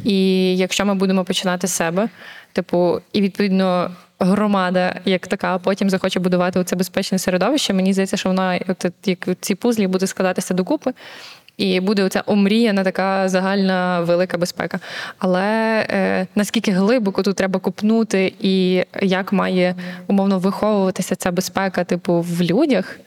І 0.04 0.58
якщо 0.58 0.86
ми 0.86 0.96
будемо 0.96 1.24
починати 1.24 1.68
з 1.68 1.72
себе, 1.72 2.10
типу, 2.54 3.02
і 3.14 3.22
відповідно 3.22 3.92
громада 4.20 4.96
як 5.06 5.28
така, 5.28 5.58
потім 5.58 5.90
захоче 5.90 6.20
будувати 6.20 6.64
це 6.64 6.76
безпечне 6.76 7.20
середовище, 7.20 7.74
мені 7.74 7.94
здається, 7.94 8.18
що 8.18 8.30
вона 8.30 8.60
от, 8.68 8.86
як 9.06 9.28
ці 9.42 9.56
пузлі 9.56 9.88
буде 9.88 10.08
складатися 10.08 10.54
докупи. 10.54 10.94
І 11.58 11.80
буде 11.80 12.04
оця 12.04 12.24
омріяна 12.26 12.84
така 12.84 13.30
загальна 13.30 14.02
велика 14.02 14.38
безпека. 14.38 14.80
Але 15.18 15.80
е, 15.90 16.28
наскільки 16.36 16.72
глибоко 16.72 17.24
тут 17.24 17.36
треба 17.36 17.60
купнути, 17.60 18.34
і 18.40 18.84
як 19.02 19.34
має 19.34 19.76
умовно 20.08 20.40
виховуватися 20.40 21.16
ця 21.16 21.32
безпека, 21.32 21.84
типу, 21.84 22.22
в 22.22 22.42
людях, 22.42 23.00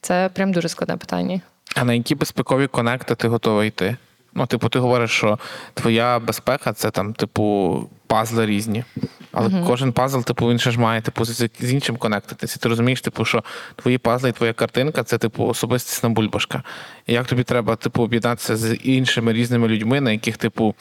це 0.00 0.30
прям 0.34 0.52
дуже 0.52 0.68
складне 0.68 0.96
питання. 0.96 1.40
А 1.76 1.84
на 1.84 1.94
які 1.94 2.14
безпекові 2.14 2.66
конекти 2.66 3.14
ти 3.14 3.28
готовий 3.28 3.68
йти? 3.68 3.96
Ну, 4.34 4.46
типу, 4.46 4.68
ти 4.68 4.78
говориш, 4.78 5.10
що 5.10 5.38
твоя 5.74 6.18
безпека 6.18 6.72
це 6.72 6.90
там, 6.90 7.12
типу, 7.14 7.88
пазли 8.06 8.46
різні. 8.46 8.84
Але 9.32 9.50
кожен 9.66 9.92
пазл, 9.92 10.20
типу, 10.20 10.48
він 10.48 10.58
ще 10.58 10.70
ж 10.70 10.80
має 10.80 11.00
типу, 11.00 11.24
з, 11.24 11.48
з 11.60 11.72
іншим 11.72 11.96
конектитися. 11.96 12.58
Ти 12.58 12.68
розумієш, 12.68 13.00
типу, 13.00 13.24
що 13.24 13.44
твої 13.76 13.98
пазли 13.98 14.28
і 14.28 14.32
твоя 14.32 14.52
картинка 14.52 15.04
це 15.04 15.18
типу 15.18 15.44
особистісна 15.44 16.08
бульбашка. 16.08 16.62
І 17.06 17.12
як 17.12 17.26
тобі 17.26 17.42
треба, 17.42 17.76
типу, 17.76 18.02
об'єднатися 18.02 18.56
з 18.56 18.74
іншими 18.74 19.32
різними 19.32 19.68
людьми, 19.68 20.00
на 20.00 20.12
яких, 20.12 20.36
типу, 20.36 20.74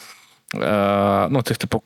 е, 0.55 1.27
ну, 1.29 1.41
цих, 1.41 1.57
типу, 1.57 1.83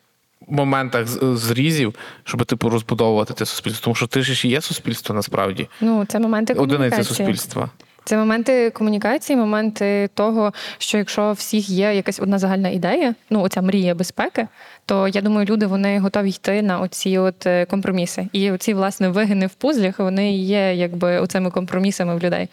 моментах 0.48 1.08
зрізів, 1.38 1.96
щоб 2.24 2.46
типу 2.46 2.70
розбудовувати 2.70 3.34
те 3.34 3.46
суспільство. 3.46 3.84
Тому 3.84 3.96
що 3.96 4.08
ти 4.08 4.22
ж 4.22 4.48
і 4.48 4.52
є 4.52 4.62
суспільство 4.62 5.16
насправді. 5.16 5.68
Ну, 5.82 6.06
це 6.06 6.20
моменти 6.20 6.54
Одиниця 6.54 7.04
суспільства. 7.04 7.70
Це 8.08 8.18
моменти 8.18 8.70
комунікації, 8.70 9.38
моменти 9.38 10.10
того, 10.14 10.54
що 10.78 10.98
якщо 10.98 11.32
всіх 11.32 11.70
є 11.70 11.96
якась 11.96 12.20
одна 12.20 12.40
загальна 12.40 12.70
ідея, 12.70 13.16
ну 13.30 13.42
оця 13.42 13.62
мрія 13.62 13.96
безпеки, 13.96 14.48
то 14.86 15.08
я 15.08 15.22
думаю, 15.22 15.46
люди 15.46 15.66
вони 15.66 16.00
готові 16.00 16.30
йти 16.30 16.62
на 16.62 16.80
оці 16.80 17.18
от 17.18 17.46
е, 17.46 17.66
компроміси. 17.66 18.28
І 18.34 18.52
оці 18.52 18.74
власне 18.74 19.10
вигини 19.10 19.48
в 19.48 19.54
пузлях 19.54 20.00
вони 20.00 20.36
є 20.38 20.74
якби 20.76 21.20
оцими 21.20 21.52
компромісами 21.52 22.16
в 22.16 22.24
людей. 22.24 22.50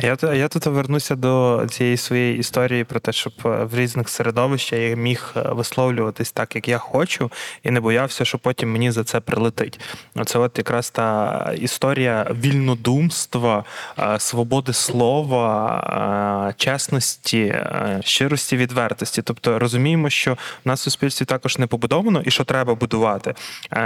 А 0.00 0.06
я, 0.06 0.16
т- 0.16 0.36
я 0.36 0.48
тут 0.48 0.66
вернуся 0.66 1.16
до 1.16 1.66
цієї 1.70 1.96
своєї 1.96 2.38
історії 2.38 2.84
про 2.84 3.00
те, 3.00 3.12
щоб 3.12 3.32
е, 3.44 3.48
в 3.48 3.74
різних 3.78 4.08
середовищах 4.08 4.78
я 4.78 4.96
міг 4.96 5.32
е, 5.36 5.40
висловлюватись 5.40 6.32
так, 6.32 6.54
як 6.56 6.68
я 6.68 6.78
хочу, 6.78 7.30
і 7.62 7.70
не 7.70 7.80
боявся, 7.80 8.24
що 8.24 8.38
потім 8.38 8.72
мені 8.72 8.90
за 8.90 9.04
це 9.04 9.20
прилетить. 9.20 9.80
Це 10.26 10.38
от 10.38 10.58
якраз 10.58 10.90
та 10.90 11.52
історія 11.60 12.26
вільнодумства, 12.40 13.64
е, 13.98 14.20
свободи 14.20 14.72
слова, 14.72 16.54
чесності, 16.56 17.54
щирості, 18.00 18.56
відвертості. 18.56 19.22
Тобто 19.22 19.58
розуміємо, 19.58 20.10
що 20.10 20.34
в 20.34 20.68
нас 20.68 20.80
в 20.80 20.82
суспільстві 20.82 21.24
також 21.24 21.58
не 21.58 21.66
побудовано 21.66 22.22
і 22.24 22.30
що 22.30 22.44
треба 22.44 22.74
будувати. 22.74 23.34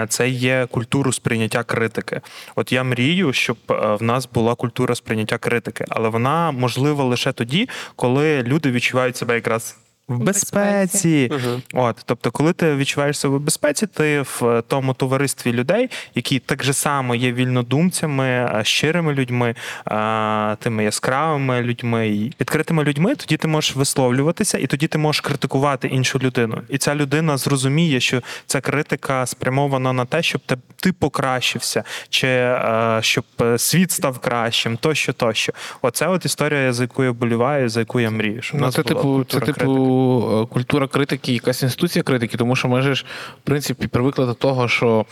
Це 0.09 0.29
є 0.29 0.67
культуру 0.71 1.13
сприйняття 1.13 1.63
критики. 1.63 2.21
От 2.57 2.73
я 2.73 2.85
мрію, 2.85 3.33
щоб 3.33 3.57
в 3.69 4.03
нас 4.03 4.29
була 4.35 4.55
культура 4.55 4.95
сприйняття 4.95 5.39
критики, 5.39 5.85
але 6.03 6.09
вона 6.09 6.51
можлива 6.51 7.05
лише 7.05 7.33
тоді, 7.33 7.69
коли 7.97 8.43
люди 8.43 8.71
відчувають 8.71 9.17
себе 9.17 9.35
якраз. 9.35 9.77
В 10.09 10.19
безпеці. 10.19 11.31
От, 11.75 11.97
тобто, 12.05 12.31
коли 12.31 12.53
ти 12.53 12.77
відчуваєш 12.77 13.19
себе 13.19 13.37
в 13.37 13.41
безпеці, 13.41 13.87
ти 13.87 14.21
в 14.21 14.63
тому 14.69 14.95
товаристві 14.95 15.53
людей, 15.53 15.91
які 16.15 16.39
так 16.39 16.65
же 16.65 16.73
само 16.73 17.15
є 17.15 17.33
вільнодумцями, 17.33 18.27
е, 18.27 18.61
щирими 18.65 19.13
людьми, 19.15 19.55
е, 19.87 20.57
тими 20.57 20.85
яскравими 20.85 21.63
людьми, 21.63 22.31
відкритими 22.41 22.85
людьми, 22.85 23.15
тоді 23.15 23.37
ти 23.37 23.49
можеш 23.49 23.77
висловлюватися, 23.77 24.59
і 24.59 24.67
тоді 24.67 24.87
ти 24.87 24.99
можеш 24.99 25.21
критикувати 25.21 25.89
іншу 25.89 26.19
людину. 26.19 26.63
І 26.69 26.79
ця 26.79 26.95
людина 26.95 27.37
зрозуміє, 27.37 28.01
що 28.01 28.23
ця 28.47 28.61
критика 28.61 29.27
спрямована 29.27 29.93
на 29.93 30.05
те, 30.05 30.23
щоб 30.23 30.41
те- 30.47 30.57
ти 30.77 30.93
покращився, 30.93 31.85
чи 32.09 32.27
е, 32.29 32.99
щоб 33.03 33.25
світ 33.57 33.91
став 33.91 34.19
кращим, 34.19 34.77
тощо, 34.77 35.13
тощо. 35.13 35.53
Оце 35.83 36.07
от 36.07 36.25
історія, 36.25 36.73
за 36.73 36.83
яку 36.85 37.05
я 37.05 37.11
вболіваю, 37.11 37.69
за 37.69 37.81
яку 37.81 38.01
я 38.01 38.11
мрію. 38.11 38.43
Щоб 38.43 38.61
Ну, 38.61 38.71
це, 38.73 38.83
типу, 38.83 39.25
це, 39.29 39.41
типу, 39.41 39.92
е, 39.93 40.47
культура 40.47 40.87
критики, 40.87 41.33
якась 41.33 41.63
інституція 41.63 42.03
критики, 42.03 42.37
тому 42.37 42.57
що 42.57 42.69
ми 42.69 42.83
ж, 42.83 43.05
в 43.39 43.47
принципі, 43.47 43.87
привикли 43.87 44.27
до 44.27 44.35
того, 44.35 44.69
що 44.69 45.07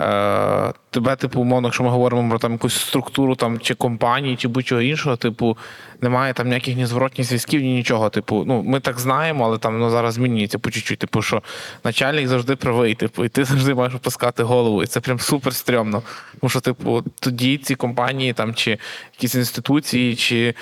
е, 0.00 0.72
тебе, 0.90 1.16
типу, 1.16 1.40
умовно, 1.40 1.68
якщо 1.68 1.84
ми 1.84 1.90
говоримо 1.90 2.30
про 2.30 2.38
там 2.38 2.52
якусь 2.52 2.74
структуру 2.80 3.34
там, 3.34 3.58
чи 3.58 3.74
компанії, 3.74 4.36
чи 4.36 4.48
будь-чого 4.48 4.80
іншого, 4.80 5.16
типу, 5.16 5.58
немає 6.02 6.32
там 6.32 6.48
ніяких 6.48 6.76
ні 6.76 6.86
зворотніх 6.86 7.26
зв'язків, 7.26 7.62
ні 7.62 7.72
нічого. 7.72 8.10
Типу, 8.10 8.44
ну, 8.46 8.62
ми 8.62 8.80
так 8.80 8.98
знаємо, 9.00 9.44
але 9.44 9.58
там 9.58 9.78
ну, 9.78 9.90
зараз 9.90 10.14
змінюється 10.14 10.58
по 10.58 10.70
чуть-чуть. 10.70 10.98
Типу, 10.98 11.22
що 11.22 11.42
начальник 11.84 12.28
завжди 12.28 12.56
правий, 12.56 12.94
типу, 12.94 13.24
і 13.24 13.28
ти 13.28 13.44
завжди 13.50 13.74
маєш 13.74 13.94
опускати 13.94 14.42
голову. 14.42 14.82
І 14.82 14.86
це 14.86 15.00
прям 15.00 15.18
супер 15.18 15.54
стрьомно. 15.54 16.02
Тому 16.40 16.50
що, 16.50 16.60
типу, 16.60 17.04
тоді 17.20 17.58
ці 17.58 17.74
компанії 17.74 18.32
там, 18.32 18.54
чи 18.54 18.78
якісь 19.12 19.34
інституції, 19.34 20.16
чи 20.16 20.54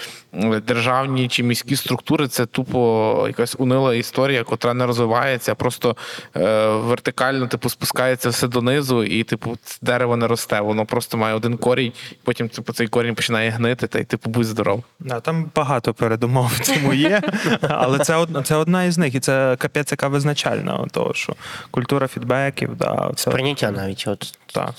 державні, 0.66 1.28
чи 1.28 1.43
міські 1.43 1.76
структури 1.76 2.28
це 2.28 2.47
тупо 2.47 3.24
якась 3.26 3.57
унила 3.59 3.95
історія, 3.95 4.45
котра 4.45 4.74
не 4.74 4.86
розвивається, 4.86 5.55
просто 5.55 5.97
е, 6.36 6.68
вертикально, 6.68 7.47
типу, 7.47 7.68
спускається 7.68 8.28
все 8.28 8.49
донизу, 8.49 9.05
і, 9.05 9.24
типу, 9.24 9.59
дерево 9.82 10.16
не 10.16 10.26
росте. 10.26 10.61
Воно 10.61 10.86
просто 10.86 11.16
має 11.16 11.34
один 11.34 11.57
корінь, 11.57 11.93
потім 12.24 12.49
типу, 12.49 12.72
цей 12.72 12.89
корінь 12.89 13.14
починає 13.14 13.51
гнити, 13.51 13.86
та 13.86 13.99
й 13.99 14.05
типу 14.05 14.30
будь 14.30 14.45
здоров. 14.47 14.84
Там 15.28 15.50
багато 15.54 15.94
передумов 15.94 16.60
цьому 16.60 16.94
є, 16.94 17.22
але 17.60 17.98
це 17.98 18.16
одна, 18.16 18.42
це 18.42 18.54
одна 18.56 18.84
із 18.84 18.98
них, 18.98 19.14
і 19.14 19.20
це 19.20 19.56
капець, 19.58 19.92
яка 19.92 20.08
визначальна, 20.08 20.86
того, 20.90 21.14
що 21.14 21.34
культура 21.70 22.08
фідбеків, 22.08 22.76
да, 22.76 23.12
це, 23.16 23.30
Прийняття 23.30 23.70
навіть. 23.70 24.04
От, 24.06 24.38
так. 24.52 24.74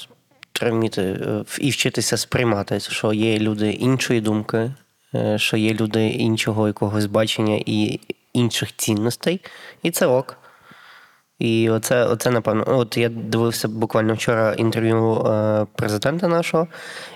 треба 0.52 0.78
вміти 0.78 1.20
і 1.60 1.70
вчитися 1.70 2.18
сприймати, 2.18 2.80
що 2.80 3.14
є 3.14 3.40
люди 3.40 3.70
іншої 3.72 4.22
думки, 4.22 4.72
е, 5.16 5.38
що 5.38 5.58
є 5.58 5.74
люди 5.74 6.08
іншого 6.08 6.68
якогось 6.68 7.06
бачення 7.06 7.62
і 7.66 8.00
інших 8.34 8.76
цінностей, 8.76 9.42
і 9.84 9.92
це 9.92 10.06
ок. 10.06 10.38
І 11.40 11.70
оце, 11.70 12.06
оце 12.06 12.32
напевно. 12.32 12.64
От 12.68 12.98
я 12.98 13.10
дивився 13.10 13.68
буквально 13.68 14.14
вчора 14.14 14.54
інтерв'ю 14.54 15.26
е, 15.26 15.66
президента 15.76 16.28
нашого, 16.28 16.68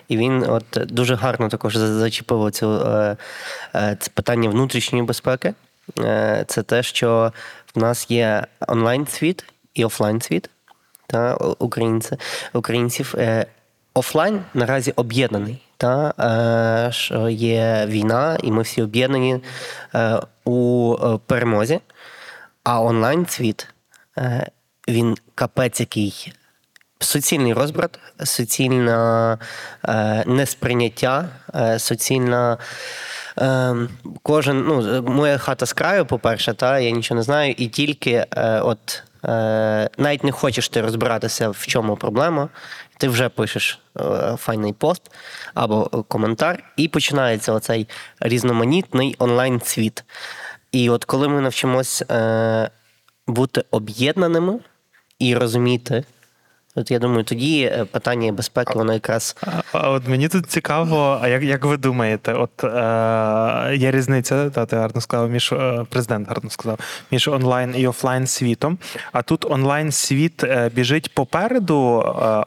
і 0.08 0.18
він 0.18 0.46
от 0.50 0.66
дуже 0.76 1.16
гарно 1.16 1.50
також 1.50 1.78
за- 1.78 2.00
зачепив 2.00 2.52
цю 2.52 2.72
е, 2.72 3.18
е, 3.76 3.98
це 4.00 4.12
питання 4.14 4.50
внутрішньої 4.50 5.06
безпеки. 5.06 5.54
Це 6.48 6.64
те, 6.66 6.84
що 6.84 7.34
в 7.76 7.80
нас 7.80 8.12
є 8.12 8.46
онлайн-світ 8.68 9.46
і 9.74 9.86
офлайн-світ 9.86 10.50
та 11.08 11.36
українці, 11.36 12.18
українців. 12.54 13.16
Офлайн 13.94 14.42
наразі 14.54 14.92
об'єднаний. 14.96 15.62
Та, 15.78 16.90
що 16.92 17.30
є 17.30 17.86
війна, 17.88 18.38
і 18.44 18.52
ми 18.52 18.62
всі 18.62 18.82
об'єднані 18.82 19.40
у 20.46 20.96
перемозі. 21.28 21.80
А 22.64 22.82
онлайн-світ 22.82 23.68
е, 23.70 23.73
він 24.88 25.18
капець 25.36 25.80
який 25.80 26.34
суцільний 27.00 27.54
розбрат, 27.54 28.00
суцільне 28.24 29.38
е, 29.86 30.24
несприйняття, 30.28 31.30
е, 31.56 31.80
суцільна. 31.80 32.58
Е, 33.38 33.76
кожен, 34.24 34.62
ну, 34.68 35.02
моя 35.02 35.38
хата 35.38 35.66
з 35.66 35.74
краю, 35.74 36.06
по-перше, 36.06 36.54
та, 36.54 36.80
я 36.80 36.92
нічого 36.92 37.18
не 37.18 37.24
знаю, 37.24 37.56
і 37.58 37.68
тільки 37.68 38.26
е, 38.32 38.60
от 38.60 39.04
Е, 39.26 39.90
навіть 39.98 40.24
не 40.24 40.32
хочеш 40.32 40.70
ти 40.70 40.82
розбиратися, 40.82 41.50
в 41.50 41.68
чому 41.68 41.96
проблема. 41.96 42.50
Ти 42.98 43.08
вже 43.08 43.30
пишеш 43.30 43.80
е, 44.00 44.04
файний 44.38 44.74
пост 44.74 45.12
або 45.54 45.90
е, 45.94 45.98
коментар, 46.08 46.64
і 46.78 46.88
починається 46.88 47.54
оцей 47.54 47.88
різноманітний 48.20 49.16
онлайн-світ. 49.20 50.04
І 50.72 50.90
от 50.90 51.06
коли 51.06 51.28
ми 51.28 51.42
навчимось 51.42 52.02
е, 52.02 52.70
бути 53.28 53.64
об'єднаними 53.72 54.60
і 55.20 55.36
розуміти, 55.36 56.04
от 56.76 56.92
я 56.92 57.00
думаю, 57.00 57.24
тоді 57.24 57.64
е, 57.64 57.86
питання 57.86 58.32
безпеки, 58.32 58.74
воно 58.76 58.94
якраз 58.94 59.36
А, 59.74 59.90
от 59.90 60.08
мені 60.08 60.28
тут 60.28 60.52
цікаво, 60.52 61.20
а 61.22 61.28
як, 61.28 61.44
як 61.44 61.66
ви 61.66 61.78
думаєте, 61.78 62.34
от 62.34 62.64
е, 62.64 63.76
є 63.76 63.92
різниця, 63.92 64.50
та 64.50 64.66
ти 64.66 64.76
гарно 64.76 65.02
сказав, 65.02 65.30
між 65.30 65.52
е, 65.52 65.86
президент 65.90 66.28
гарно 66.28 66.50
сказав, 66.50 66.80
між 67.12 67.28
онлайн 67.28 67.74
і 67.78 67.88
офлайн 67.88 68.28
світом. 68.28 68.78
А 69.12 69.22
тут 69.22 69.46
онлайн 69.52 69.92
світ 69.92 70.44
е, 70.44 70.72
біжить 70.76 71.14
попереду, 71.14 72.04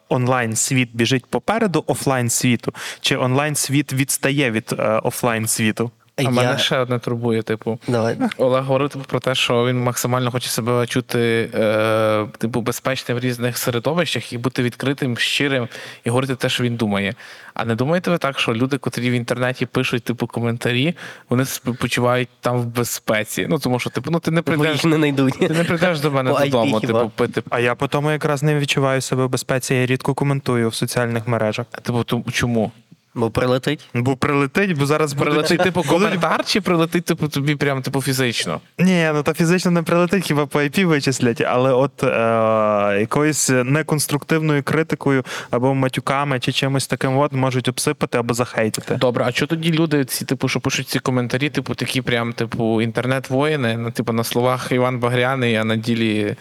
онлайн 0.09 0.57
світ 0.57 0.91
біжить 0.95 1.27
попереду 1.27 1.85
офлайн 1.87 2.31
світу, 2.31 2.73
чи 3.01 3.17
онлайн 3.17 3.55
світ 3.55 3.93
відстає 3.93 4.51
від 4.51 4.75
офлайн 5.03 5.47
світу? 5.47 5.91
А 6.19 6.23
я... 6.23 6.31
мене 6.31 6.59
ще 6.59 6.79
одне 6.79 6.99
турбує, 6.99 7.43
типу. 7.43 7.79
Давай. 7.89 8.17
Олег 8.37 8.65
говорив 8.65 8.89
типу, 8.89 9.05
про 9.05 9.21
те, 9.21 9.35
що 9.35 9.67
він 9.67 9.83
максимально 9.83 10.31
хоче 10.31 10.49
себе 10.49 10.87
чути 10.87 11.51
е, 11.55 12.27
типу, 12.39 12.61
безпечним 12.61 13.19
в 13.19 13.21
різних 13.21 13.59
середовищах 13.59 14.33
і 14.33 14.39
бути 14.39 14.63
відкритим, 14.63 15.17
щирим 15.17 15.69
і 16.05 16.11
говорити 16.11 16.35
те, 16.35 16.49
що 16.49 16.65
він 16.65 16.77
думає. 16.77 17.15
А 17.55 17.65
не 17.65 17.75
думаєте 17.75 18.11
ви 18.11 18.19
так, 18.19 18.39
що 18.39 18.55
люди, 18.55 18.79
котрі 18.79 19.11
в 19.11 19.13
інтернеті 19.13 19.67
пишуть 19.67 20.05
типу 20.05 20.27
коментарі, 20.27 20.97
вони 21.29 21.45
себе 21.45 21.77
почувають 21.81 22.29
там 22.41 22.59
в 22.59 22.67
безпеці? 22.67 23.47
Ну 23.51 23.59
тому 23.59 23.79
що 23.79 23.91
типу, 23.91 24.11
ну 24.11 24.19
ти 24.19 24.31
не 24.31 24.43
прийдеш, 24.43 24.85
їх 24.85 24.85
не 24.85 25.13
ти 25.13 25.49
не 25.49 25.65
прийдеш 25.65 26.01
до 26.01 26.11
мене 26.11 26.33
додому, 26.33 26.81
типу, 26.81 27.13
пити. 27.15 27.43
А 27.51 27.61
я 27.61 27.75
по 27.75 27.89
тому 27.89 28.11
якраз 28.11 28.43
не 28.43 28.59
відчуваю 28.59 29.01
себе 29.01 29.25
в 29.25 29.29
безпеці, 29.29 29.75
я 29.75 29.87
рідко 29.87 30.15
коментую 30.15 30.69
в 30.69 30.75
соціальних 30.75 31.29
мережах. 31.29 31.67
Типу, 31.67 32.23
чому? 32.33 32.73
Бо 33.17 33.31
прилетить. 33.31 33.89
Бо 33.95 34.17
прилетить, 34.17 34.79
бо 34.79 34.87
зараз 34.87 35.15
Прилетить 35.15 35.63
типу 35.63 35.83
коментар, 35.83 36.45
чи 36.45 36.61
прилетить 36.61 37.05
типу 37.05 37.29
тобі 37.29 37.57
прям 37.57 37.83
типу 37.83 38.03
фізично? 38.03 38.61
Ні, 38.79 39.11
ну 39.15 39.23
та 39.23 39.35
фізично 39.35 39.71
не 39.71 39.83
прилетить, 39.83 40.25
хіба 40.25 40.47
по 40.47 40.59
IP 40.59 40.85
вичислять, 40.85 41.41
але 41.41 41.73
от 41.73 42.03
е, 42.03 43.01
якоюсь 43.01 43.51
неконструктивною 43.65 44.63
критикою 44.63 45.25
або 45.51 45.75
матюками 45.75 46.41
чи 46.41 46.53
чимось 46.53 46.87
таким 46.87 47.19
от 47.19 47.33
можуть 47.33 47.69
обсипати 47.69 48.19
або 48.19 48.35
захейтити. 48.35 48.95
Добре, 48.95 49.25
а 49.29 49.33
що 49.33 49.47
тоді 49.47 49.73
люди, 49.73 50.05
ці, 50.05 50.25
типу, 50.25 50.49
що 50.49 50.61
пишуть 50.61 50.89
ці 50.89 50.99
коментарі, 50.99 51.51
типу, 51.51 51.75
такі 51.75 52.03
прям, 52.03 52.33
типу, 52.33 52.83
інтернет-воїни, 52.83 53.77
ну, 53.77 53.91
типу, 53.91 54.13
на 54.13 54.25
словах 54.25 54.73
Іван 54.73 54.99
Багряний, 54.99 55.57
а 55.57 55.65
на 55.65 55.77
ділі 55.77 56.37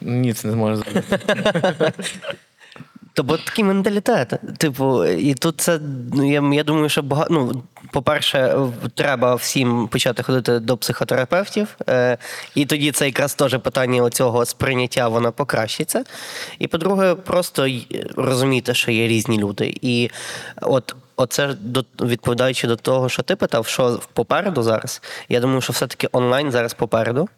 ніц 0.00 0.44
не 0.44 0.52
зможе 0.52 0.76
зробити. 0.76 1.18
То 3.20 3.24
бо 3.24 3.36
такий 3.36 3.64
менталітет. 3.64 4.34
Типу, 4.58 5.04
і 5.04 5.34
тут 5.34 5.60
це 5.60 5.80
ну, 6.12 6.32
я, 6.32 6.42
я 6.52 6.64
думаю, 6.64 6.88
що 6.88 7.02
багато. 7.02 7.34
Ну, 7.34 7.62
по-перше, 7.90 8.56
треба 8.94 9.34
всім 9.34 9.88
почати 9.88 10.22
ходити 10.22 10.58
до 10.58 10.76
психотерапевтів. 10.76 11.76
Е, 11.88 12.18
і 12.54 12.66
тоді 12.66 12.92
це 12.92 13.06
якраз 13.06 13.34
теж 13.34 13.58
питання 13.58 14.02
оцього 14.02 14.44
сприйняття 14.44 15.08
воно 15.08 15.32
покращиться. 15.32 16.04
І 16.58 16.66
по-друге, 16.66 17.14
просто 17.14 17.68
розуміти, 18.16 18.74
що 18.74 18.90
є 18.90 19.08
різні 19.08 19.38
люди. 19.38 19.78
І 19.82 20.10
от. 20.62 20.94
Оце 21.16 21.54
відповідаючи 22.00 22.66
до 22.66 22.76
того, 22.76 23.08
що 23.08 23.22
ти 23.22 23.36
питав, 23.36 23.66
що 23.66 24.00
попереду 24.12 24.62
зараз. 24.62 25.02
Я 25.28 25.40
думаю, 25.40 25.60
що 25.60 25.72
все-таки 25.72 26.08
онлайн 26.12 26.50
зараз 26.50 26.74
попереду. 26.74 27.28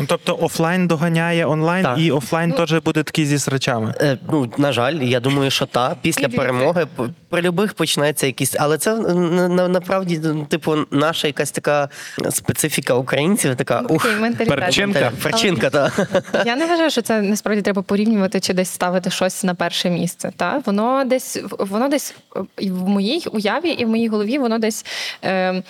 Ну, 0.00 0.04
Тобто 0.06 0.38
офлайн 0.40 0.86
доганяє 0.86 1.46
онлайн, 1.46 1.84
Так. 1.84 1.98
і 1.98 2.10
офлайн 2.10 2.52
теж 2.52 2.72
буде 2.72 3.02
такий 3.02 3.26
зі 3.26 3.38
срачами. 3.38 3.94
Е, 4.00 4.18
ну, 4.32 4.52
на 4.58 4.72
жаль, 4.72 4.94
я 4.94 5.20
думаю, 5.20 5.50
що 5.50 5.66
та 5.66 5.96
після 6.02 6.28
перемоги 6.28 6.86
при 7.28 7.42
любих 7.42 7.74
почнеться 7.74 8.26
якісь. 8.26 8.56
Але 8.58 8.78
це 8.78 8.94
на, 8.96 9.48
на, 9.48 9.68
направді, 9.68 10.20
типу, 10.48 10.76
наша 10.90 11.26
якась 11.26 11.50
така 11.50 11.88
специфіка 12.30 12.94
українців, 12.94 13.56
така 13.56 13.80
ух, 13.80 14.06
Перчинка. 14.48 15.12
перчинка, 15.22 15.70
та. 15.70 15.92
Я 16.46 16.56
не 16.56 16.66
вважаю, 16.66 16.90
що 16.90 17.02
це 17.02 17.22
насправді 17.22 17.62
треба 17.62 17.82
порівнювати 17.82 18.40
чи 18.40 18.54
десь 18.54 18.70
ставити 18.70 19.10
щось 19.10 19.44
на 19.44 19.54
перше 19.54 19.90
місце. 19.90 20.32
Та 20.36 20.62
воно 20.66 21.04
десь 21.04 21.38
воно 21.58 21.88
десь 21.88 22.14
е, 22.36 22.70
в 22.70 22.88
моїй 22.88 23.24
уяві 23.32 23.68
і 23.68 23.84
в 23.84 23.88
моїй 23.88 24.08
голові 24.08 24.38
воно 24.38 24.58
десь. 24.58 24.86
Е, 25.24 25.62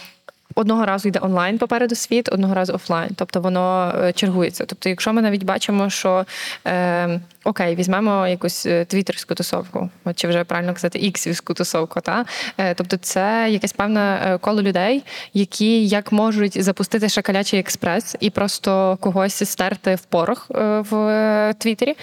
Одного 0.59 0.87
разу 0.87 1.09
йде 1.09 1.19
онлайн 1.23 1.59
попереду 1.59 1.95
світ, 1.95 2.29
одного 2.33 2.55
разу 2.55 2.73
офлайн. 2.73 3.11
Тобто 3.17 3.41
воно 3.41 3.95
е, 4.05 4.13
чергується. 4.13 4.65
Тобто, 4.65 4.89
якщо 4.89 5.13
ми 5.13 5.23
навіть 5.23 5.45
бачимо, 5.45 5.91
що 5.91 6.25
е, 6.67 7.21
окей, 7.45 7.75
візьмемо 7.75 8.29
якусь 8.29 8.67
е, 8.67 8.85
твіттерську 8.85 9.35
тусовку, 9.35 9.91
чи 10.15 10.29
вже 10.29 10.45
правильно 10.45 10.75
казати, 10.75 10.99
іксівську 10.99 11.55
тусовку, 11.55 12.01
та 12.01 12.25
е, 12.59 12.75
тобто 12.75 12.97
це 12.97 13.47
якесь 13.51 13.73
певне 13.73 14.21
е, 14.25 14.39
коло 14.39 14.63
людей, 14.63 15.05
які 15.35 15.87
як 15.87 16.13
можуть 16.13 16.63
запустити 16.65 17.09
шакалячий 17.09 17.61
експрес 17.61 18.17
і 18.21 18.31
просто 18.31 18.99
когось 19.01 19.51
стерти 19.51 19.95
в 19.95 20.03
порох 20.03 20.47
в 20.91 21.55
Твіттері. 21.59 21.97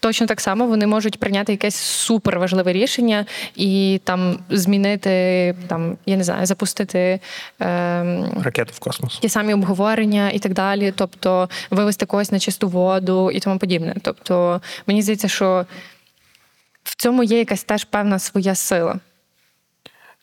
Точно 0.00 0.26
так 0.26 0.40
само 0.40 0.66
вони 0.66 0.86
можуть 0.86 1.20
прийняти 1.20 1.52
якесь 1.52 1.74
супер 1.76 2.38
важливе 2.38 2.72
рішення 2.72 3.26
і 3.56 4.00
там 4.04 4.38
змінити 4.50 5.54
там, 5.68 5.96
я 6.06 6.16
не 6.16 6.24
знаю, 6.24 6.46
запустити 6.46 7.20
ем, 7.60 8.26
Ракету 8.42 8.72
в 8.74 8.78
космос. 8.78 9.18
ті 9.18 9.28
самі 9.28 9.54
обговорення 9.54 10.30
і 10.30 10.38
так 10.38 10.52
далі, 10.52 10.92
тобто 10.96 11.48
вивести 11.70 12.06
когось 12.06 12.32
на 12.32 12.38
чисту 12.38 12.68
воду 12.68 13.30
і 13.30 13.40
тому 13.40 13.58
подібне. 13.58 13.94
Тобто, 14.02 14.60
мені 14.86 15.02
здається, 15.02 15.28
що 15.28 15.66
в 16.82 16.96
цьому 16.96 17.22
є 17.22 17.38
якась 17.38 17.64
теж 17.64 17.84
певна 17.84 18.18
своя 18.18 18.54
сила. 18.54 19.00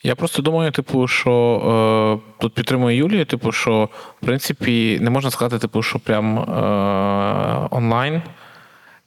Я 0.04 0.16
просто 0.16 0.42
думаю, 0.42 0.72
типу, 0.72 1.08
що 1.08 2.22
е, 2.24 2.32
тут 2.42 2.54
підтримує 2.54 2.98
Юлія, 2.98 3.26
типу, 3.26 3.52
що 3.52 3.90
в 4.22 4.26
принципі 4.26 4.98
не 5.02 5.10
можна 5.10 5.32
сказати, 5.32 5.60
типу, 5.60 5.84
що 5.84 6.00
прям 6.00 6.40
е, 6.40 7.68
онлайн. 7.72 8.22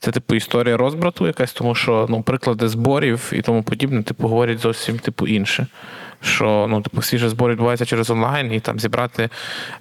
Це 0.00 0.10
типу 0.10 0.34
історія 0.34 0.76
розбрату 0.76 1.26
якась, 1.26 1.52
тому 1.52 1.74
що 1.74 2.06
ну, 2.08 2.22
приклади 2.22 2.68
зборів 2.68 3.30
і 3.32 3.42
тому 3.42 3.62
подібне, 3.62 4.02
типу, 4.02 4.28
говорять 4.28 4.58
зовсім 4.58 4.98
типу 4.98 5.26
інше. 5.26 5.66
Що 6.20 6.66
ну, 6.70 6.82
типу, 6.82 7.00
всі 7.00 7.18
ж 7.18 7.28
збори 7.28 7.52
відбуваються 7.52 7.84
через 7.84 8.10
онлайн, 8.10 8.52
і 8.52 8.60
там 8.60 8.80
зібрати 8.80 9.28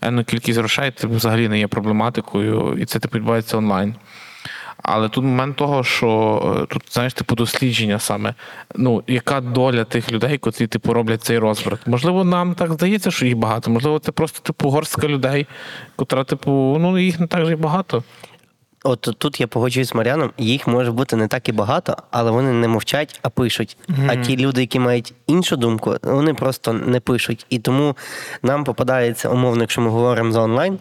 енну 0.02 0.24
кількість 0.24 0.60
грошей 0.60 0.92
типу, 0.92 1.14
взагалі 1.14 1.50
не 1.50 1.60
є 1.60 1.68
проблематикою, 1.68 2.78
і 2.80 2.86
це 2.86 3.00
типу 3.00 3.18
відбувається 3.18 3.58
онлайн. 3.58 3.96
Але 4.84 5.10
тут 5.10 5.24
момент 5.24 5.56
того, 5.56 5.84
що 5.84 6.42
е, 6.64 6.66
тут, 6.66 6.84
знаєш, 6.94 7.14
типу 7.14 7.36
дослідження 7.36 8.00
саме, 8.00 8.34
ну, 8.76 9.04
яка 9.08 9.42
доля 9.42 9.84
тих 9.84 10.12
людей, 10.12 10.38
котрі 10.38 10.68
типу 10.68 10.94
роблять 10.94 11.24
цей 11.24 11.38
розбрат. 11.38 11.88
Можливо, 11.88 12.24
нам 12.24 12.56
так 12.56 12.74
здається, 12.74 13.12
що 13.12 13.26
їх 13.26 13.38
багато. 13.38 13.72
Можливо, 13.72 14.00
це 14.00 14.12
просто 14.12 14.40
типу 14.40 14.70
горстка 14.70 15.08
людей, 15.08 15.48
котра, 15.96 16.24
типу, 16.24 16.78
ну 16.80 16.98
їх 16.98 17.20
не 17.20 17.28
так 17.28 17.46
же 17.46 17.52
й 17.52 17.56
багато. 17.56 18.04
От 18.88 19.16
тут 19.18 19.40
я 19.40 19.48
погоджуюсь 19.48 19.90
з 19.90 19.96
Мар'яном, 19.96 20.32
їх 20.38 20.68
може 20.68 20.92
бути 20.92 21.16
не 21.16 21.28
так 21.28 21.50
і 21.50 21.52
багато, 21.52 21.98
але 22.12 22.32
вони 22.32 22.54
не 22.54 22.68
мовчать, 22.68 23.20
а 23.22 23.30
пишуть. 23.30 23.78
А 24.08 24.16
ті 24.16 24.38
люди, 24.38 24.62
які 24.62 24.80
мають 24.80 25.14
іншу 25.28 25.56
думку, 25.56 25.96
вони 26.04 26.34
просто 26.34 26.74
не 26.74 27.00
пишуть. 27.00 27.46
І 27.50 27.60
тому 27.60 27.98
нам 28.44 28.64
попадається, 28.64 29.30
умовно, 29.30 29.64
якщо 29.64 29.82
ми 29.82 29.90
говоримо 29.90 30.32
за 30.32 30.42
онлайн, 30.42 30.80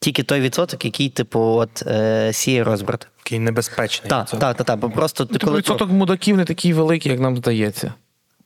тільки 0.00 0.22
той 0.22 0.40
відсоток, 0.40 0.84
який, 0.84 1.08
типу, 1.08 1.40
от 1.40 1.82
е, 1.86 2.32
сіє 2.32 2.64
розбрат. 2.64 3.08
Такий 3.16 3.38
небезпечний. 3.38 4.10
Так, 4.10 4.30
так, 4.30 4.64
так, 4.64 4.94
просто 4.94 5.24
ти 5.24 5.32
Типу, 5.32 5.46
коли 5.46 5.58
відсоток 5.58 5.90
мудаків 5.90 6.36
не 6.36 6.44
такий 6.44 6.72
великий, 6.72 7.12
як 7.12 7.20
нам 7.20 7.36
здається. 7.36 7.94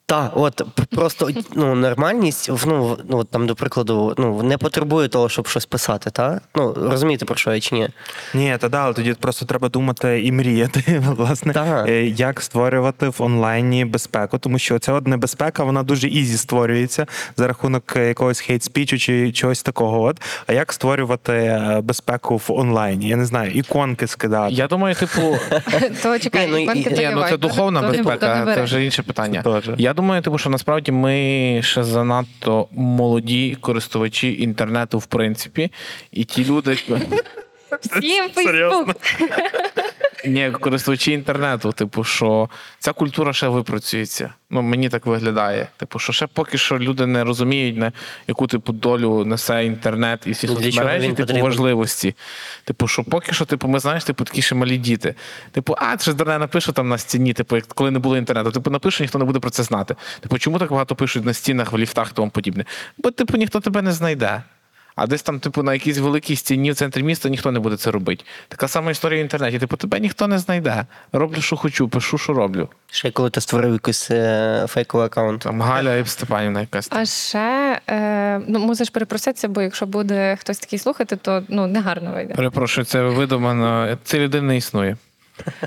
Так, 0.08 0.32
от 0.34 0.62
просто 0.90 1.28
ну, 1.54 1.74
нормальність, 1.74 2.50
ну, 2.66 2.98
ну 3.08 3.24
там, 3.24 3.46
до 3.46 3.54
прикладу, 3.54 4.14
ну, 4.18 4.42
не 4.42 4.58
потребує 4.58 5.08
того, 5.08 5.28
щоб 5.28 5.48
щось 5.48 5.66
писати, 5.66 6.10
так? 6.10 6.42
Ну, 6.54 6.74
розумієте, 6.90 7.24
про 7.24 7.36
що 7.36 7.54
я 7.54 7.60
чи 7.60 7.74
ні? 7.74 7.88
Ні, 8.34 8.56
та 8.60 8.68
да, 8.68 8.78
але 8.78 8.94
тоді 8.94 9.14
просто 9.14 9.46
треба 9.46 9.68
думати 9.68 10.22
і 10.24 10.32
мріяти, 10.32 11.02
власне, 11.16 11.52
Так. 11.52 11.88
е, 11.88 12.04
як 12.06 12.40
створювати 12.40 13.08
в 13.08 13.16
онлайні 13.18 13.84
безпеку, 13.84 14.38
тому 14.38 14.58
що 14.58 14.78
ця 14.78 14.92
от 14.92 15.06
небезпека, 15.06 15.64
вона 15.64 15.82
дуже 15.82 16.08
easy 16.08 16.38
створюється 16.38 17.06
за 17.36 17.46
рахунок 17.46 17.96
якогось 17.96 18.50
хейт-спічу 18.50 18.98
чи 18.98 19.32
чогось 19.32 19.62
такого. 19.62 20.02
От. 20.02 20.20
А 20.46 20.52
як 20.52 20.72
створювати 20.72 21.32
е, 21.32 21.80
безпеку 21.84 22.36
в 22.36 22.46
онлайні? 22.48 23.08
Я 23.08 23.16
не 23.16 23.24
знаю, 23.24 23.50
іконки 23.50 24.06
скидати. 24.06 24.54
Я 24.54 24.66
думаю, 24.66 24.94
типу, 24.94 25.36
То 26.02 26.18
чекай, 26.18 26.46
ну, 26.46 26.72
ну 27.14 27.24
це 27.28 27.36
духовна 27.36 27.80
то 27.80 27.86
не- 27.86 27.92
то 27.92 27.98
не 27.98 28.02
безпека, 28.02 28.54
це 28.54 28.62
вже 28.62 28.84
інше 28.84 29.02
питання. 29.02 29.62
Я 29.78 29.97
думаю, 29.98 30.22
типу, 30.22 30.38
що 30.38 30.50
насправді 30.50 30.92
ми 30.92 31.60
ще 31.64 31.84
занадто 31.84 32.68
молоді 32.72 33.56
користувачі 33.60 34.42
інтернету, 34.42 34.98
в 34.98 35.06
принципі, 35.06 35.72
і 36.12 36.24
ті 36.24 36.44
люди. 36.44 36.78
Всім 37.82 38.30
Фейсбук. 38.34 38.96
Ні, 40.24 40.50
користувачі 40.50 41.12
інтернету, 41.12 41.72
типу, 41.72 42.04
що 42.04 42.48
ця 42.78 42.92
культура 42.92 43.32
ще 43.32 43.48
випрацюється. 43.48 44.32
Ну, 44.50 44.62
мені 44.62 44.88
так 44.88 45.06
виглядає. 45.06 45.68
Типу, 45.76 45.98
що 45.98 46.12
ще 46.12 46.26
поки 46.26 46.58
що 46.58 46.78
люди 46.78 47.06
не 47.06 47.24
розуміють, 47.24 47.76
на 47.76 47.92
яку 48.28 48.46
типу 48.46 48.72
долю 48.72 49.24
несе 49.24 49.64
інтернет 49.64 50.20
і 50.26 50.30
всі 50.30 50.46
соцмережі, 50.46 51.12
типу, 51.12 51.40
важливості. 51.40 52.14
Типу, 52.64 52.88
що 52.88 53.04
поки 53.04 53.32
що, 53.32 53.44
типу, 53.44 53.68
ми 53.68 53.78
знаєш, 53.78 54.04
типу, 54.04 54.24
такі 54.24 54.42
ще 54.42 54.54
малі 54.54 54.76
діти. 54.78 55.14
Типу, 55.52 55.76
а 55.78 55.96
це 55.96 56.10
ж 56.10 56.16
дурне 56.16 56.38
напишу 56.38 56.72
там 56.72 56.88
на 56.88 56.98
стіні, 56.98 57.32
типу, 57.32 57.56
як 57.56 57.66
коли 57.66 57.90
не 57.90 57.98
було 57.98 58.16
інтернету. 58.16 58.50
Типу, 58.50 58.70
напишу, 58.70 59.04
ніхто 59.04 59.18
не 59.18 59.24
буде 59.24 59.38
про 59.38 59.50
це 59.50 59.62
знати. 59.62 59.96
Типу, 60.20 60.38
чому 60.38 60.58
так 60.58 60.70
багато 60.70 60.94
пишуть 60.94 61.24
на 61.24 61.32
стінах, 61.32 61.72
в 61.72 61.78
ліфтах 61.78 62.08
і 62.12 62.14
тому 62.14 62.30
подібне? 62.30 62.64
Бо, 62.98 63.10
типу, 63.10 63.36
ніхто 63.36 63.60
тебе 63.60 63.82
не 63.82 63.92
знайде. 63.92 64.42
А 64.98 65.06
десь 65.06 65.22
там, 65.22 65.40
типу, 65.40 65.62
на 65.62 65.72
якійсь 65.74 65.98
великій 65.98 66.36
стіні 66.36 66.70
в 66.70 66.74
центрі 66.74 67.02
міста 67.02 67.28
ніхто 67.28 67.52
не 67.52 67.60
буде 67.60 67.76
це 67.76 67.90
робити. 67.90 68.24
Така 68.48 68.68
сама 68.68 68.90
історія 68.90 69.20
в 69.20 69.22
інтернеті. 69.22 69.58
Типу, 69.58 69.76
тебе 69.76 70.00
ніхто 70.00 70.26
не 70.26 70.38
знайде. 70.38 70.86
Роблю, 71.12 71.40
що 71.40 71.56
хочу, 71.56 71.88
пишу, 71.88 72.18
що 72.18 72.32
роблю. 72.32 72.68
Ще 72.90 73.10
коли 73.10 73.30
ти 73.30 73.40
створив 73.40 73.72
якийсь 73.72 74.10
е, 74.10 74.66
фейковий 74.68 75.06
аккаунт. 75.06 75.42
Там 75.42 75.62
Галя 75.62 75.96
і 75.96 76.06
Степанівна 76.06 76.60
якась. 76.60 76.88
А 76.90 77.04
ще 77.04 77.80
е, 77.90 78.40
ну, 78.46 78.58
мусиш 78.58 78.90
перепроситися, 78.90 79.48
бо 79.48 79.62
якщо 79.62 79.86
буде 79.86 80.36
хтось 80.40 80.58
такий 80.58 80.78
слухати, 80.78 81.16
то 81.16 81.42
ну 81.48 81.66
негарно 81.66 82.12
вийде. 82.12 82.34
Перепрошую, 82.34 82.84
це 82.84 83.02
видумано. 83.02 83.98
Це 84.04 84.18
людина 84.18 84.42
не 84.48 84.56
існує. 84.56 84.96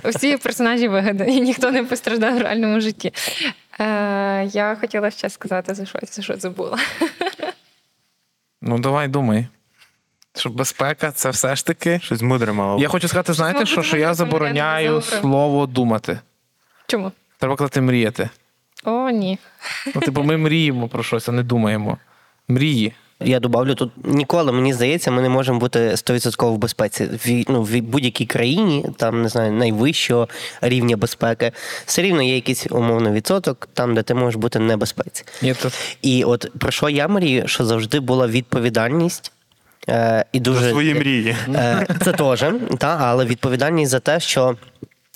Всі 0.03 0.37
персонажі 0.37 0.87
вигадані, 0.87 1.41
ніхто 1.41 1.71
не 1.71 1.83
постраждав 1.83 2.35
в 2.35 2.41
реальному 2.41 2.79
житті. 2.79 3.13
Е, 3.79 4.45
я 4.45 4.77
хотіла 4.81 5.11
ще 5.11 5.29
сказати 5.29 5.73
за 5.73 5.85
щось, 5.85 6.15
за 6.15 6.21
що 6.21 6.35
забула. 6.35 6.77
Ну, 8.61 8.79
давай 8.79 9.07
думай. 9.07 9.47
Що 10.35 10.49
безпека 10.49 11.11
це 11.11 11.29
все 11.29 11.55
ж 11.55 11.65
таки. 11.65 11.99
Щось 12.03 12.21
мудре 12.21 12.53
мало. 12.53 12.81
Я 12.81 12.87
хочу 12.87 13.07
сказати, 13.07 13.33
знаєте, 13.33 13.65
що, 13.65 13.83
що 13.83 13.97
я 13.97 14.13
забороняю 14.13 15.01
слово 15.01 15.67
думати. 15.67 16.19
Чому? 16.87 17.11
Треба 17.37 17.55
казати 17.55 17.81
мріяти. 17.81 18.29
О, 18.83 19.09
ні. 19.09 19.37
Ну, 19.95 20.01
типу, 20.01 20.23
ми 20.23 20.37
мріємо 20.37 20.87
про 20.87 21.03
щось, 21.03 21.29
а 21.29 21.31
не 21.31 21.43
думаємо. 21.43 21.97
Мрії. 22.47 22.93
Я 23.23 23.39
добавлю 23.39 23.75
тут 23.75 23.91
ніколи, 24.03 24.51
мені 24.51 24.73
здається, 24.73 25.11
ми 25.11 25.21
не 25.21 25.29
можемо 25.29 25.59
бути 25.59 25.79
100% 25.79 26.53
в 26.53 26.57
безпеці. 26.57 27.03
В, 27.03 27.43
ну, 27.47 27.63
в 27.63 27.81
будь-якій 27.81 28.25
країні, 28.25 28.85
там 28.97 29.21
не 29.21 29.29
знаю, 29.29 29.51
найвищого 29.51 30.27
рівня 30.61 30.97
безпеки, 30.97 31.51
все 31.85 32.01
рівно 32.01 32.21
є 32.21 32.35
якийсь 32.35 32.67
умовний 32.69 33.13
відсоток, 33.13 33.69
там, 33.73 33.95
де 33.95 34.03
ти 34.03 34.13
можеш 34.13 34.35
бути 34.35 34.59
в 34.59 34.61
небезпеці. 34.61 35.23
Ні, 35.41 35.53
то 35.53 35.69
І 36.01 36.23
от 36.23 36.51
про 36.59 36.71
що 36.71 36.89
я 36.89 37.07
мрію, 37.07 37.47
що 37.47 37.65
завжди 37.65 37.99
була 37.99 38.27
відповідальність. 38.27 39.31
Е, 39.89 40.25
і 40.31 40.39
дуже, 40.39 40.59
За 40.61 40.69
свої 40.69 40.93
мрії. 40.93 41.35
Е, 41.55 41.87
це 42.03 42.11
теж, 42.11 42.45
та, 42.77 42.97
але 43.01 43.25
відповідальність 43.25 43.91
за 43.91 43.99
те, 43.99 44.19
що. 44.19 44.55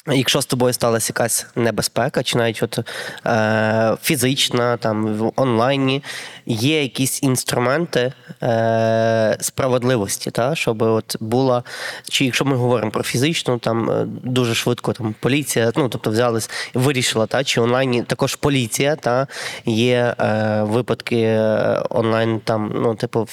Якщо 0.08 0.42
з 0.42 0.46
тобою 0.46 0.74
сталася 0.74 1.12
якась 1.12 1.48
небезпека, 1.56 2.24
чи 2.24 2.38
навіть 2.38 2.64
от, 2.64 2.80
е, 3.26 3.98
фізична, 4.02 4.78
там 4.78 5.14
в 5.16 5.32
онлайні, 5.36 6.04
є 6.46 6.82
якісь 6.82 7.24
інструменти 7.24 8.14
е, 8.44 9.38
справедливості, 9.40 10.32
та, 10.32 10.56
щоб 10.56 10.82
от 10.82 11.18
була, 11.20 11.64
чи 12.10 12.26
якщо 12.26 12.46
ми 12.46 12.56
говоримо 12.56 12.92
про 12.92 13.04
фізичну, 13.04 13.58
там 13.58 13.92
е, 13.92 14.06
дуже 14.24 14.56
швидко 14.56 14.94
там 14.94 15.16
поліція, 15.20 15.72
ну 15.76 15.90
тобто 15.90 16.10
взялись, 16.10 16.50
вирішила, 16.74 17.26
та, 17.26 17.44
чи 17.44 17.62
онлайні 17.62 18.04
також 18.04 18.36
поліція, 18.36 18.96
та? 18.96 19.28
Є 19.66 20.16
е, 20.20 20.64
випадки 20.64 21.22
е, 21.22 21.84
онлайн, 21.90 22.40
там, 22.40 22.72
ну, 22.76 22.96
типу, 22.96 23.28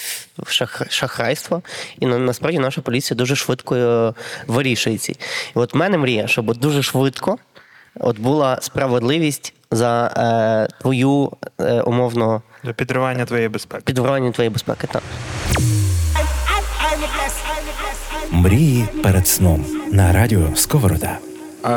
шах, 0.47 0.83
шахрайства, 0.91 1.63
і 2.01 2.07
на, 2.07 2.19
насправді 2.19 2.59
наша 2.59 2.81
поліція 2.81 3.17
дуже 3.17 3.37
швидко 3.37 3.77
е, 3.77 4.13
вирішує 4.47 4.99
ці. 4.99 5.13
І 5.13 5.59
от 5.59 5.75
в 5.75 5.77
мене 5.77 5.99
мрія, 5.99 6.27
щоб 6.27 6.57
дуже 6.57 6.83
швидко 6.83 7.39
от 8.01 8.19
була 8.19 8.59
справедливість 8.61 9.55
за 9.73 10.07
е, 10.17 10.81
твою 10.81 11.33
е, 11.61 11.81
умовно 11.81 12.43
Для 12.65 12.73
підривання 12.73 13.25
твоєї 13.25 13.49
безпеки. 13.49 13.83
підворення 13.85 14.31
твоєї 14.31 14.51
безпеки. 14.51 14.87
Так. 14.93 15.03
Мрії 18.31 18.85
перед 19.03 19.29
сном 19.29 19.65
на 19.93 20.13
радіо 20.13 20.41
Сковорода. 20.55 21.19
Е, 21.65 21.69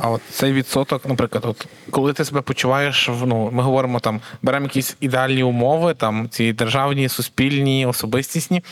а 0.00 0.10
от 0.10 0.20
цей 0.30 0.52
відсоток, 0.52 1.08
наприклад, 1.08 1.44
от 1.46 1.66
коли 1.90 2.12
ти 2.12 2.24
себе 2.24 2.40
почуваєш, 2.40 3.08
в- 3.08 3.26
ну 3.26 3.50
ми 3.52 3.62
говоримо 3.62 4.00
там, 4.00 4.20
беремо 4.42 4.64
якісь 4.66 4.96
ідеальні 5.00 5.42
умови, 5.42 5.94
там 5.94 6.28
ці 6.30 6.52
державні, 6.52 7.08
суспільні, 7.08 7.86
особистісні. 7.86 8.62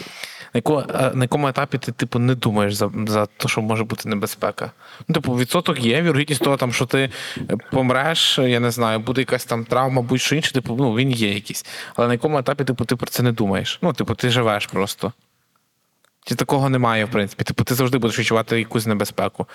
На, 0.54 0.58
яко, 0.58 0.86
е, 0.94 1.10
на 1.14 1.24
якому 1.24 1.48
етапі 1.48 1.78
ти 1.78 1.92
типу 1.92 2.18
не 2.18 2.34
думаєш 2.34 2.74
за, 2.74 2.90
за 3.06 3.26
те, 3.26 3.48
що 3.48 3.60
може 3.60 3.84
бути 3.84 4.08
небезпека? 4.08 4.70
Ну, 5.08 5.14
типу, 5.14 5.36
відсоток 5.36 5.80
є, 5.80 6.02
вірогідність 6.02 6.44
того, 6.44 6.56
там, 6.56 6.72
що 6.72 6.86
ти 6.86 7.10
е, 7.36 7.56
помреш, 7.70 8.38
я 8.38 8.60
не 8.60 8.70
знаю, 8.70 8.98
буде 8.98 9.20
якась 9.20 9.44
там 9.44 9.64
травма, 9.64 10.02
будь-що 10.02 10.36
інше, 10.36 10.52
типу, 10.52 10.76
ну 10.78 10.94
він 10.94 11.10
є 11.10 11.34
якийсь. 11.34 11.66
Але 11.96 12.06
на 12.06 12.14
якому 12.14 12.38
етапі 12.38 12.64
типу, 12.64 12.84
ти 12.84 12.96
про 12.96 13.06
це 13.06 13.22
не 13.22 13.32
думаєш? 13.32 13.78
Ну, 13.82 13.92
типу, 13.92 14.14
ти 14.14 14.30
живеш 14.30 14.66
просто. 14.66 15.12
Чи 16.24 16.34
такого 16.34 16.68
немає, 16.68 17.04
в 17.04 17.10
принципі? 17.10 17.44
Типу, 17.44 17.64
ти 17.64 17.74
завжди 17.74 17.98
будеш 17.98 18.18
відчувати 18.18 18.58
якусь 18.58 18.86
небезпеку. 18.86 19.46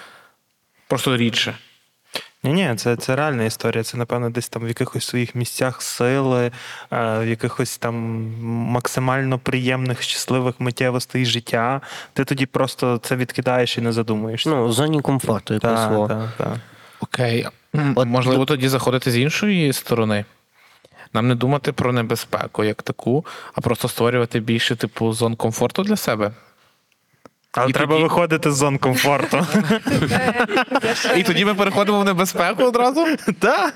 Просто 0.87 1.17
рідше. 1.17 1.57
Ні, 2.45 2.53
ні, 2.53 2.75
це, 2.75 2.95
це 2.95 3.15
реальна 3.15 3.43
історія. 3.43 3.83
Це, 3.83 3.97
напевно, 3.97 4.29
десь 4.29 4.49
там 4.49 4.65
в 4.65 4.67
якихось 4.67 5.05
своїх 5.05 5.35
місцях 5.35 5.81
сили, 5.81 6.45
е, 6.45 6.51
в 7.19 7.27
якихось 7.27 7.77
там 7.77 7.95
максимально 8.71 9.39
приємних, 9.39 10.01
щасливих 10.01 10.55
миттєвостей 10.59 11.25
життя. 11.25 11.81
Ти 12.13 12.25
тоді 12.25 12.45
просто 12.45 12.97
це 12.97 13.15
відкидаєш 13.15 13.77
і 13.77 13.81
не 13.81 13.91
задумуєшся. 13.91 14.49
Ну, 14.49 14.67
в 14.67 14.73
зоні 14.73 15.01
комфорту 15.01 15.53
якогось 15.53 15.79
так, 15.79 15.91
свого. 15.91 16.07
так, 16.07 16.29
так. 16.37 16.57
Окей. 16.99 17.47
От 17.95 18.07
Можливо, 18.07 18.45
тоді 18.45 18.67
заходити 18.67 19.11
з 19.11 19.17
іншої 19.17 19.73
сторони. 19.73 20.25
Нам 21.13 21.27
не 21.27 21.35
думати 21.35 21.71
про 21.71 21.93
небезпеку 21.93 22.63
як 22.63 22.83
таку, 22.83 23.25
а 23.53 23.61
просто 23.61 23.87
створювати 23.87 24.39
більше 24.39 24.75
типу 24.75 25.13
зон 25.13 25.35
комфорту 25.35 25.83
для 25.83 25.95
себе. 25.95 26.31
Але 27.57 27.69
І 27.69 27.73
треба 27.73 27.93
тоді- 27.93 28.03
виходити 28.03 28.51
з 28.51 28.55
зон 28.55 28.77
комфорту. 28.77 29.45
І 31.17 31.23
тоді 31.23 31.45
ми 31.45 31.53
переходимо 31.53 31.99
в 31.99 32.05
небезпеку 32.05 32.63
одразу? 32.63 33.05
Так. 33.39 33.73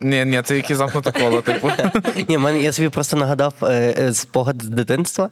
Ні, 0.00 0.24
ні, 0.24 0.42
це 0.44 0.56
яке 0.56 0.76
замкнуте 0.76 1.12
коло, 1.12 1.40
типу. 1.42 1.70
Ні, 2.28 2.38
мене 2.38 2.60
я 2.60 2.72
собі 2.72 2.88
просто 2.88 3.16
нагадав 3.16 3.54
е, 3.62 3.94
е, 3.98 4.14
спогад 4.14 4.62
з 4.62 4.68
дитинства. 4.68 5.30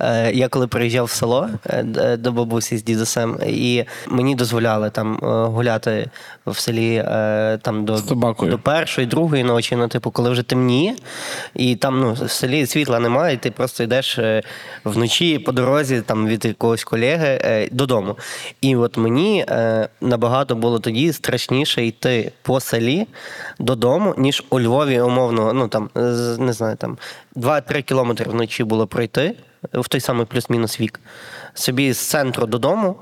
Е, 0.00 0.32
я 0.32 0.48
коли 0.48 0.66
приїжджав 0.66 1.04
в 1.04 1.10
село 1.10 1.48
е, 1.66 2.16
до 2.16 2.32
бабусі 2.32 2.76
з 2.78 2.84
дідусем, 2.84 3.38
і 3.46 3.84
мені 4.08 4.34
дозволяли 4.34 4.90
там 4.90 5.14
е, 5.22 5.26
гуляти 5.26 6.10
в 6.46 6.58
селі 6.58 6.94
е, 7.08 7.58
там 7.62 7.84
до, 7.84 8.00
до 8.40 8.58
першої, 8.58 9.06
другої 9.06 9.44
ночі, 9.44 9.76
ну, 9.76 9.88
типу, 9.88 10.10
коли 10.10 10.30
вже 10.30 10.42
темніє, 10.42 10.96
і 11.54 11.76
там 11.76 12.00
ну, 12.00 12.12
в 12.12 12.30
селі 12.30 12.66
світла 12.66 12.98
немає, 12.98 13.34
і 13.34 13.38
ти 13.38 13.50
просто 13.50 13.82
йдеш 13.82 14.18
е, 14.18 14.42
вночі 14.84 15.38
по 15.38 15.52
дорозі 15.52 16.00
там, 16.00 16.26
від 16.26 16.44
якогось 16.44 16.84
колеги 16.84 17.33
е, 17.44 17.68
додому. 17.72 18.18
І 18.60 18.76
от 18.76 18.96
мені 18.96 19.44
е, 19.48 19.88
набагато 20.00 20.56
було 20.56 20.78
тоді 20.78 21.12
страшніше 21.12 21.86
йти 21.86 22.32
по 22.42 22.60
селі 22.60 23.06
додому, 23.58 24.14
ніж 24.18 24.44
у 24.50 24.60
Львові, 24.60 25.00
умовно, 25.00 25.52
ну 25.52 25.68
там 25.68 25.90
не 26.38 26.52
знаю, 26.52 26.76
там 26.76 26.98
2-3 27.36 27.82
кілометри 27.82 28.30
вночі 28.30 28.64
було 28.64 28.86
пройти 28.86 29.34
в 29.72 29.88
той 29.88 30.00
самий 30.00 30.26
плюс-мінус 30.26 30.80
вік. 30.80 31.00
Собі 31.54 31.92
з 31.92 31.98
центру 31.98 32.46
додому. 32.46 32.96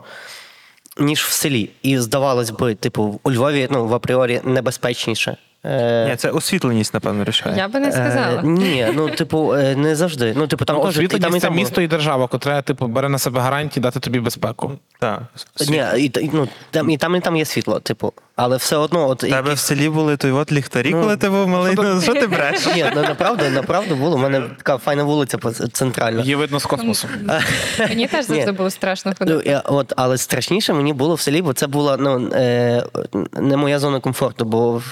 Ніж 0.98 1.24
в 1.24 1.30
селі. 1.30 1.70
І 1.82 1.98
здавалось 1.98 2.50
би, 2.50 2.74
типу, 2.74 3.20
у 3.22 3.32
Львові 3.32 3.68
ну, 3.70 3.86
в 3.86 3.94
апріорі 3.94 4.40
небезпечніше. 4.44 5.36
Е, 5.64 6.08
Ні, 6.10 6.16
це 6.16 6.30
освітленість, 6.30 6.94
напевно, 6.94 7.24
рішає. 7.24 7.56
Я 7.56 7.68
би 7.68 7.80
не 7.80 7.92
сказала. 7.92 8.40
Е, 8.40 8.42
ні, 8.46 8.86
ну, 8.94 9.10
типу, 9.10 9.54
е, 9.54 9.76
не 9.76 9.96
завжди. 9.96 10.34
Ну, 10.36 10.46
типу, 10.46 10.64
там 10.64 10.76
Ну, 10.76 10.84
теж 10.84 10.98
і 10.98 11.08
там, 11.08 11.36
і 11.36 11.40
це 11.40 11.46
там 11.46 11.56
місто 11.56 11.80
і 11.80 11.86
держава, 11.88 12.26
котре 12.26 12.62
типу, 12.62 12.86
бере 12.86 13.08
на 13.08 13.18
себе 13.18 13.40
гарантії 13.40 13.82
дати 13.82 14.00
тобі 14.00 14.20
безпеку. 14.20 14.72
Так. 14.98 15.22
Ні, 15.68 15.84
і, 15.96 16.04
і, 16.04 16.30
ну, 16.32 16.48
там, 16.70 16.90
і 16.90 16.96
там, 16.96 17.16
і 17.16 17.20
там 17.20 17.36
є 17.36 17.44
світло, 17.44 17.80
типу. 17.80 18.12
Але 18.36 18.56
все 18.56 18.76
одно, 18.76 19.08
от 19.08 19.24
У 19.24 19.28
тебе 19.28 19.54
в 19.54 19.58
селі 19.58 19.88
були 19.88 20.16
той 20.16 20.30
от 20.30 20.52
ліхтарі, 20.52 20.90
Ну, 20.90 21.00
коли 21.02 21.16
ти 21.16 21.30
був 21.30 21.48
малий. 21.48 21.74
Ну, 21.76 22.00
що 22.02 22.14
ти 22.14 22.26
бреш? 22.26 22.66
Ні, 22.76 22.84
ну 22.94 23.02
направду, 23.02 23.44
направду 23.50 23.96
було. 23.96 24.16
У 24.16 24.18
мене 24.18 24.40
така 24.56 24.78
файна 24.78 25.04
вулиця 25.04 25.38
по- 25.38 25.50
центральна. 25.52 26.20
Її 26.20 26.34
видно 26.34 26.60
з 26.60 26.64
космосу. 26.66 27.08
Мені 27.78 28.06
теж 28.06 28.24
завжди 28.26 28.52
було 28.52 28.70
страшно 28.70 29.12
Ну, 29.20 29.26
ходити. 29.26 29.50
я, 29.50 29.60
от, 29.60 29.92
але 29.96 30.18
страшніше 30.18 30.72
мені 30.72 30.92
було 30.92 31.14
в 31.14 31.20
селі, 31.20 31.42
бо 31.42 31.52
це 31.52 31.66
була 31.66 31.96
ну, 31.96 32.28
е, 32.32 32.84
не 33.32 33.56
моя 33.56 33.78
зона 33.78 34.00
комфорту, 34.00 34.44
бо 34.44 34.82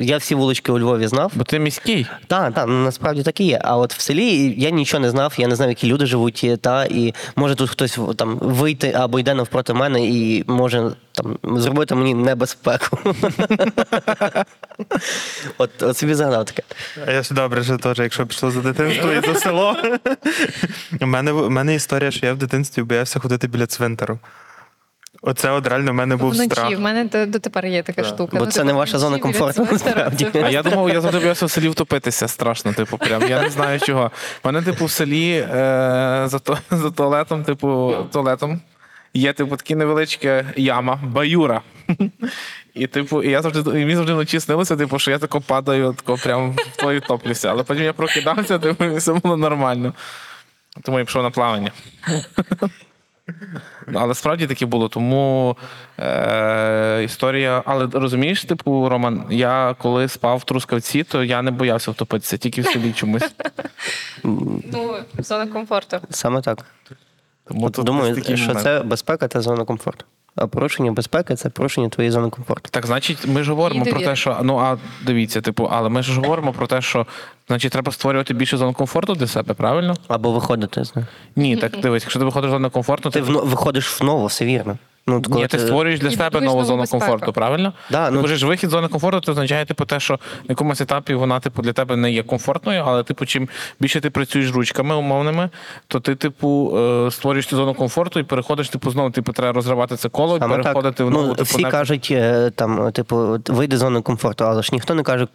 я 0.00 0.16
всі 0.16 0.34
вулички 0.34 0.72
у 0.72 0.78
Львові 0.78 1.06
знав. 1.06 1.32
Бо 1.34 1.44
ти 1.44 1.58
міський. 1.58 2.06
Так, 2.26 2.54
так, 2.54 2.64
ну, 2.68 2.84
насправді 2.84 3.22
так 3.22 3.40
і 3.40 3.44
є. 3.44 3.60
А 3.64 3.76
от 3.76 3.94
в 3.94 4.00
селі 4.00 4.54
я 4.58 4.70
нічого 4.70 5.00
не 5.00 5.10
знав, 5.10 5.34
я 5.38 5.46
не 5.48 5.56
знав, 5.56 5.68
які 5.68 5.86
люди 5.86 6.06
живуть, 6.06 6.46
та, 6.60 6.84
і 6.84 7.14
може 7.36 7.54
тут 7.54 7.70
хтось 7.70 7.98
там 8.16 8.38
вийти 8.42 8.92
або 8.92 9.18
йде 9.20 9.34
навпроти 9.34 9.72
мене 9.74 10.04
і 10.06 10.44
може 10.46 10.90
там 11.12 11.38
зробити 11.60 11.94
мені 11.94 12.14
небезпеку. 12.14 12.87
От, 15.58 15.82
от 15.82 15.96
собі 15.98 16.14
згадав 16.14 16.44
таке. 16.44 16.62
А 17.06 17.10
я 17.12 17.22
ж 17.22 17.34
добре, 17.34 17.64
що 17.64 17.76
теж, 17.78 17.98
якщо 17.98 18.26
пішло 18.26 18.50
за 18.50 18.60
дитинство 18.60 19.12
і 19.12 19.20
за 19.26 19.34
село. 19.34 19.76
У 21.00 21.06
мене, 21.06 21.32
у 21.32 21.50
мене 21.50 21.74
історія, 21.74 22.10
що 22.10 22.26
я 22.26 22.32
в 22.32 22.36
дитинстві 22.36 22.82
боявся 22.82 23.18
ходити 23.20 23.46
біля 23.48 23.66
цвинтару. 23.66 24.18
Оце 25.22 25.50
от 25.50 25.66
реально 25.66 25.90
в 25.90 25.94
мене 25.94 26.16
був 26.16 26.30
Вночі 26.32 26.50
страх. 26.50 26.76
в 26.76 26.80
мене 26.80 27.04
до, 27.04 27.26
дотепер 27.26 27.66
є 27.66 27.82
така 27.82 28.04
штука. 28.04 28.36
Бо 28.38 28.44
Ну, 28.44 28.50
це 28.50 28.52
типу, 28.52 28.66
не 28.66 28.72
ваша 28.72 28.98
зона 28.98 29.16
біля 29.16 29.22
комфорту, 29.22 29.68
насправді. 29.72 30.28
А 30.34 30.50
я 30.50 30.62
думав, 30.62 30.88
я 30.88 31.00
завжди 31.00 31.18
боявся 31.20 31.46
в 31.46 31.50
селі 31.50 31.68
втопитися 31.68 32.28
страшно, 32.28 32.72
типу, 32.72 32.98
прям. 32.98 33.22
Я 33.28 33.42
не 33.42 33.50
знаю 33.50 33.80
чого. 33.80 34.10
У 34.44 34.48
мене, 34.48 34.62
типу, 34.62 34.84
в 34.84 34.90
селі 34.90 35.32
е, 35.32 35.46
за, 36.26 36.38
то, 36.38 36.58
за 36.70 36.90
туалетом, 36.90 37.44
типу, 37.44 37.94
туалетом 38.12 38.60
є, 39.18 39.32
типу, 39.32 39.56
така 39.56 39.74
невеличка 39.74 40.44
яма, 40.56 41.00
баюра. 41.02 41.62
І, 42.74 42.86
типу, 42.86 43.22
і 43.22 43.30
я 43.30 43.42
завжди 43.42 43.70
і 43.70 43.84
мені 43.84 43.94
завжди 43.94 44.12
вночі 44.12 44.40
снилося, 44.40 44.76
типу, 44.76 44.98
що 44.98 45.10
я 45.10 45.18
тако 45.18 45.40
падаю, 45.40 45.94
тако 45.94 46.16
прям 46.16 46.52
в 46.52 46.76
твою 46.76 47.00
топлюся. 47.00 47.50
Але 47.50 47.62
потім 47.62 47.84
я 47.84 47.92
прокидався, 47.92 48.58
типу, 48.58 48.84
і 48.84 48.96
все 48.96 49.12
було 49.12 49.36
нормально. 49.36 49.92
Тому 50.82 50.98
я 50.98 51.04
пішов 51.04 51.22
на 51.22 51.30
плавання. 51.30 51.72
Але 53.94 54.14
справді 54.14 54.46
таке 54.46 54.66
було, 54.66 54.88
тому 54.88 55.56
е, 55.98 57.02
історія. 57.04 57.62
Але 57.66 57.86
розумієш, 57.92 58.44
типу, 58.44 58.88
Роман, 58.88 59.26
я 59.30 59.74
коли 59.78 60.08
спав 60.08 60.38
в 60.38 60.44
Трускавці, 60.44 61.04
то 61.04 61.24
я 61.24 61.42
не 61.42 61.50
боявся 61.50 61.90
втопитися, 61.90 62.36
тільки 62.36 62.60
в 62.60 62.66
селі 62.66 62.92
чомусь. 62.92 63.34
Ну, 64.24 64.96
зона 65.18 65.46
комфорту. 65.46 66.00
Саме 66.10 66.42
так. 66.42 66.64
Тому 67.48 67.66
От 67.66 67.72
тут 67.72 67.84
думаю, 67.84 68.22
що 68.22 68.36
момент. 68.36 68.60
це 68.62 68.80
безпека 68.80 69.28
та 69.28 69.40
зона 69.40 69.64
комфорту. 69.64 70.04
А 70.36 70.46
порушення 70.46 70.92
безпеки 70.92 71.34
це 71.34 71.48
порушення 71.48 71.88
твоєї 71.88 72.10
зони 72.10 72.30
комфорту. 72.30 72.68
Так, 72.70 72.86
значить, 72.86 73.26
ми 73.26 73.42
ж 73.42 73.50
говоримо 73.50 73.84
про 73.84 74.00
те, 74.00 74.16
що 74.16 74.36
ну 74.42 74.58
а 74.58 74.76
дивіться, 75.06 75.40
типу, 75.40 75.68
але 75.72 75.88
ми 75.88 76.02
ж 76.02 76.20
говоримо 76.20 76.52
про 76.52 76.66
те, 76.66 76.80
що 76.82 77.06
значить 77.48 77.72
треба 77.72 77.92
створювати 77.92 78.34
більше 78.34 78.56
зон 78.56 78.72
комфорту 78.72 79.14
для 79.14 79.26
себе, 79.26 79.54
правильно? 79.54 79.96
Або 80.08 80.32
виходити 80.32 80.84
з 80.84 80.96
них. 80.96 81.06
Ні, 81.36 81.56
так 81.56 81.80
дивись, 81.80 82.02
якщо 82.02 82.18
ти 82.18 82.24
виходиш 82.24 82.50
з 82.50 82.52
зони 82.52 82.70
комфорту, 82.70 83.10
Ти 83.10 83.20
ти, 83.22 83.32
В... 83.32 83.46
виходиш 83.46 84.00
в 84.00 84.04
нову, 84.04 84.26
все 84.26 84.44
вірно. 84.44 84.78
Ну, 85.08 85.22
Ні, 85.28 85.46
ти 85.46 85.58
створюєш 85.58 86.00
для 86.00 86.10
себе 86.10 86.40
нову 86.40 86.64
зону 86.64 86.80
безпеку. 86.80 87.00
комфорту, 87.00 87.32
правильно? 87.32 87.72
Да, 87.90 88.06
ти 88.06 88.12
ну- 88.14 88.22
кажеш, 88.22 88.42
вихід 88.42 88.70
з 88.70 88.72
зони 88.72 88.88
комфорту, 88.88 89.20
це 89.20 89.30
означає, 89.32 89.64
типу, 89.64 89.84
те, 89.84 90.00
що 90.00 90.14
на 90.14 90.18
якомусь 90.48 90.80
етапі 90.80 91.14
вона, 91.14 91.40
типу, 91.40 91.62
для 91.62 91.72
тебе 91.72 91.96
не 91.96 92.12
є 92.12 92.22
комфортною, 92.22 92.84
але 92.86 93.02
типу, 93.02 93.26
чим 93.26 93.48
більше 93.80 94.00
ти 94.00 94.10
працюєш 94.10 94.52
ручками 94.52 94.94
умовними, 94.96 95.50
то 95.88 96.00
ти, 96.00 96.14
типу, 96.14 96.78
е, 96.78 97.10
створюєш 97.10 97.46
цю 97.46 97.56
зону 97.56 97.74
комфорту 97.74 98.20
і 98.20 98.22
переходиш, 98.22 98.68
типу, 98.68 98.90
знову, 98.90 99.10
типу, 99.10 99.32
треба 99.32 99.52
розривати 99.52 99.96
це 99.96 100.08
коло, 100.08 100.38
Саме 100.38 100.54
так. 100.54 100.62
переходити 100.62 101.04
в 101.04 101.10
нову, 101.10 101.26
ну, 101.26 101.34
типу, 101.34 101.44
всі 101.44 101.62
не- 101.62 101.70
кажуть, 101.70 102.08
е, 102.10 102.50
там, 102.54 102.92
типу, 102.92 103.38
вийди 103.48 103.76
з 103.76 103.80
зони 103.80 104.00
комфорту, 104.00 104.44
але 104.44 104.62
ж 104.62 104.70
ніхто 104.72 104.94
не 104.94 105.02
каже, 105.02 105.26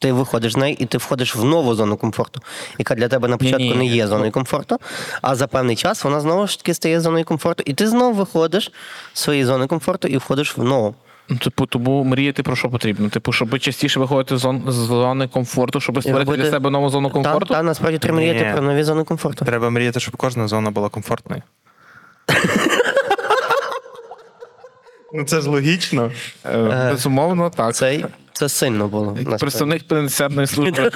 ти 0.00 0.12
виходиш 0.12 0.52
з 0.52 0.56
неї 0.56 0.76
і 0.82 0.86
ти 0.86 0.98
входиш 0.98 1.36
в 1.36 1.44
нову 1.44 1.74
зону 1.74 1.96
комфорту, 1.96 2.40
яка 2.78 2.94
для 2.94 3.08
тебе 3.08 3.28
на 3.28 3.36
початку 3.36 3.62
Ні-ні. 3.62 3.74
не 3.74 3.86
є 3.86 4.06
зоною 4.06 4.30
комфорту, 4.32 4.76
а 5.22 5.34
за 5.34 5.46
певний 5.46 5.76
час 5.76 6.04
вона 6.04 6.20
знову 6.20 6.46
ж 6.46 6.58
таки 6.58 6.74
стає 6.74 7.00
зоною 7.00 7.24
комфорту, 7.24 7.62
і 7.66 7.74
ти 7.74 7.88
знову 7.88 8.12
виходиш 8.12 8.72
з 9.12 9.20
своєї 9.20 9.44
зони 9.44 9.66
комфорту 9.66 10.08
і 10.08 10.16
входиш 10.16 10.56
в 10.58 10.62
нову. 10.62 10.94
Ну, 11.28 11.36
Типу, 11.36 11.66
тому 11.66 12.04
мріяти 12.04 12.42
про 12.42 12.56
що 12.56 12.68
потрібно? 12.70 13.08
Типу, 13.08 13.32
щоб 13.32 13.58
частіше 13.58 14.00
виходити 14.00 14.36
з 14.36 14.44
зон- 14.44 14.70
зони 14.70 15.28
комфорту, 15.28 15.80
щоб 15.80 16.00
створити 16.02 16.24
робити- 16.30 16.42
для 16.42 16.50
себе 16.50 16.70
нову 16.70 16.90
зону 16.90 17.10
комфорту. 17.10 17.54
та 17.54 17.62
насправді 17.62 17.98
треба 17.98 18.16
мріяти 18.16 18.50
про 18.52 18.62
нові 18.62 18.82
зони 18.82 19.04
комфорту. 19.04 19.44
Треба 19.44 19.70
мріяти, 19.70 20.00
щоб 20.00 20.16
кожна 20.16 20.48
зона 20.48 20.70
була 20.70 20.88
комфортною. 20.88 21.42
Ну 25.12 25.24
це 25.24 25.40
ж 25.40 25.50
логічно. 25.50 26.10
Е, 26.46 26.88
Безумовно, 26.92 27.50
так. 27.50 27.74
Це, 27.74 28.04
це 28.40 28.48
сильно 28.48 28.88
було. 28.88 29.16
Представник 29.40 29.88
пенітенціарної 29.88 30.46
служби. 30.46 30.90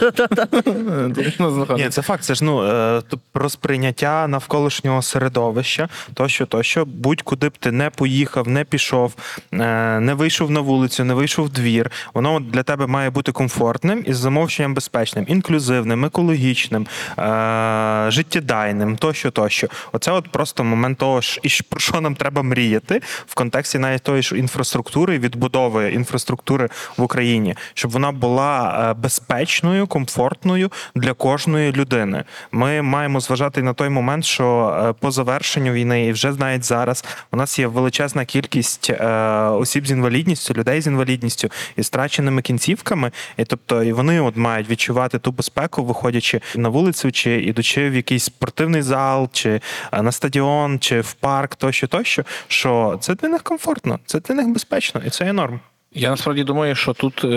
Ні, 1.76 1.88
це 1.88 2.02
факт. 2.02 2.22
Це 2.22 2.34
ж 2.34 2.44
ну 2.44 2.64
е, 2.64 3.02
про 3.32 3.50
сприйняття 3.50 4.28
навколишнього 4.28 5.02
середовища, 5.02 5.88
тощо, 6.14 6.46
тощо, 6.46 6.84
будь-куди 6.84 7.48
б 7.48 7.52
ти 7.58 7.72
не 7.72 7.90
поїхав, 7.90 8.48
не 8.48 8.64
пішов, 8.64 9.14
е, 9.52 10.00
не 10.00 10.14
вийшов 10.14 10.50
на 10.50 10.60
вулицю, 10.60 11.04
не 11.04 11.14
вийшов 11.14 11.46
в 11.46 11.48
двір. 11.48 11.90
Воно 12.14 12.40
для 12.40 12.62
тебе 12.62 12.86
має 12.86 13.10
бути 13.10 13.32
комфортним 13.32 14.04
і 14.06 14.12
з 14.12 14.16
замовченням 14.16 14.74
безпечним, 14.74 15.24
інклюзивним, 15.28 16.04
екологічним, 16.04 16.86
е, 17.18 18.06
життєдайним, 18.08 18.96
тощо, 18.96 19.30
тощо. 19.30 19.68
Оце 19.92 20.12
от 20.12 20.28
просто 20.28 20.64
момент 20.64 20.98
того, 20.98 21.20
і 21.42 21.48
про 21.68 21.80
що 21.80 22.00
нам 22.00 22.14
треба 22.14 22.42
мріяти 22.42 23.00
в 23.26 23.34
контексті 23.34 23.78
навіть 23.78 24.02
тої 24.02 24.22
ж 24.22 24.38
інфраструктури, 24.38 25.18
відбудови 25.18 25.92
інфраструктури 25.92 26.68
в 26.96 27.02
Україні, 27.02 27.33
щоб 27.74 27.90
вона 27.90 28.12
була 28.12 28.86
е, 28.90 28.94
безпечною, 28.94 29.86
комфортною 29.86 30.72
для 30.94 31.12
кожної 31.12 31.72
людини. 31.72 32.24
Ми 32.52 32.82
маємо 32.82 33.20
зважати 33.20 33.62
на 33.62 33.72
той 33.72 33.88
момент, 33.88 34.24
що 34.24 34.76
е, 34.88 34.92
по 34.92 35.10
завершенню 35.10 35.72
війни, 35.72 36.06
і 36.06 36.12
вже 36.12 36.32
навіть 36.32 36.64
зараз, 36.64 37.04
у 37.32 37.36
нас 37.36 37.58
є 37.58 37.66
величезна 37.66 38.24
кількість 38.24 38.90
е, 38.90 39.06
осіб 39.48 39.86
з 39.86 39.90
інвалідністю, 39.90 40.54
людей 40.54 40.80
з 40.80 40.86
інвалідністю 40.86 41.48
і 41.76 41.82
страченими 41.82 42.42
кінцівками. 42.42 43.10
І 43.36 43.44
тобто, 43.44 43.82
і 43.82 43.92
вони 43.92 44.20
от 44.20 44.36
мають 44.36 44.70
відчувати 44.70 45.18
ту 45.18 45.32
безпеку, 45.32 45.84
виходячи 45.84 46.40
на 46.56 46.68
вулицю, 46.68 47.12
чи 47.12 47.42
ідучи 47.42 47.90
в 47.90 47.94
якийсь 47.94 48.24
спортивний 48.24 48.82
зал, 48.82 49.28
чи 49.32 49.60
на 49.92 50.12
стадіон, 50.12 50.78
чи 50.78 51.00
в 51.00 51.12
парк, 51.12 51.54
тощо, 51.54 51.86
тощо, 51.86 52.24
що 52.48 52.98
це 53.00 53.14
для 53.14 53.28
них 53.28 53.42
комфортно, 53.42 53.98
це 54.06 54.20
для 54.20 54.34
них 54.34 54.48
безпечно, 54.48 55.02
і 55.06 55.10
це 55.10 55.24
є 55.24 55.32
норм. 55.32 55.60
Я 55.96 56.10
насправді 56.10 56.44
думаю, 56.44 56.74
що 56.74 56.92
тут 56.92 57.24
е, 57.24 57.28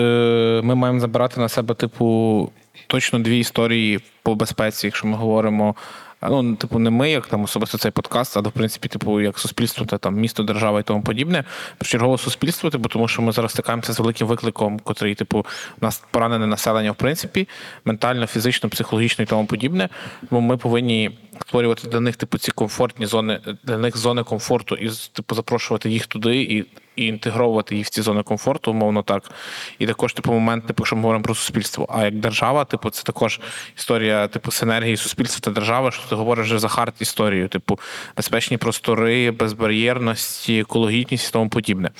ми 0.64 0.74
маємо 0.74 1.00
забирати 1.00 1.40
на 1.40 1.48
себе, 1.48 1.74
типу, 1.74 2.50
точно 2.86 3.18
дві 3.18 3.38
історії 3.38 4.00
по 4.22 4.34
безпеці, 4.34 4.86
якщо 4.86 5.06
ми 5.06 5.16
говоримо. 5.16 5.74
Ну, 6.22 6.56
типу, 6.56 6.78
не 6.78 6.90
ми, 6.90 7.10
як 7.10 7.26
там 7.26 7.42
особисто 7.42 7.78
цей 7.78 7.90
подкаст, 7.90 8.36
а 8.36 8.40
в 8.40 8.52
принципі, 8.52 8.88
типу, 8.88 9.20
як 9.20 9.38
суспільство, 9.38 9.86
та 9.86 9.98
там 9.98 10.14
місто, 10.14 10.42
держава 10.42 10.80
і 10.80 10.82
тому 10.82 11.02
подібне. 11.02 11.44
Першочергово 11.78 12.18
суспільство, 12.18 12.70
типу, 12.70 12.88
тому 12.88 13.08
що 13.08 13.22
ми 13.22 13.32
зараз 13.32 13.52
стикаємося 13.52 13.92
з 13.92 14.00
великим 14.00 14.26
викликом, 14.26 14.78
котрий, 14.78 15.14
типу, 15.14 15.38
у 15.80 15.84
нас 15.84 16.02
поранене 16.10 16.46
населення, 16.46 16.92
в 16.92 16.94
принципі, 16.96 17.48
ментально, 17.84 18.26
фізично, 18.26 18.68
психологічно 18.68 19.22
і 19.22 19.26
тому 19.26 19.46
подібне. 19.46 19.88
Тому 20.30 20.40
ми 20.40 20.56
повинні 20.56 21.10
створювати 21.40 21.88
для 21.88 22.00
них, 22.00 22.16
типу, 22.16 22.38
ці 22.38 22.50
комфортні 22.50 23.06
зони, 23.06 23.40
для 23.64 23.78
них 23.78 23.96
зони 23.96 24.22
комфорту 24.22 24.74
і 24.74 24.90
типу, 25.12 25.34
запрошувати 25.34 25.90
їх 25.90 26.06
туди 26.06 26.42
і 26.42 26.66
і 26.98 27.06
інтегровувати 27.06 27.76
їх 27.76 27.86
в 27.86 27.90
ці 27.90 28.02
зони 28.02 28.22
комфорту, 28.22 28.70
умовно 28.70 29.02
так. 29.02 29.30
І 29.78 29.86
також, 29.86 30.12
типу, 30.12 30.32
момент, 30.32 30.66
типу, 30.66 30.80
якщо 30.82 30.96
ми 30.96 31.02
говоримо 31.02 31.24
про 31.24 31.34
суспільство. 31.34 31.86
А 31.90 32.04
як 32.04 32.14
держава, 32.14 32.64
типу, 32.64 32.90
це 32.90 33.02
також 33.02 33.40
історія, 33.76 34.28
типу, 34.28 34.50
синергії 34.50 34.96
суспільства 34.96 35.40
та 35.40 35.50
держави, 35.50 35.90
що 35.90 36.02
ти 36.08 36.14
говориш 36.14 36.46
вже 36.46 36.58
за 36.58 36.68
hard 36.68 36.94
історію, 37.00 37.48
типу, 37.48 37.78
безпечні 38.16 38.56
простори, 38.56 39.30
безбар'єрності, 39.30 40.58
екологічність 40.58 41.28
і 41.28 41.32
тому 41.32 41.50
подібне. 41.50 41.90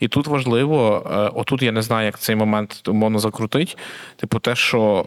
І 0.00 0.08
тут 0.08 0.26
важливо, 0.26 1.06
е, 1.06 1.16
отут 1.34 1.62
я 1.62 1.72
не 1.72 1.82
знаю, 1.82 2.06
як 2.06 2.18
цей 2.18 2.36
момент 2.36 2.88
умовно 2.88 3.18
закрутить. 3.18 3.78
Типу, 4.16 4.38
те, 4.38 4.56
що 4.56 5.04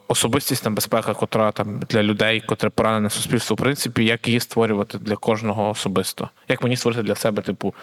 е, 0.00 0.04
особистісна 0.08 0.70
безпека, 0.70 1.14
котра 1.14 1.52
там 1.52 1.80
для 1.88 2.02
людей, 2.02 2.40
котре 2.40 2.70
поранене 2.70 3.10
суспільство, 3.10 3.54
в 3.54 3.58
принципі, 3.58 4.04
як 4.04 4.28
її 4.28 4.40
створювати 4.40 4.98
для 4.98 5.16
кожного 5.16 5.70
особисто. 5.70 6.28
Як 6.48 6.62
мені 6.62 6.76
створити 6.76 7.02
для 7.02 7.14
себе, 7.14 7.42
типу, 7.42 7.74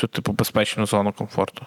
цю 0.00 0.06
типу 0.06 0.32
безпечну 0.32 0.86
зону 0.86 1.12
комфорту? 1.12 1.66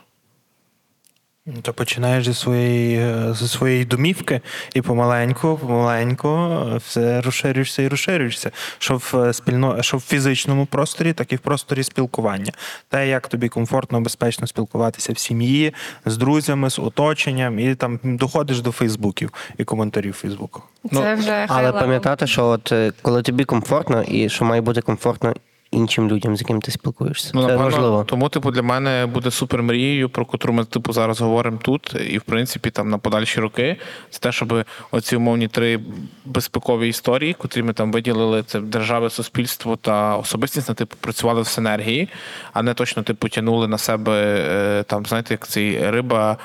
Ну, 1.46 1.54
То 1.62 1.74
починаєш 1.74 2.26
зі 2.26 2.34
своєї, 2.34 3.00
е, 3.00 3.34
зі 3.34 3.48
своєї 3.48 3.86
домівки 3.86 4.42
і 4.74 4.82
помаленьку, 4.82 5.60
помаленьку 5.62 6.28
е, 6.28 6.78
все 6.78 7.22
розширюєшся 7.22 7.82
і 7.82 7.88
розширюєшся. 7.88 8.52
Що 8.78 8.98
в 8.98 9.16
е, 9.16 9.34
спільно, 9.34 9.84
що 9.84 9.98
в 9.98 10.02
фізичному 10.02 10.66
просторі, 10.66 11.14
так 11.14 11.34
і 11.34 11.36
в 11.36 11.40
просторі 11.40 11.84
спілкування. 11.84 12.52
Те, 12.90 13.08
як 13.08 13.28
тобі 13.28 13.50
комфортно, 13.50 14.02
безпечно 14.02 14.48
спілкуватися 14.48 15.14
в 15.14 15.18
сім'ї, 15.18 15.74
з 16.06 16.18
друзями, 16.18 16.70
з 16.70 16.80
оточенням, 16.80 17.60
і 17.60 17.76
там 17.76 18.00
доходиш 18.04 18.62
до 18.62 18.72
Фейсбуків 18.72 19.34
і 19.58 19.64
коментарів 19.64 20.14
Фейсбуку. 20.14 20.64
Це 20.92 21.16
вже 21.16 21.42
Ну, 21.42 21.56
Але 21.56 21.72
high 21.72 21.80
пам'ятати, 21.80 22.28
що 22.28 22.46
от 22.46 22.74
коли 23.02 23.22
тобі 23.22 23.46
комфортно, 23.46 24.04
і 24.04 24.30
що 24.30 24.46
має 24.46 24.62
бути 24.62 24.82
комфортно 24.82 25.34
іншим 25.74 26.10
людям, 26.10 26.38
з 26.38 26.42
яким 26.42 26.62
ти 26.62 26.72
спілкуєшся. 26.72 27.32
Ну, 27.34 27.48
це 27.48 27.56
важливо. 27.56 28.04
Тому, 28.04 28.30
типу, 28.30 28.52
для 28.52 28.62
мене 28.62 29.06
буде 29.06 29.32
супер 29.32 29.64
мрією, 29.64 30.10
про 30.10 30.26
котру 30.26 30.54
ми 30.54 30.66
типу 30.66 30.94
зараз 30.94 31.22
говоримо 31.22 31.58
тут, 31.62 31.96
і 32.10 32.18
в 32.18 32.22
принципі 32.22 32.70
там 32.70 32.90
на 32.90 32.98
подальші 32.98 33.40
роки. 33.40 33.78
Це 34.10 34.20
те, 34.20 34.32
щоб 34.32 34.66
оці 34.92 35.16
умовні 35.16 35.48
три 35.48 35.80
безпекові 36.26 36.90
історії, 36.90 37.34
котрі 37.34 37.64
ми 37.64 37.74
там 37.74 37.92
виділили, 37.92 38.44
це 38.44 38.60
держави, 38.60 39.10
суспільство 39.10 39.76
та 39.76 40.18
особистість, 40.18 40.70
на 40.70 40.76
типу 40.76 40.96
працювали 41.00 41.42
в 41.42 41.48
синергії, 41.48 42.10
а 42.54 42.64
не 42.64 42.74
точно 42.74 43.04
типу 43.04 43.30
тягнули 43.30 43.68
на 43.68 43.78
себе 43.78 44.46
е, 44.50 44.84
там, 44.84 45.06
знаєте, 45.06 45.34
як 45.34 45.48
цей 45.48 45.90
риба, 45.90 46.38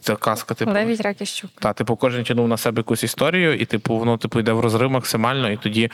ця 0.00 0.16
казка, 0.16 0.54
типу. 0.54 0.70
Левіть 0.70 1.00
раки 1.00 1.26
щук. 1.26 1.50
Та, 1.58 1.72
типу, 1.72 1.96
кожен 1.96 2.24
тягнув 2.24 2.48
на 2.48 2.56
себе 2.56 2.80
якусь 2.80 3.04
історію, 3.04 3.54
і 3.54 3.64
типу, 3.64 3.96
воно 3.96 4.16
типу 4.16 4.40
йде 4.40 4.52
в 4.52 4.60
розрив 4.60 4.90
максимально, 4.90 5.50
і 5.50 5.56
тоді, 5.56 5.90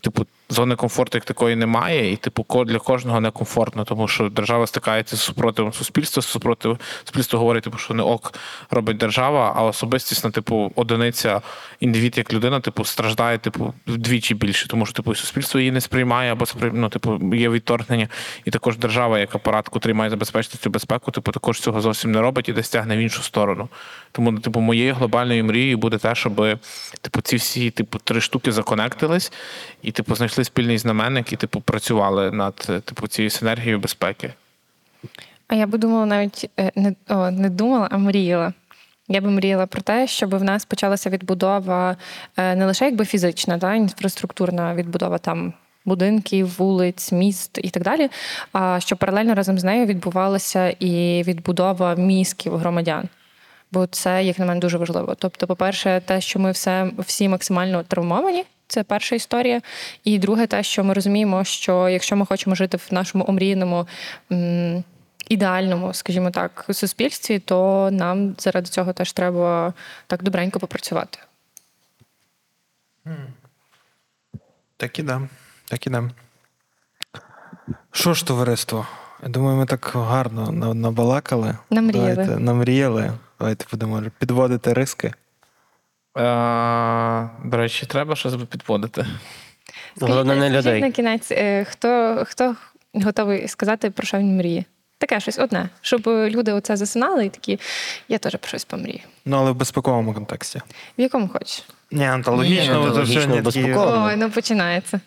типу, 0.00 0.26
зони 0.48 0.76
комфорту 0.76 1.18
як 1.18 1.24
такої 1.24 1.56
немає, 1.56 2.12
і 2.12 2.16
типу 2.16 2.64
для 2.64 2.78
кожного 2.78 3.20
некомфортно, 3.20 3.84
тому 3.84 4.08
що 4.08 4.28
держава 4.28 4.66
стикається 4.66 5.16
з 5.16 5.20
супротивом 5.20 5.72
суспільства. 5.72 6.22
Супротив 6.22 6.78
суспільство 7.04 7.38
говорить, 7.38 7.64
типу, 7.64 7.78
що 7.78 7.94
не 7.94 8.02
ок 8.02 8.34
робить 8.70 8.96
держава, 8.96 9.52
а 9.56 9.62
особистісна, 9.62 10.30
типу, 10.30 10.72
одиниця, 10.76 11.40
індивід 11.80 12.18
як 12.18 12.32
людина, 12.32 12.60
типу, 12.60 12.84
страждає, 12.84 13.38
типу, 13.38 13.74
вдвічі 13.86 14.34
більше, 14.34 14.68
тому 14.68 14.86
що 14.86 14.94
типу 14.94 15.14
суспільство 15.14 15.60
її 15.60 15.72
не 15.72 15.80
сприймає, 15.80 16.32
або 16.32 16.44
ну, 16.72 16.88
типу, 16.88 17.34
є 17.34 17.48
відторгнення, 17.48 18.08
і 18.44 18.50
також 18.50 18.78
держава, 18.78 19.18
як 19.18 19.34
апарат, 19.34 19.68
котрий 19.68 19.94
має 19.94 20.10
забезпечити 20.10 20.58
цю 20.58 20.70
безпеку, 20.70 21.10
типу, 21.10 21.32
також 21.32 21.60
цього 21.60 21.80
зовсім 21.80 22.12
не 22.12 22.20
робить 22.20 22.48
і 22.48 22.52
десь 22.52 22.68
тягне 22.68 22.96
в 22.96 23.00
іншу 23.00 23.22
сторону. 23.22 23.68
Тому, 24.12 24.30
ну, 24.30 24.38
типу, 24.38 24.60
моєю 24.60 24.94
глобальною 24.94 25.44
мрією 25.44 25.78
буде 25.78 25.98
те, 25.98 26.14
щоб 26.14 26.58
типу, 27.00 27.20
ці 27.20 27.36
всі 27.36 27.70
типу, 27.70 27.98
три 27.98 28.20
штуки 28.20 28.52
законектились 28.52 29.32
і 29.82 29.92
типу, 29.92 30.14
знайшли 30.14 30.33
спільний 30.42 30.78
знаменник 30.78 31.32
і 31.32 31.36
типу, 31.36 31.60
працювали 31.60 32.30
над 32.30 32.54
типу, 32.84 33.06
цією 33.06 33.30
синергією 33.30 33.78
безпеки. 33.78 34.32
А 35.48 35.54
я 35.54 35.66
би 35.66 35.78
думала 35.78 36.06
навіть 36.06 36.50
е, 36.60 36.72
не, 36.76 36.94
о, 37.08 37.30
не 37.30 37.50
думала, 37.50 37.88
а 37.90 37.98
мріяла. 37.98 38.52
Я 39.08 39.20
би 39.20 39.30
мріяла 39.30 39.66
про 39.66 39.82
те, 39.82 40.06
щоб 40.06 40.34
в 40.34 40.44
нас 40.44 40.64
почалася 40.64 41.10
відбудова 41.10 41.96
е, 42.36 42.54
не 42.54 42.66
лише 42.66 42.84
якби 42.84 43.04
фізична, 43.04 43.56
да, 43.56 43.74
інфраструктурна 43.74 44.74
відбудова 44.74 45.18
там 45.18 45.52
будинків, 45.84 46.54
вулиць, 46.58 47.12
міст 47.12 47.58
і 47.62 47.70
так 47.70 47.82
далі. 47.82 48.08
А 48.52 48.80
щоб 48.80 48.98
паралельно 48.98 49.34
разом 49.34 49.58
з 49.58 49.64
нею 49.64 49.86
відбувалася 49.86 50.68
і 50.68 51.22
відбудова 51.22 51.94
мізків 51.94 52.56
громадян. 52.56 53.08
Бо 53.72 53.86
це, 53.86 54.24
як 54.24 54.38
на 54.38 54.46
мене, 54.46 54.60
дуже 54.60 54.78
важливо. 54.78 55.14
Тобто, 55.18 55.46
по-перше, 55.46 56.02
те, 56.06 56.20
що 56.20 56.38
ми 56.38 56.50
все 56.50 56.90
всі 56.98 57.28
максимально 57.28 57.82
травмовані, 57.82 58.44
це 58.68 58.82
перша 58.82 59.16
історія. 59.16 59.60
І 60.04 60.18
друге, 60.18 60.46
те, 60.46 60.62
що 60.62 60.84
ми 60.84 60.94
розуміємо, 60.94 61.44
що 61.44 61.88
якщо 61.88 62.16
ми 62.16 62.26
хочемо 62.26 62.56
жити 62.56 62.76
в 62.76 62.86
нашому 62.90 63.24
омріяному. 63.28 63.86
Ідеальному, 65.28 65.94
скажімо 65.94 66.30
так, 66.30 66.64
суспільстві, 66.72 67.38
то 67.38 67.88
нам 67.92 68.34
заради 68.38 68.66
цього 68.66 68.92
теж 68.92 69.12
треба 69.12 69.72
так 70.06 70.22
добренько 70.22 70.60
попрацювати. 70.60 71.18
Так 74.76 74.98
і 74.98 75.02
да. 75.02 75.28
Так 75.68 75.86
і 75.86 75.90
да. 75.90 76.10
Що 77.90 78.14
ж, 78.14 78.26
товариство? 78.26 78.86
Я 79.22 79.28
думаю, 79.28 79.56
ми 79.56 79.66
так 79.66 79.92
гарно 79.94 80.74
набалакали. 80.74 81.58
Намріяли. 81.70 82.14
Давайте, 82.14 82.38
намріяли. 82.38 83.12
Давайте 83.38 83.66
будемо 83.70 84.02
підводити 84.18 84.72
риски. 84.72 85.14
Е, 86.16 87.30
до 87.44 87.56
речі, 87.56 87.86
треба 87.86 88.16
щось 88.16 88.34
би 88.34 88.46
підводити. 88.46 89.06
Головне 90.00 90.36
не 90.36 90.50
людей. 90.50 90.80
на 90.80 90.90
кінець, 90.90 91.32
е, 91.32 91.64
хто, 91.64 92.22
хто 92.28 92.56
готовий 92.94 93.48
сказати, 93.48 93.90
про 93.90 94.06
що 94.06 94.18
він 94.18 94.36
мріє? 94.36 94.64
Таке 94.98 95.20
щось 95.20 95.38
одне, 95.38 95.68
щоб 95.80 96.06
люди 96.06 96.52
оце 96.52 96.76
засинали 96.76 97.26
і 97.26 97.30
такі, 97.30 97.60
я 98.08 98.18
теж 98.18 98.36
про 98.36 98.48
щось 98.48 98.64
помрію. 98.64 99.00
Ну, 99.24 99.36
але 99.36 99.50
в 99.50 99.54
безпековому 99.54 100.14
контексті. 100.14 100.60
В 100.98 101.00
якому 101.00 101.28
хочеш. 101.28 101.64
Ні, 101.90 102.04
антологічно, 102.06 102.66
це 102.66 102.72
антологічно, 102.80 103.20
сьогодні 103.20 103.40
безпеково. 103.40 104.04
Ой, 104.06 104.16
ну 104.16 104.30
починається. 104.30 105.00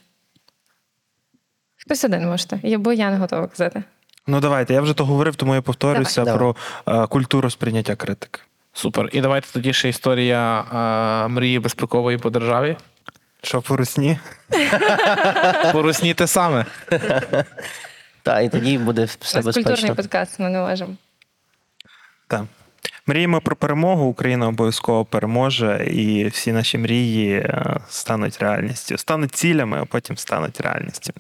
Хтось 1.78 2.04
один 2.04 2.28
можете, 2.28 2.60
Я- 2.64 2.78
бо 2.78 2.94
я 2.94 3.12
не 3.12 3.18
готова 3.18 3.48
казати. 3.48 3.84
Ну 4.28 4.40
давайте, 4.40 4.74
я 4.74 4.82
вже 4.82 4.94
то 4.94 5.06
говорив, 5.06 5.36
тому 5.36 5.56
я 5.56 5.62
повторюся 5.62 6.24
Давай. 6.24 6.38
про 6.40 6.56
е, 7.04 7.08
культуру 7.08 7.50
сприйняття 7.50 7.96
критики. 7.96 8.40
Супер. 8.78 9.10
І 9.12 9.22
давайте 9.22 9.48
тоді 9.54 9.74
ще 9.74 9.90
історія 9.90 10.60
е, 11.26 11.28
мрії 11.28 11.60
безпекової 11.60 12.18
по 12.18 12.30
державі. 12.30 12.78
Що 13.42 13.62
по 13.62 13.78
русні? 13.78 14.20
По 15.74 15.82
русні 15.82 16.14
те 16.14 16.28
саме. 16.28 16.66
Так, 18.24 18.46
і 18.46 18.50
тоді 18.50 18.78
буде 18.78 19.04
все 19.20 19.38
нас 19.38 19.46
культурний 19.46 19.72
безпечно. 19.72 19.96
подкаст, 19.96 20.40
ми 20.40 20.50
не 20.50 20.60
можемо. 20.60 20.94
Так. 22.28 22.44
Мріємо 23.08 23.42
про 23.42 23.56
перемогу. 23.56 24.06
Україна 24.06 24.48
обов'язково 24.48 25.06
переможе, 25.06 25.88
і 25.92 26.28
всі 26.28 26.52
наші 26.52 26.78
мрії 26.78 27.34
е, 27.34 27.80
стануть 27.90 28.40
реальністю. 28.40 28.98
Стануть 28.98 29.36
цілями, 29.36 29.80
а 29.82 29.86
потім 29.86 30.18
стануть 30.18 30.62
реальністю. 30.62 31.14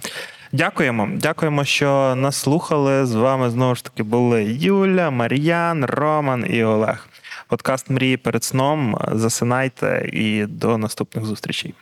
Дякуємо. 0.51 1.09
Дякуємо, 1.13 1.65
що 1.65 2.15
нас 2.17 2.35
слухали. 2.35 3.05
З 3.05 3.15
вами 3.15 3.49
знову 3.49 3.75
ж 3.75 3.83
таки 3.83 4.03
були 4.03 4.43
Юля, 4.43 5.09
Мар'ян, 5.09 5.85
Роман 5.85 6.45
і 6.49 6.63
Олег. 6.63 7.07
Подкаст 7.47 7.89
Мрії 7.89 8.17
перед 8.17 8.43
сном. 8.43 8.97
Засинайте 9.11 10.09
і 10.13 10.45
до 10.45 10.77
наступних 10.77 11.25
зустрічей. 11.25 11.73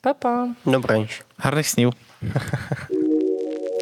Па-па. 0.00 0.48
Добре. 0.64 1.08
Гарних 1.38 1.66
снів. 1.66 1.92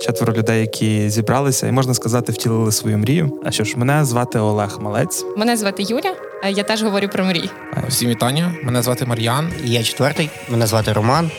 четверо 0.03 0.33
людей, 0.33 0.61
які 0.61 1.11
зібралися, 1.11 1.67
і 1.67 1.73
можна 1.73 1.95
сказати, 1.95 2.33
втілили 2.33 2.73
свою 2.73 2.99
мрію. 2.99 3.41
А 3.45 3.51
що 3.51 3.65
ж, 3.65 3.77
мене 3.77 4.05
звати 4.05 4.39
Олег 4.39 4.79
Малець. 4.81 5.25
Мене 5.37 5.57
звати 5.57 5.83
Юля, 5.83 6.15
я 6.51 6.63
теж 6.63 6.83
говорю 6.83 7.09
про 7.09 7.25
мрії. 7.25 7.51
Всім 7.89 8.11
вітання. 8.11 8.55
Мене 8.63 8.83
звати 8.83 9.07
Мар'ян. 9.07 9.53
І 9.65 9.71
Я 9.71 9.83
четвертий. 9.83 10.31
Мене 10.49 10.67
звати 10.67 10.93
Роман. 10.93 11.31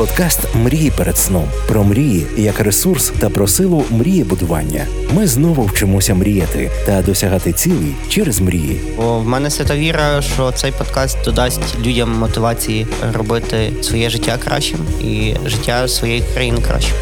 Подкаст 0.00 0.54
Мрії 0.54 0.90
перед 0.90 1.18
сном 1.18 1.48
про 1.68 1.84
мрії 1.84 2.26
як 2.36 2.60
ресурс 2.60 3.12
та 3.18 3.30
про 3.30 3.48
силу 3.48 3.84
мрієбудування. 3.90 4.86
Ми 5.14 5.26
знову 5.26 5.64
вчимося 5.64 6.14
мріяти 6.14 6.70
та 6.86 7.02
досягати 7.02 7.52
цілей 7.52 7.94
через 8.08 8.40
мрії. 8.40 8.80
О, 8.98 9.18
в 9.18 9.26
мене 9.26 9.50
свята 9.50 9.76
віра, 9.76 10.22
що 10.22 10.52
цей 10.52 10.72
подкаст 10.72 11.24
додасть 11.24 11.78
людям 11.86 12.12
мотивації 12.18 12.86
робити 13.12 13.72
своє 13.82 14.10
життя 14.10 14.38
кращим 14.44 14.78
і 15.00 15.34
життя 15.46 15.88
своєї 15.88 16.22
країни 16.34 16.60
кращим. 16.60 16.96